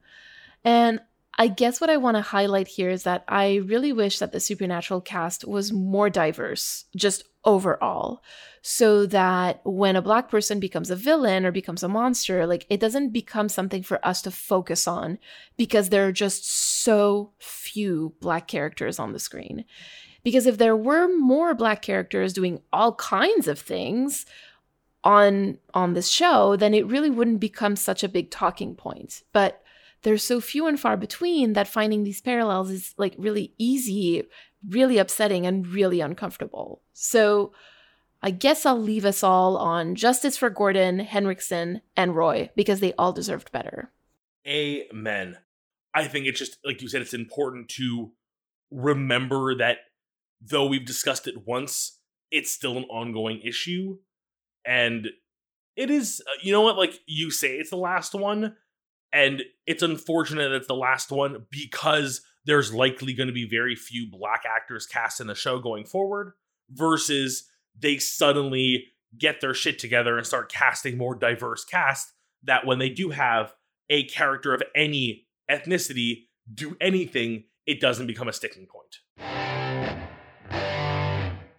And 0.65 0.99
I 1.37 1.47
guess 1.47 1.81
what 1.81 1.89
I 1.89 1.97
want 1.97 2.15
to 2.15 2.21
highlight 2.21 2.67
here 2.67 2.91
is 2.91 3.03
that 3.03 3.23
I 3.27 3.55
really 3.55 3.91
wish 3.91 4.19
that 4.19 4.31
the 4.31 4.39
Supernatural 4.39 5.01
cast 5.01 5.47
was 5.47 5.73
more 5.73 6.09
diverse, 6.09 6.85
just 6.95 7.23
overall, 7.43 8.21
so 8.61 9.07
that 9.07 9.59
when 9.63 9.95
a 9.95 10.01
black 10.01 10.29
person 10.29 10.59
becomes 10.59 10.91
a 10.91 10.95
villain 10.95 11.43
or 11.43 11.51
becomes 11.51 11.81
a 11.81 11.87
monster, 11.87 12.45
like 12.45 12.67
it 12.69 12.79
doesn't 12.79 13.09
become 13.09 13.49
something 13.49 13.81
for 13.81 14.05
us 14.05 14.21
to 14.21 14.31
focus 14.31 14.87
on 14.87 15.17
because 15.57 15.89
there 15.89 16.07
are 16.07 16.11
just 16.11 16.49
so 16.49 17.31
few 17.39 18.13
black 18.21 18.47
characters 18.47 18.99
on 18.99 19.11
the 19.11 19.19
screen. 19.19 19.65
Because 20.23 20.45
if 20.45 20.59
there 20.59 20.77
were 20.77 21.07
more 21.17 21.55
black 21.55 21.81
characters 21.81 22.31
doing 22.31 22.61
all 22.71 22.93
kinds 22.95 23.47
of 23.47 23.59
things 23.59 24.25
on 25.03 25.57
on 25.73 25.93
this 25.93 26.09
show, 26.09 26.55
then 26.55 26.75
it 26.75 26.87
really 26.87 27.09
wouldn't 27.09 27.39
become 27.39 27.75
such 27.75 28.03
a 28.03 28.09
big 28.09 28.29
talking 28.29 28.75
point. 28.75 29.23
But 29.33 29.62
they're 30.03 30.17
so 30.17 30.39
few 30.39 30.67
and 30.67 30.79
far 30.79 30.97
between 30.97 31.53
that 31.53 31.67
finding 31.67 32.03
these 32.03 32.21
parallels 32.21 32.69
is 32.69 32.93
like 32.97 33.15
really 33.17 33.53
easy, 33.57 34.23
really 34.69 34.97
upsetting, 34.97 35.45
and 35.45 35.67
really 35.67 36.01
uncomfortable. 36.01 36.81
So 36.93 37.53
I 38.21 38.31
guess 38.31 38.65
I'll 38.65 38.79
leave 38.79 39.05
us 39.05 39.23
all 39.23 39.57
on 39.57 39.95
justice 39.95 40.37
for 40.37 40.49
Gordon, 40.49 40.99
Henriksen, 40.99 41.81
and 41.97 42.15
Roy 42.15 42.49
because 42.55 42.79
they 42.79 42.93
all 42.93 43.11
deserved 43.11 43.51
better. 43.51 43.91
Amen. 44.47 45.37
I 45.93 46.05
think 46.05 46.25
it's 46.25 46.39
just, 46.39 46.57
like 46.65 46.81
you 46.81 46.87
said, 46.87 47.01
it's 47.01 47.13
important 47.13 47.69
to 47.69 48.11
remember 48.71 49.55
that 49.55 49.77
though 50.41 50.65
we've 50.65 50.85
discussed 50.85 51.27
it 51.27 51.45
once, 51.45 51.99
it's 52.31 52.51
still 52.51 52.77
an 52.77 52.85
ongoing 52.85 53.41
issue. 53.43 53.97
And 54.65 55.09
it 55.75 55.91
is, 55.91 56.21
uh, 56.25 56.39
you 56.41 56.51
know 56.51 56.61
what, 56.61 56.77
like 56.77 56.99
you 57.05 57.29
say 57.29 57.57
it's 57.57 57.69
the 57.69 57.77
last 57.77 58.13
one, 58.15 58.55
and 59.13 59.43
it's 59.67 59.83
unfortunate 59.83 60.49
that 60.49 60.55
it's 60.55 60.67
the 60.67 60.75
last 60.75 61.11
one 61.11 61.45
because 61.49 62.21
there's 62.45 62.73
likely 62.73 63.13
going 63.13 63.27
to 63.27 63.33
be 63.33 63.47
very 63.47 63.75
few 63.75 64.09
black 64.09 64.43
actors 64.45 64.85
cast 64.87 65.21
in 65.21 65.27
the 65.27 65.35
show 65.35 65.59
going 65.59 65.85
forward 65.85 66.33
versus 66.69 67.47
they 67.79 67.97
suddenly 67.97 68.87
get 69.17 69.39
their 69.39 69.53
shit 69.53 69.77
together 69.77 70.17
and 70.17 70.25
start 70.25 70.51
casting 70.51 70.97
more 70.97 71.15
diverse 71.15 71.63
cast 71.63 72.11
that 72.43 72.65
when 72.65 72.79
they 72.79 72.89
do 72.89 73.11
have 73.11 73.53
a 73.89 74.03
character 74.05 74.53
of 74.53 74.63
any 74.75 75.27
ethnicity 75.49 76.23
do 76.53 76.75
anything 76.81 77.43
it 77.65 77.79
doesn't 77.79 78.07
become 78.07 78.27
a 78.27 78.33
sticking 78.33 78.65
point 78.65 78.99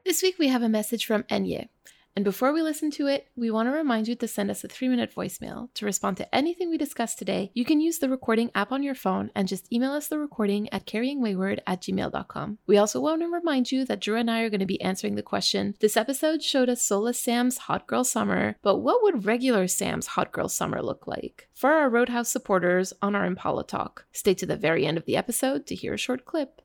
this 0.05 0.23
week 0.23 0.39
we 0.39 0.49
have 0.49 0.63
a 0.63 0.69
message 0.69 1.07
from 1.07 1.23
Enya. 1.25 1.69
And 2.17 2.25
before 2.25 2.53
we 2.53 2.62
listen 2.62 2.93
to 2.93 3.09
it, 3.09 3.27
we 3.35 3.51
want 3.51 3.67
to 3.67 3.73
remind 3.73 4.07
you 4.07 4.15
to 4.15 4.29
send 4.29 4.51
us 4.51 4.62
a 4.62 4.69
three 4.69 4.89
minute 4.89 5.12
voicemail. 5.15 5.69
To 5.75 5.85
respond 5.85 6.17
to 6.19 6.35
anything 6.35 6.71
we 6.71 6.79
discussed 6.79 7.19
today, 7.19 7.51
you 7.55 7.65
can 7.65 7.81
use 7.81 7.99
the 7.99 8.09
recording 8.09 8.53
app 8.55 8.71
on 8.71 8.85
your 8.85 8.95
phone 8.95 9.31
and 9.35 9.49
just 9.49 9.73
email 9.73 9.93
us 9.93 10.07
the 10.07 10.19
recording 10.19 10.69
at 10.73 10.87
carryingwayward 10.87 11.59
at 11.67 11.83
gmail.com. 11.83 12.59
We 12.67 12.79
also 12.79 13.01
want 13.01 13.23
to 13.23 13.29
remind 13.29 13.73
you 13.73 13.85
that 13.87 14.01
Drew 14.01 14.17
and 14.17 14.31
I 14.31 14.43
are 14.43 14.51
going 14.51 14.61
to 14.61 14.67
be 14.67 14.81
answering 14.81 15.17
the 15.17 15.23
question 15.23 15.75
this 15.81 15.97
episode 15.97 16.43
showed 16.43 16.69
us 16.69 16.83
Soulless 16.83 17.21
Sam's 17.21 17.59
Hot 17.59 17.87
Girl 17.87 18.05
Summer, 18.05 18.57
but 18.62 18.79
what 18.79 19.03
would 19.03 19.25
regular 19.25 19.67
Sam's 19.67 20.09
Hot 20.09 20.31
Girl 20.31 20.49
Summer 20.49 20.83
look 20.83 21.07
like? 21.07 21.49
For 21.53 21.73
our 21.73 21.91
Roadhouse 21.91 22.31
supporters 22.31 22.93
on 23.03 23.17
our 23.17 23.25
Impala 23.25 23.65
Talk, 23.65 24.07
stay 24.12 24.35
to 24.35 24.47
the 24.47 24.57
very 24.57 24.87
end 24.87 24.99
of 24.99 25.05
the 25.05 25.17
episode 25.17 25.67
to 25.67 25.75
hear 25.75 25.95
a 25.95 25.99
short 25.99 26.25
clip. 26.25 26.61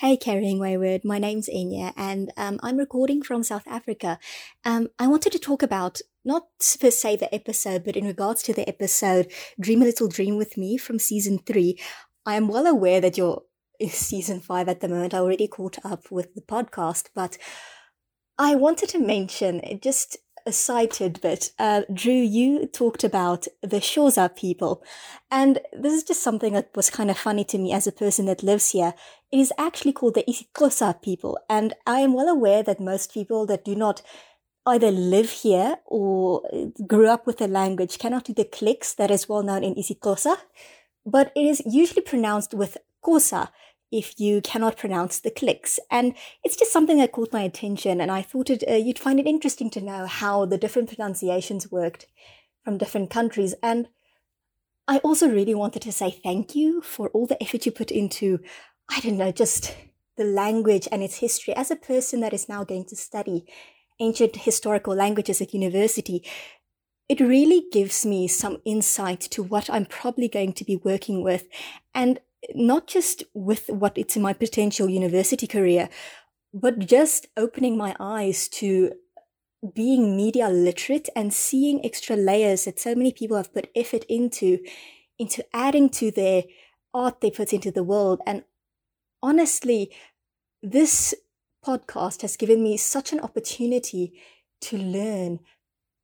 Hey, 0.00 0.16
Carrying 0.16 0.60
Wayward. 0.60 1.04
My 1.04 1.18
name's 1.18 1.48
Enya, 1.48 1.92
and 1.96 2.32
um, 2.36 2.60
I'm 2.62 2.76
recording 2.76 3.20
from 3.20 3.42
South 3.42 3.66
Africa. 3.66 4.20
Um, 4.64 4.90
I 4.96 5.08
wanted 5.08 5.32
to 5.32 5.40
talk 5.40 5.60
about 5.60 6.00
not 6.24 6.44
per 6.80 6.92
se 6.92 7.16
the 7.16 7.34
episode, 7.34 7.82
but 7.82 7.96
in 7.96 8.06
regards 8.06 8.44
to 8.44 8.52
the 8.52 8.68
episode 8.68 9.32
Dream 9.58 9.82
a 9.82 9.86
Little 9.86 10.06
Dream 10.06 10.36
with 10.36 10.56
Me 10.56 10.76
from 10.76 11.00
season 11.00 11.40
three. 11.40 11.80
I 12.24 12.36
am 12.36 12.46
well 12.46 12.68
aware 12.68 13.00
that 13.00 13.18
you're 13.18 13.42
in 13.80 13.88
season 14.10 14.38
five 14.38 14.68
at 14.68 14.78
the 14.78 14.88
moment. 14.88 15.14
I 15.14 15.18
already 15.18 15.48
caught 15.48 15.84
up 15.84 16.12
with 16.12 16.32
the 16.36 16.42
podcast, 16.42 17.08
but 17.12 17.36
I 18.38 18.54
wanted 18.54 18.90
to 18.90 19.00
mention 19.00 19.80
just 19.82 20.16
a 20.48 20.52
side 20.52 20.90
tidbit. 20.92 21.52
Uh, 21.58 21.82
Drew, 21.92 22.12
you 22.12 22.66
talked 22.66 23.04
about 23.04 23.46
the 23.60 23.76
Xhosa 23.76 24.34
people. 24.34 24.82
And 25.30 25.60
this 25.72 25.92
is 25.92 26.02
just 26.02 26.22
something 26.22 26.54
that 26.54 26.70
was 26.74 26.90
kind 26.90 27.10
of 27.10 27.18
funny 27.18 27.44
to 27.44 27.58
me 27.58 27.72
as 27.72 27.86
a 27.86 27.92
person 27.92 28.26
that 28.26 28.42
lives 28.42 28.70
here. 28.70 28.94
It 29.30 29.38
is 29.38 29.52
actually 29.58 29.92
called 29.92 30.14
the 30.14 30.24
isiXhosa 30.26 31.02
people. 31.02 31.38
And 31.48 31.74
I 31.86 32.00
am 32.00 32.14
well 32.14 32.28
aware 32.28 32.62
that 32.62 32.80
most 32.80 33.12
people 33.12 33.46
that 33.46 33.64
do 33.64 33.76
not 33.76 34.02
either 34.66 34.90
live 34.90 35.30
here 35.30 35.76
or 35.86 36.42
grew 36.86 37.08
up 37.08 37.26
with 37.26 37.38
the 37.38 37.48
language 37.48 37.98
cannot 37.98 38.24
do 38.24 38.34
the 38.34 38.44
clicks 38.44 38.94
that 38.94 39.10
is 39.10 39.28
well 39.28 39.42
known 39.42 39.62
in 39.62 39.74
isiXhosa, 39.74 40.36
But 41.06 41.32
it 41.36 41.46
is 41.46 41.62
usually 41.64 42.02
pronounced 42.02 42.54
with 42.54 42.78
kosa, 43.02 43.48
if 43.90 44.18
you 44.20 44.40
cannot 44.40 44.76
pronounce 44.76 45.20
the 45.20 45.30
clicks. 45.30 45.78
And 45.90 46.14
it's 46.44 46.56
just 46.56 46.72
something 46.72 46.98
that 46.98 47.12
caught 47.12 47.32
my 47.32 47.42
attention, 47.42 48.00
and 48.00 48.10
I 48.10 48.22
thought 48.22 48.50
it, 48.50 48.64
uh, 48.68 48.74
you'd 48.74 48.98
find 48.98 49.18
it 49.18 49.26
interesting 49.26 49.70
to 49.70 49.80
know 49.80 50.06
how 50.06 50.44
the 50.44 50.58
different 50.58 50.94
pronunciations 50.94 51.70
worked 51.70 52.06
from 52.64 52.78
different 52.78 53.10
countries. 53.10 53.54
And 53.62 53.88
I 54.86 54.98
also 54.98 55.28
really 55.28 55.54
wanted 55.54 55.82
to 55.82 55.92
say 55.92 56.10
thank 56.10 56.54
you 56.54 56.80
for 56.80 57.08
all 57.10 57.26
the 57.26 57.42
effort 57.42 57.66
you 57.66 57.72
put 57.72 57.90
into, 57.90 58.40
I 58.88 59.00
don't 59.00 59.18
know, 59.18 59.32
just 59.32 59.76
the 60.16 60.24
language 60.24 60.88
and 60.90 61.02
its 61.02 61.18
history. 61.18 61.54
As 61.54 61.70
a 61.70 61.76
person 61.76 62.20
that 62.20 62.32
is 62.32 62.48
now 62.48 62.64
going 62.64 62.84
to 62.86 62.96
study 62.96 63.46
ancient 64.00 64.36
historical 64.36 64.94
languages 64.94 65.40
at 65.40 65.54
university, 65.54 66.24
it 67.08 67.20
really 67.20 67.64
gives 67.72 68.04
me 68.04 68.28
some 68.28 68.58
insight 68.64 69.20
to 69.20 69.42
what 69.42 69.70
I'm 69.70 69.86
probably 69.86 70.28
going 70.28 70.52
to 70.54 70.64
be 70.64 70.76
working 70.76 71.22
with. 71.22 71.48
And 71.94 72.20
not 72.54 72.86
just 72.86 73.24
with 73.34 73.68
what 73.68 73.96
it's 73.98 74.16
in 74.16 74.22
my 74.22 74.32
potential 74.32 74.88
university 74.88 75.46
career, 75.46 75.88
but 76.54 76.78
just 76.78 77.26
opening 77.36 77.76
my 77.76 77.94
eyes 78.00 78.48
to 78.48 78.92
being 79.74 80.16
media 80.16 80.48
literate 80.48 81.08
and 81.16 81.34
seeing 81.34 81.84
extra 81.84 82.16
layers 82.16 82.64
that 82.64 82.78
so 82.78 82.94
many 82.94 83.12
people 83.12 83.36
have 83.36 83.52
put 83.52 83.70
effort 83.74 84.04
into, 84.08 84.58
into 85.18 85.44
adding 85.52 85.90
to 85.90 86.10
their 86.10 86.44
art 86.94 87.20
they 87.20 87.30
put 87.30 87.52
into 87.52 87.70
the 87.70 87.82
world. 87.82 88.20
And 88.26 88.44
honestly, 89.22 89.90
this 90.62 91.14
podcast 91.64 92.22
has 92.22 92.36
given 92.36 92.62
me 92.62 92.76
such 92.76 93.12
an 93.12 93.20
opportunity 93.20 94.12
to 94.60 94.78
learn 94.78 95.40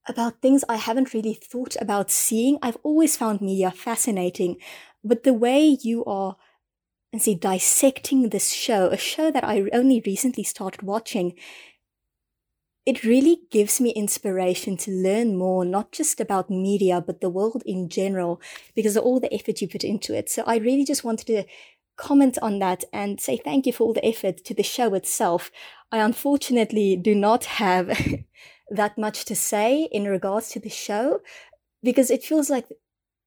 about 0.07 0.43
things 0.43 0.65
I 0.69 0.77
haven't 0.77 1.15
really 1.15 1.35
thought 1.35 1.77
about 1.81 2.11
seeing. 2.11 2.59
I've 2.61 2.77
always 2.83 3.17
found 3.17 3.41
media 3.41 3.71
fascinating, 3.71 4.57
but 5.05 5.23
the 5.23 5.35
way 5.35 5.79
you 5.83 6.05
are, 6.07 6.37
and 7.13 7.23
see, 7.23 7.35
dissecting 7.35 8.31
this 8.31 8.51
show, 8.51 8.89
a 8.89 8.97
show 8.97 9.31
that 9.31 9.45
I 9.45 9.69
only 9.73 10.03
recently 10.05 10.43
started 10.43 10.83
watching, 10.83 11.35
it 12.87 13.05
really 13.05 13.41
gives 13.51 13.81
me 13.81 13.91
inspiration 13.91 14.77
to 14.79 14.91
learn 14.91 15.37
more, 15.37 15.65
not 15.65 15.93
just 15.93 16.21
about 16.21 16.51
media, 16.51 17.01
but 17.01 17.21
the 17.21 17.31
world 17.31 17.63
in 17.65 17.89
general, 17.89 18.41
because 18.75 18.97
of 18.97 19.05
all 19.05 19.21
the 19.21 19.33
effort 19.33 19.61
you 19.61 19.69
put 19.69 19.85
into 19.85 20.15
it. 20.15 20.29
So 20.29 20.43
I 20.47 20.57
really 20.57 20.85
just 20.85 21.05
wanted 21.05 21.27
to 21.29 21.45
comment 21.97 22.39
on 22.43 22.59
that 22.59 22.85
and 22.93 23.21
say 23.21 23.37
thank 23.37 23.67
you 23.67 23.73
for 23.73 23.85
all 23.85 23.95
the 23.95 24.05
effort 24.05 24.39
to 24.45 24.55
the 24.55 24.63
show 24.63 24.95
itself. 24.95 25.51
I 25.93 25.99
unfortunately 25.99 26.97
do 26.97 27.15
not 27.15 27.45
have 27.45 27.97
that 28.71 28.99
much 28.99 29.25
to 29.27 29.37
say 29.37 29.89
in 29.93 30.05
regards 30.05 30.49
to 30.51 30.61
the 30.61 30.71
show 30.71 31.21
because 31.83 32.11
it 32.11 32.25
feels 32.25 32.51
like 32.51 32.67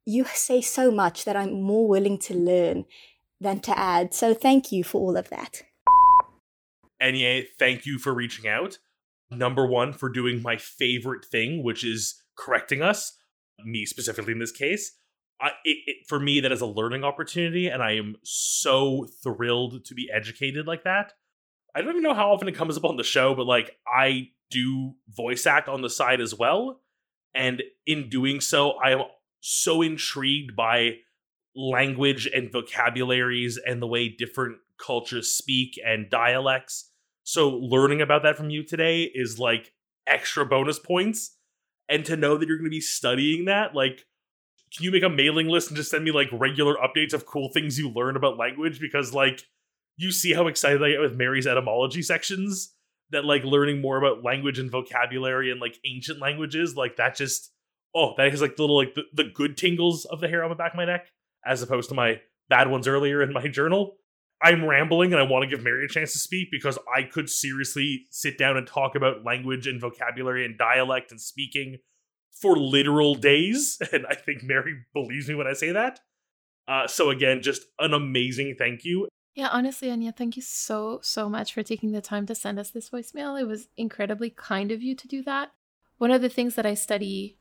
you 0.08 0.24
say 0.24 0.62
so 0.62 0.90
much 0.90 1.26
that 1.26 1.36
I'm 1.36 1.62
more 1.62 1.86
willing 1.86 2.18
to 2.20 2.34
learn 2.34 2.86
than 3.42 3.60
to 3.60 3.78
add. 3.78 4.14
So 4.14 4.34
thank 4.34 4.72
you 4.72 4.86
for 4.86 5.02
all 5.02 5.18
of 5.18 5.30
that. 5.30 5.64
Enya, 7.04 7.46
thank 7.60 7.86
you 7.86 8.00
for 8.00 8.14
reaching 8.14 8.48
out. 8.48 8.80
Number 9.30 9.68
one, 9.68 9.92
for 9.92 10.08
doing 10.08 10.42
my 10.42 10.56
favorite 10.56 11.26
thing, 11.26 11.62
which 11.62 11.84
is 11.84 12.24
correcting 12.38 12.82
us, 12.82 13.18
me 13.66 13.86
specifically 13.86 14.32
in 14.32 14.40
this 14.40 14.54
case. 14.54 14.94
I, 15.42 15.50
it, 15.66 15.78
it, 15.86 15.98
for 16.08 16.20
me, 16.20 16.40
that 16.40 16.54
is 16.54 16.62
a 16.62 16.66
learning 16.66 17.04
opportunity, 17.04 17.68
and 17.68 17.84
I 17.84 17.92
am 17.98 18.16
so 18.24 19.08
thrilled 19.22 19.84
to 19.86 19.94
be 19.94 20.10
educated 20.12 20.66
like 20.66 20.86
that. 20.86 21.12
I 21.76 21.82
don't 21.82 21.90
even 21.90 22.02
know 22.02 22.14
how 22.14 22.32
often 22.32 22.48
it 22.48 22.56
comes 22.56 22.78
up 22.78 22.86
on 22.86 22.96
the 22.96 23.04
show, 23.04 23.36
but 23.36 23.46
like 23.46 23.76
I 23.86 24.30
do 24.50 24.94
voice 25.10 25.46
act 25.46 25.68
on 25.68 25.82
the 25.82 25.90
side 25.90 26.22
as 26.22 26.34
well. 26.34 26.80
And 27.36 27.62
in 27.86 28.10
doing 28.10 28.40
so, 28.40 28.72
I 28.84 28.92
am 28.92 29.02
so 29.50 29.82
intrigued 29.82 30.58
by 30.58 30.98
language 31.56 32.28
and 32.28 32.52
vocabularies 32.52 33.58
and 33.66 33.82
the 33.82 33.88
way 33.88 34.10
different 34.10 34.58
cultures 34.78 35.32
speak 35.32 35.80
and 35.86 36.10
dialects. 36.10 36.92
So 37.24 37.50
learning 37.50 38.02
about 38.02 38.24
that 38.24 38.36
from 38.36 38.50
you 38.50 38.64
today 38.64 39.04
is 39.04 39.40
like 39.40 39.72
extra 40.06 40.46
bonus 40.46 40.80
points. 40.80 41.38
And 41.88 42.04
to 42.06 42.18
know 42.18 42.38
that 42.38 42.46
you're 42.46 42.58
going 42.58 42.70
to 42.70 42.70
be 42.70 42.82
studying 42.82 43.46
that, 43.46 43.74
like, 43.74 44.06
can 44.76 44.84
you 44.84 44.92
make 44.92 45.04
a 45.04 45.10
mailing 45.10 45.48
list 45.48 45.70
and 45.70 45.78
just 45.78 45.92
send 45.92 46.04
me 46.04 46.12
like 46.12 46.28
regular 46.34 46.76
updates 46.76 47.14
of 47.14 47.26
cool 47.26 47.50
things 47.54 47.80
you 47.80 47.90
learn 47.90 48.18
about 48.18 48.38
language? 48.38 48.82
Because 48.82 49.14
like, 49.14 49.44
you 49.96 50.12
see 50.12 50.34
how 50.34 50.48
excited 50.48 50.84
I 50.84 50.90
get 50.90 51.00
with 51.00 51.16
Mary's 51.16 51.48
etymology 51.48 52.02
sections. 52.02 52.74
That 53.12 53.24
like 53.24 53.46
learning 53.46 53.80
more 53.80 53.98
about 53.98 54.26
language 54.26 54.60
and 54.60 54.70
vocabulary 54.70 55.50
and 55.50 55.62
like 55.62 55.80
ancient 55.86 56.20
languages, 56.20 56.76
like 56.76 56.98
that 56.98 57.16
just 57.16 57.54
oh, 57.96 58.14
that 58.18 58.32
has 58.32 58.42
like 58.42 58.56
the 58.56 58.64
little 58.64 58.78
like 58.78 58.96
the, 58.96 59.04
the 59.14 59.24
good 59.24 59.58
tingles 59.58 60.06
of 60.06 60.20
the 60.20 60.28
hair 60.28 60.44
on 60.44 60.50
the 60.50 60.56
back 60.56 60.74
of 60.74 60.78
my 60.78 60.86
neck, 60.86 61.12
as 61.46 61.62
opposed 61.62 61.90
to 61.90 61.96
my 61.96 62.22
bad 62.50 62.70
ones 62.70 62.88
earlier 62.88 63.22
in 63.22 63.34
my 63.34 63.48
journal. 63.48 63.98
I'm 64.42 64.66
rambling 64.66 65.14
and 65.14 65.22
I 65.22 65.26
want 65.26 65.44
to 65.44 65.50
give 65.50 65.64
Mary 65.64 65.86
a 65.86 65.88
chance 65.88 66.12
to 66.14 66.20
speak 66.20 66.50
because 66.52 66.78
I 66.96 67.04
could 67.04 67.30
seriously 67.30 68.06
sit 68.12 68.38
down 68.38 68.56
and 68.56 68.68
talk 68.68 68.96
about 68.96 69.26
language 69.26 69.66
and 69.66 69.82
vocabulary 69.82 70.46
and 70.46 70.58
dialect 70.58 71.12
and 71.12 71.20
speaking 71.20 71.78
for 72.40 72.56
literal 72.56 73.16
days. 73.16 73.80
And 73.92 74.06
I 74.08 74.14
think 74.14 74.44
Mary 74.44 74.76
believes 74.94 75.28
me 75.28 75.36
when 75.36 75.48
I 75.48 75.54
say 75.54 75.72
that. 75.72 76.02
Uh, 76.68 76.86
so, 76.86 77.10
again, 77.10 77.42
just 77.42 77.64
an 77.80 77.94
amazing 77.94 78.56
thank 78.60 78.84
you. 78.84 79.08
Yeah, 79.34 79.50
honestly, 79.52 79.90
Anya, 79.90 80.12
thank 80.12 80.36
you 80.36 80.42
so, 80.42 81.00
so 81.02 81.30
much 81.30 81.54
for 81.54 81.64
taking 81.64 81.92
the 81.92 82.02
time 82.02 82.26
to 82.26 82.36
send 82.36 82.60
us 82.60 82.72
this 82.72 82.90
voicemail. 82.90 83.40
It 83.40 83.46
was 83.46 83.70
incredibly 83.78 84.30
kind 84.30 84.72
of 84.72 84.82
you 84.82 84.96
to 84.96 85.08
do 85.08 85.24
that. 85.24 85.52
One 85.98 86.12
of 86.12 86.22
the 86.22 86.30
things 86.30 86.56
that 86.56 86.66
I 86.66 86.74
study 86.74 87.38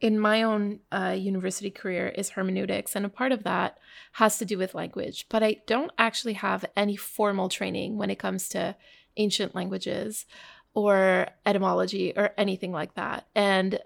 in 0.00 0.18
my 0.18 0.42
own 0.42 0.80
uh, 0.92 1.16
university 1.18 1.70
career 1.70 2.08
is 2.08 2.30
hermeneutics, 2.30 2.94
and 2.94 3.06
a 3.06 3.10
part 3.10 3.32
of 3.32 3.44
that 3.44 3.78
has 4.12 4.38
to 4.38 4.44
do 4.44 4.58
with 4.58 4.74
language. 4.74 5.26
But 5.28 5.42
I 5.42 5.58
don't 5.66 5.92
actually 5.98 6.34
have 6.34 6.64
any 6.76 6.96
formal 6.96 7.48
training 7.48 7.96
when 7.96 8.10
it 8.10 8.18
comes 8.18 8.48
to 8.50 8.76
ancient 9.16 9.54
languages 9.54 10.26
or 10.74 11.28
etymology 11.46 12.12
or 12.14 12.32
anything 12.36 12.72
like 12.72 12.94
that. 12.94 13.26
And 13.34 13.80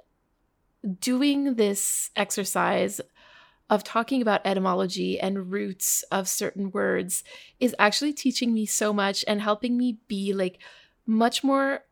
doing 1.00 1.54
this 1.54 2.10
exercise 2.16 3.00
of 3.68 3.84
talking 3.84 4.20
about 4.20 4.40
etymology 4.44 5.20
and 5.20 5.52
roots 5.52 6.02
of 6.10 6.28
certain 6.28 6.72
words 6.72 7.22
is 7.60 7.74
actually 7.78 8.12
teaching 8.12 8.52
me 8.52 8.66
so 8.66 8.92
much 8.92 9.24
and 9.28 9.40
helping 9.40 9.76
me 9.76 9.98
be 10.08 10.32
like 10.32 10.58
much 11.06 11.44
more 11.44 11.84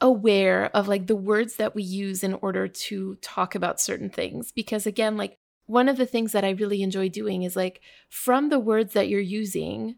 aware 0.00 0.74
of 0.74 0.88
like 0.88 1.06
the 1.06 1.16
words 1.16 1.56
that 1.56 1.74
we 1.74 1.82
use 1.82 2.22
in 2.22 2.34
order 2.34 2.66
to 2.66 3.16
talk 3.16 3.54
about 3.54 3.80
certain 3.80 4.08
things 4.08 4.50
because 4.52 4.86
again 4.86 5.16
like 5.16 5.36
one 5.66 5.88
of 5.88 5.96
the 5.96 6.06
things 6.06 6.32
that 6.32 6.44
I 6.44 6.50
really 6.50 6.82
enjoy 6.82 7.08
doing 7.08 7.42
is 7.42 7.54
like 7.54 7.80
from 8.08 8.48
the 8.48 8.58
words 8.58 8.94
that 8.94 9.08
you're 9.08 9.20
using 9.20 9.96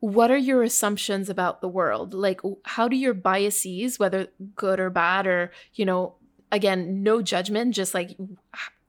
what 0.00 0.30
are 0.30 0.36
your 0.36 0.62
assumptions 0.62 1.28
about 1.28 1.60
the 1.60 1.68
world 1.68 2.12
like 2.12 2.40
how 2.64 2.88
do 2.88 2.96
your 2.96 3.14
biases 3.14 3.98
whether 3.98 4.28
good 4.54 4.80
or 4.80 4.90
bad 4.90 5.26
or 5.26 5.52
you 5.74 5.84
know 5.84 6.16
again 6.50 7.02
no 7.02 7.22
judgment 7.22 7.74
just 7.74 7.94
like 7.94 8.16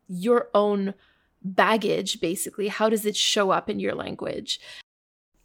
your 0.07 0.49
own 0.53 0.93
baggage, 1.43 2.19
basically. 2.19 2.67
How 2.67 2.89
does 2.89 3.05
it 3.05 3.15
show 3.15 3.51
up 3.51 3.69
in 3.69 3.79
your 3.79 3.95
language? 3.95 4.59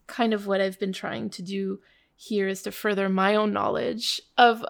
Kind 0.07 0.35
of 0.35 0.47
what 0.47 0.61
I've 0.61 0.79
been 0.79 0.93
trying 0.93 1.31
to 1.31 1.43
do 1.43 1.81
here 2.17 2.49
is 2.49 2.63
to 2.63 2.73
further 2.73 3.09
my 3.09 3.35
own 3.35 3.53
knowledge 3.53 4.21
of 4.39 4.65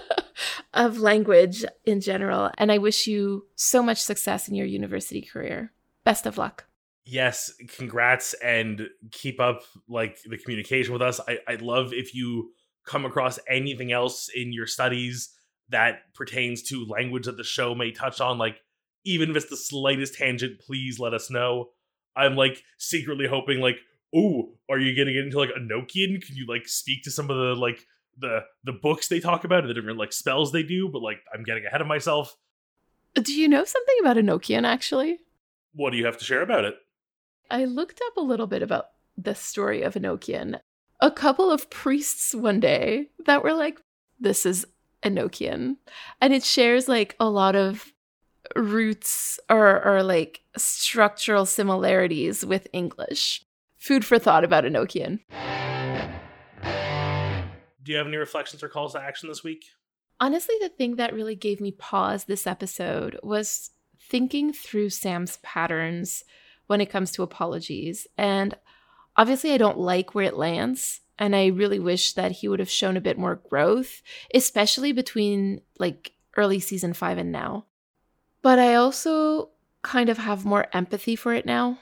of 0.74 0.98
language 0.98 1.64
in 1.84 2.00
general. 2.00 2.50
And 2.58 2.70
i 2.70 2.78
wish 2.78 3.06
you 3.06 3.46
so 3.54 3.82
much 3.82 3.98
success 3.98 4.48
in 4.48 4.54
your 4.54 4.66
university 4.66 5.22
career. 5.22 5.72
Best 6.04 6.26
of 6.26 6.38
luck. 6.38 6.66
Yes 7.04 7.52
congrats 7.76 8.34
and 8.34 8.88
keep 9.12 9.40
up 9.40 9.62
like 9.88 10.18
the 10.22 10.38
communication 10.38 10.92
with 10.92 11.02
us. 11.02 11.20
I, 11.26 11.38
i'd 11.48 11.62
love 11.62 11.92
if 11.92 12.14
you 12.14 12.52
come 12.84 13.04
across 13.04 13.38
anything 13.48 13.92
else 13.92 14.28
in 14.34 14.52
your 14.52 14.66
studies 14.66 15.30
that 15.68 16.14
pertains 16.14 16.62
to 16.62 16.86
language 16.86 17.26
that 17.26 17.36
the 17.36 17.44
show 17.44 17.74
may 17.74 17.90
touch 17.90 18.20
on. 18.20 18.38
Like 18.38 18.60
even 19.04 19.30
if 19.30 19.36
it's 19.36 19.50
the 19.50 19.56
slightest 19.56 20.14
tangent, 20.14 20.60
please 20.60 20.98
let 20.98 21.14
us 21.14 21.30
know. 21.30 21.70
I'm 22.14 22.34
like 22.34 22.62
secretly 22.78 23.26
hoping 23.26 23.60
like, 23.60 23.78
oh, 24.14 24.52
are 24.70 24.78
you 24.78 24.96
gonna 24.96 25.12
get 25.12 25.24
into 25.24 25.38
like 25.38 25.50
Enochian? 25.50 26.24
Can 26.24 26.36
you 26.36 26.46
like 26.46 26.68
speak 26.68 27.02
to 27.04 27.10
some 27.10 27.30
of 27.30 27.36
the 27.36 27.60
like 27.60 27.86
the 28.18 28.40
the 28.64 28.72
books 28.72 29.08
they 29.08 29.20
talk 29.20 29.44
about, 29.44 29.60
and 29.60 29.70
the 29.70 29.74
different 29.74 29.98
like 29.98 30.12
spells 30.12 30.52
they 30.52 30.62
do? 30.62 30.88
But 30.88 31.02
like, 31.02 31.18
I'm 31.34 31.44
getting 31.44 31.66
ahead 31.66 31.80
of 31.80 31.86
myself. 31.86 32.36
Do 33.14 33.32
you 33.32 33.48
know 33.48 33.64
something 33.64 33.96
about 34.00 34.16
Enochian 34.16 34.66
actually? 34.66 35.20
What 35.72 35.90
do 35.90 35.96
you 35.96 36.06
have 36.06 36.18
to 36.18 36.24
share 36.24 36.42
about 36.42 36.64
it? 36.64 36.74
I 37.50 37.64
looked 37.64 38.00
up 38.06 38.16
a 38.16 38.22
little 38.22 38.46
bit 38.46 38.62
about 38.62 38.88
the 39.16 39.34
story 39.34 39.82
of 39.82 39.94
Enochian. 39.94 40.60
A 41.00 41.10
couple 41.10 41.50
of 41.50 41.70
priests 41.70 42.34
one 42.34 42.60
day 42.60 43.10
that 43.24 43.42
were 43.42 43.52
like, 43.52 43.80
this 44.18 44.46
is 44.46 44.66
Enochian. 45.02 45.76
And 46.20 46.32
it 46.34 46.42
shares 46.42 46.88
like 46.88 47.14
a 47.20 47.28
lot 47.28 47.54
of 47.54 47.92
roots 48.54 49.38
or, 49.48 49.84
or 49.84 50.02
like 50.02 50.42
structural 50.56 51.46
similarities 51.46 52.44
with 52.44 52.68
English. 52.72 53.44
Food 53.86 54.04
for 54.04 54.18
thought 54.18 54.42
about 54.42 54.64
Enochian. 54.64 55.20
Do 57.84 57.92
you 57.92 57.98
have 57.98 58.08
any 58.08 58.16
reflections 58.16 58.60
or 58.64 58.68
calls 58.68 58.94
to 58.94 59.00
action 59.00 59.28
this 59.28 59.44
week? 59.44 59.66
Honestly, 60.18 60.56
the 60.60 60.70
thing 60.70 60.96
that 60.96 61.14
really 61.14 61.36
gave 61.36 61.60
me 61.60 61.70
pause 61.70 62.24
this 62.24 62.48
episode 62.48 63.16
was 63.22 63.70
thinking 64.00 64.52
through 64.52 64.90
Sam's 64.90 65.36
patterns 65.44 66.24
when 66.66 66.80
it 66.80 66.90
comes 66.90 67.12
to 67.12 67.22
apologies. 67.22 68.08
And 68.18 68.56
obviously, 69.16 69.52
I 69.52 69.56
don't 69.56 69.78
like 69.78 70.16
where 70.16 70.24
it 70.24 70.36
lands. 70.36 71.02
And 71.16 71.36
I 71.36 71.46
really 71.46 71.78
wish 71.78 72.14
that 72.14 72.32
he 72.32 72.48
would 72.48 72.58
have 72.58 72.68
shown 72.68 72.96
a 72.96 73.00
bit 73.00 73.16
more 73.16 73.40
growth, 73.48 74.02
especially 74.34 74.90
between 74.90 75.60
like 75.78 76.10
early 76.36 76.58
season 76.58 76.92
five 76.92 77.18
and 77.18 77.30
now. 77.30 77.66
But 78.42 78.58
I 78.58 78.74
also 78.74 79.50
kind 79.82 80.08
of 80.08 80.18
have 80.18 80.44
more 80.44 80.66
empathy 80.72 81.14
for 81.14 81.32
it 81.32 81.46
now. 81.46 81.78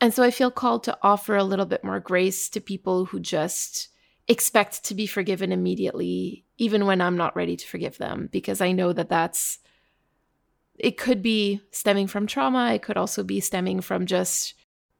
And 0.00 0.12
so 0.12 0.22
I 0.22 0.30
feel 0.30 0.50
called 0.50 0.84
to 0.84 0.98
offer 1.02 1.36
a 1.36 1.44
little 1.44 1.66
bit 1.66 1.82
more 1.82 2.00
grace 2.00 2.48
to 2.50 2.60
people 2.60 3.06
who 3.06 3.18
just 3.18 3.88
expect 4.28 4.84
to 4.84 4.94
be 4.94 5.06
forgiven 5.06 5.52
immediately, 5.52 6.44
even 6.58 6.84
when 6.84 7.00
I'm 7.00 7.16
not 7.16 7.36
ready 7.36 7.56
to 7.56 7.66
forgive 7.66 7.96
them, 7.98 8.28
because 8.30 8.60
I 8.60 8.72
know 8.72 8.92
that 8.92 9.08
that's, 9.08 9.58
it 10.78 10.98
could 10.98 11.22
be 11.22 11.62
stemming 11.70 12.08
from 12.08 12.26
trauma. 12.26 12.74
It 12.74 12.82
could 12.82 12.96
also 12.96 13.22
be 13.22 13.40
stemming 13.40 13.80
from 13.80 14.04
just 14.04 14.54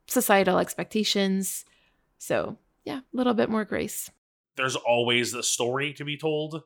societal 0.07 0.59
expectations. 0.59 1.64
So, 2.18 2.57
yeah, 2.84 2.99
a 2.99 3.16
little 3.16 3.34
bit 3.34 3.51
more 3.51 3.64
grace. 3.64 4.11
There's 4.57 4.76
always 4.76 5.32
the 5.32 5.42
story 5.42 5.92
to 5.94 6.05
be 6.05 6.16
told. 6.16 6.62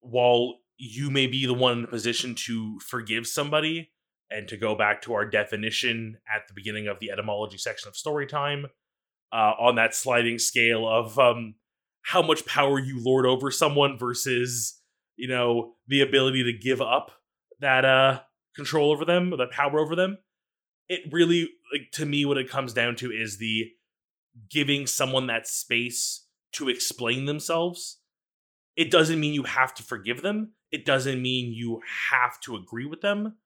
While 0.00 0.60
you 0.78 1.10
may 1.10 1.26
be 1.26 1.44
the 1.44 1.54
one 1.54 1.78
in 1.78 1.84
a 1.84 1.88
position 1.88 2.34
to 2.46 2.78
forgive 2.80 3.26
somebody 3.26 3.90
and 4.34 4.48
to 4.48 4.56
go 4.56 4.74
back 4.74 5.02
to 5.02 5.14
our 5.14 5.24
definition 5.24 6.18
at 6.34 6.48
the 6.48 6.54
beginning 6.54 6.88
of 6.88 6.98
the 6.98 7.10
etymology 7.10 7.58
section 7.58 7.88
of 7.88 7.94
storytime 7.94 8.64
uh, 9.32 9.52
on 9.58 9.76
that 9.76 9.94
sliding 9.94 10.38
scale 10.38 10.88
of 10.88 11.18
um, 11.18 11.54
how 12.02 12.22
much 12.22 12.44
power 12.46 12.78
you 12.78 13.02
lord 13.02 13.26
over 13.26 13.50
someone 13.50 13.98
versus 13.98 14.80
you 15.16 15.28
know 15.28 15.74
the 15.88 16.00
ability 16.00 16.44
to 16.44 16.52
give 16.52 16.80
up 16.80 17.10
that 17.60 17.84
uh, 17.84 18.20
control 18.56 18.90
over 18.90 19.04
them 19.04 19.30
that 19.30 19.50
power 19.50 19.78
over 19.78 19.94
them 19.94 20.18
it 20.88 21.00
really 21.12 21.48
like 21.72 21.90
to 21.92 22.04
me 22.04 22.24
what 22.24 22.38
it 22.38 22.50
comes 22.50 22.72
down 22.72 22.96
to 22.96 23.10
is 23.10 23.38
the 23.38 23.70
giving 24.50 24.86
someone 24.86 25.26
that 25.28 25.46
space 25.46 26.26
to 26.52 26.68
explain 26.68 27.24
themselves. 27.24 28.00
It 28.76 28.90
doesn't 28.90 29.20
mean 29.20 29.34
you 29.34 29.44
have 29.44 29.74
to 29.74 29.82
forgive 29.82 30.22
them. 30.22 30.52
It 30.70 30.84
doesn't 30.84 31.22
mean 31.22 31.52
you 31.52 31.80
have 32.10 32.40
to 32.40 32.56
agree 32.56 32.86
with 32.86 33.00
them, 33.00 33.36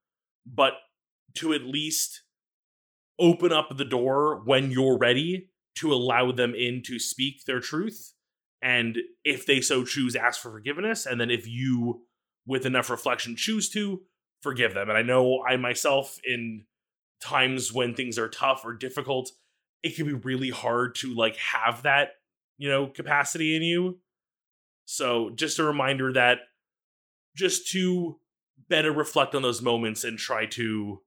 but 0.54 0.74
to 1.36 1.52
at 1.52 1.62
least 1.62 2.22
open 3.18 3.52
up 3.52 3.76
the 3.76 3.84
door 3.84 4.42
when 4.44 4.70
you're 4.70 4.98
ready 4.98 5.50
to 5.76 5.92
allow 5.92 6.32
them 6.32 6.54
in 6.54 6.82
to 6.84 6.98
speak 6.98 7.44
their 7.44 7.60
truth. 7.60 8.14
And 8.62 8.98
if 9.24 9.46
they 9.46 9.60
so 9.60 9.84
choose, 9.84 10.16
ask 10.16 10.40
for 10.40 10.50
forgiveness. 10.50 11.06
And 11.06 11.20
then 11.20 11.30
if 11.30 11.46
you, 11.46 12.02
with 12.46 12.66
enough 12.66 12.90
reflection, 12.90 13.36
choose 13.36 13.68
to, 13.70 14.02
forgive 14.42 14.74
them. 14.74 14.88
And 14.88 14.98
I 14.98 15.02
know 15.02 15.44
I 15.48 15.56
myself, 15.56 16.18
in 16.24 16.64
times 17.20 17.72
when 17.72 17.94
things 17.94 18.18
are 18.18 18.28
tough 18.28 18.64
or 18.64 18.72
difficult, 18.72 19.30
it 19.82 19.96
can 19.96 20.06
be 20.06 20.12
really 20.12 20.50
hard 20.50 20.94
to 20.96 21.14
like 21.14 21.36
have 21.36 21.82
that, 21.82 22.10
you 22.56 22.68
know, 22.68 22.86
capacity 22.86 23.54
in 23.54 23.62
you. 23.62 23.98
So 24.86 25.30
just 25.30 25.58
a 25.58 25.64
reminder 25.64 26.12
that 26.14 26.38
just 27.36 27.68
to 27.72 28.18
better 28.68 28.92
reflect 28.92 29.34
on 29.34 29.42
those 29.42 29.62
moments 29.62 30.04
and 30.04 30.18
try 30.18 30.46
to 30.46 31.00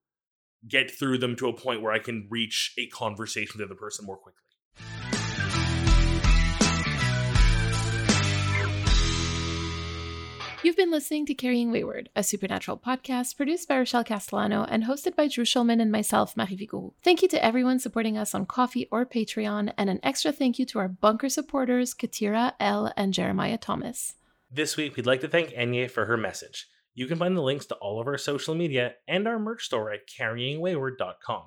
get 0.67 0.91
through 0.91 1.17
them 1.17 1.35
to 1.35 1.47
a 1.47 1.53
point 1.53 1.81
where 1.81 1.91
I 1.91 1.99
can 1.99 2.27
reach 2.29 2.73
a 2.77 2.87
conversation 2.87 3.57
with 3.57 3.67
the 3.67 3.73
other 3.73 3.79
person 3.79 4.05
more 4.05 4.17
quickly. 4.17 4.37
You've 10.63 10.77
been 10.77 10.91
listening 10.91 11.25
to 11.25 11.33
Carrying 11.33 11.71
Wayward, 11.71 12.09
a 12.15 12.21
supernatural 12.21 12.77
podcast 12.77 13.35
produced 13.35 13.67
by 13.67 13.79
Rochelle 13.79 14.03
Castellano 14.03 14.63
and 14.69 14.83
hosted 14.83 15.15
by 15.15 15.27
Drew 15.27 15.43
Schulman 15.43 15.81
and 15.81 15.91
myself, 15.91 16.37
Marie 16.37 16.55
Vigo. 16.55 16.93
Thank 17.03 17.23
you 17.23 17.27
to 17.29 17.43
everyone 17.43 17.79
supporting 17.79 18.15
us 18.15 18.35
on 18.35 18.45
Ko-fi 18.45 18.87
or 18.91 19.03
Patreon, 19.03 19.73
and 19.75 19.89
an 19.89 19.99
extra 20.03 20.31
thank 20.31 20.59
you 20.59 20.65
to 20.67 20.77
our 20.77 20.87
bunker 20.87 21.29
supporters, 21.29 21.95
Katira 21.95 22.53
L. 22.59 22.93
and 22.95 23.11
Jeremiah 23.11 23.57
Thomas. 23.57 24.13
This 24.51 24.77
week, 24.77 24.95
we'd 24.95 25.07
like 25.07 25.21
to 25.21 25.27
thank 25.27 25.49
Enya 25.49 25.89
for 25.89 26.05
her 26.05 26.15
message. 26.15 26.67
You 26.93 27.07
can 27.07 27.17
find 27.17 27.37
the 27.37 27.41
links 27.41 27.65
to 27.67 27.75
all 27.75 28.01
of 28.01 28.07
our 28.07 28.17
social 28.17 28.53
media 28.53 28.95
and 29.07 29.27
our 29.27 29.39
merch 29.39 29.65
store 29.65 29.91
at 29.91 30.07
carryingwayward.com. 30.07 31.43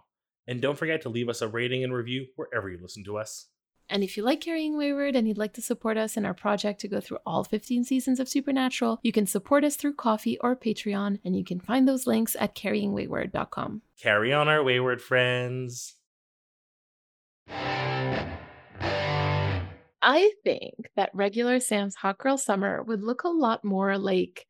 And 0.47 0.61
don't 0.61 0.78
forget 0.78 1.03
to 1.03 1.09
leave 1.09 1.28
us 1.28 1.42
a 1.42 1.49
rating 1.49 1.84
and 1.84 1.92
review 1.92 2.26
wherever 2.36 2.70
you 2.70 2.78
listen 2.80 3.05
to 3.05 3.18
us. 3.18 3.49
And 3.90 4.03
if 4.03 4.16
you 4.16 4.22
like 4.22 4.40
Carrying 4.40 4.78
Wayward 4.78 5.14
and 5.14 5.28
you'd 5.28 5.36
like 5.36 5.53
to 5.55 5.62
support 5.62 5.99
us 5.99 6.16
in 6.16 6.24
our 6.24 6.32
project 6.32 6.80
to 6.80 6.88
go 6.88 7.01
through 7.01 7.18
all 7.26 7.45
15 7.45 7.84
seasons 7.84 8.18
of 8.18 8.30
Supernatural, 8.30 8.99
you 9.03 9.12
can 9.12 9.26
support 9.26 9.62
us 9.62 9.76
through 9.76 9.92
Ko-fi 9.92 10.38
or 10.40 10.57
Patreon, 10.57 11.18
and 11.22 11.36
you 11.36 11.45
can 11.45 11.61
find 11.61 11.86
those 11.86 12.07
links 12.07 12.34
at 12.40 12.55
carryingwayward.com. 12.55 13.82
Carry 14.01 14.32
on 14.32 14.49
our 14.49 14.62
wayward 14.62 15.03
friends. 15.03 15.97
I 20.01 20.32
think 20.42 20.90
that 20.97 21.11
regular 21.12 21.61
Sam's 21.61 21.97
Hot 21.97 22.16
Girl 22.16 22.38
Summer 22.38 22.82
would 22.82 23.03
look 23.03 23.24
a 23.24 23.28
lot 23.28 23.64
more 23.64 23.99
like 23.99 24.47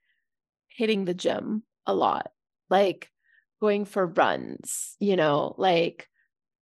hitting 0.74 1.04
the 1.04 1.14
gym 1.14 1.62
a 1.86 1.94
lot, 1.94 2.30
like 2.68 3.10
going 3.60 3.84
for 3.84 4.06
runs, 4.06 4.96
you 4.98 5.16
know, 5.16 5.54
like 5.56 6.08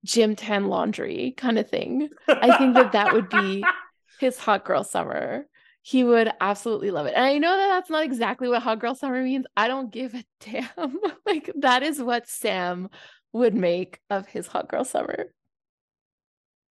gym 0.04 0.36
tan 0.36 0.68
laundry 0.68 1.34
kind 1.36 1.58
of 1.58 1.68
thing. 1.68 2.08
I 2.28 2.56
think 2.58 2.74
that 2.74 2.92
that 2.92 3.12
would 3.12 3.28
be 3.28 3.64
his 4.20 4.38
hot 4.38 4.64
girl 4.64 4.84
summer. 4.84 5.46
He 5.82 6.04
would 6.04 6.30
absolutely 6.40 6.92
love 6.92 7.06
it. 7.06 7.14
And 7.16 7.24
I 7.24 7.38
know 7.38 7.56
that 7.56 7.68
that's 7.68 7.90
not 7.90 8.04
exactly 8.04 8.48
what 8.48 8.62
hot 8.62 8.78
girl 8.78 8.94
summer 8.94 9.22
means. 9.22 9.46
I 9.56 9.66
don't 9.66 9.90
give 9.90 10.14
a 10.14 10.24
damn. 10.40 10.98
like 11.26 11.50
that 11.56 11.82
is 11.82 12.00
what 12.00 12.28
Sam 12.28 12.88
would 13.32 13.54
make 13.54 13.98
of 14.10 14.26
his 14.26 14.46
hot 14.46 14.68
girl 14.68 14.84
summer. 14.84 15.32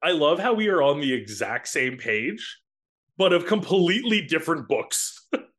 I 0.04 0.12
love 0.12 0.40
how 0.40 0.54
we 0.54 0.70
are 0.70 0.82
on 0.82 1.02
the 1.02 1.14
exact 1.14 1.68
same 1.68 1.98
page, 1.98 2.60
but 3.18 3.34
of 3.34 3.46
completely 3.46 4.22
different 4.22 4.68
books. 4.68 5.28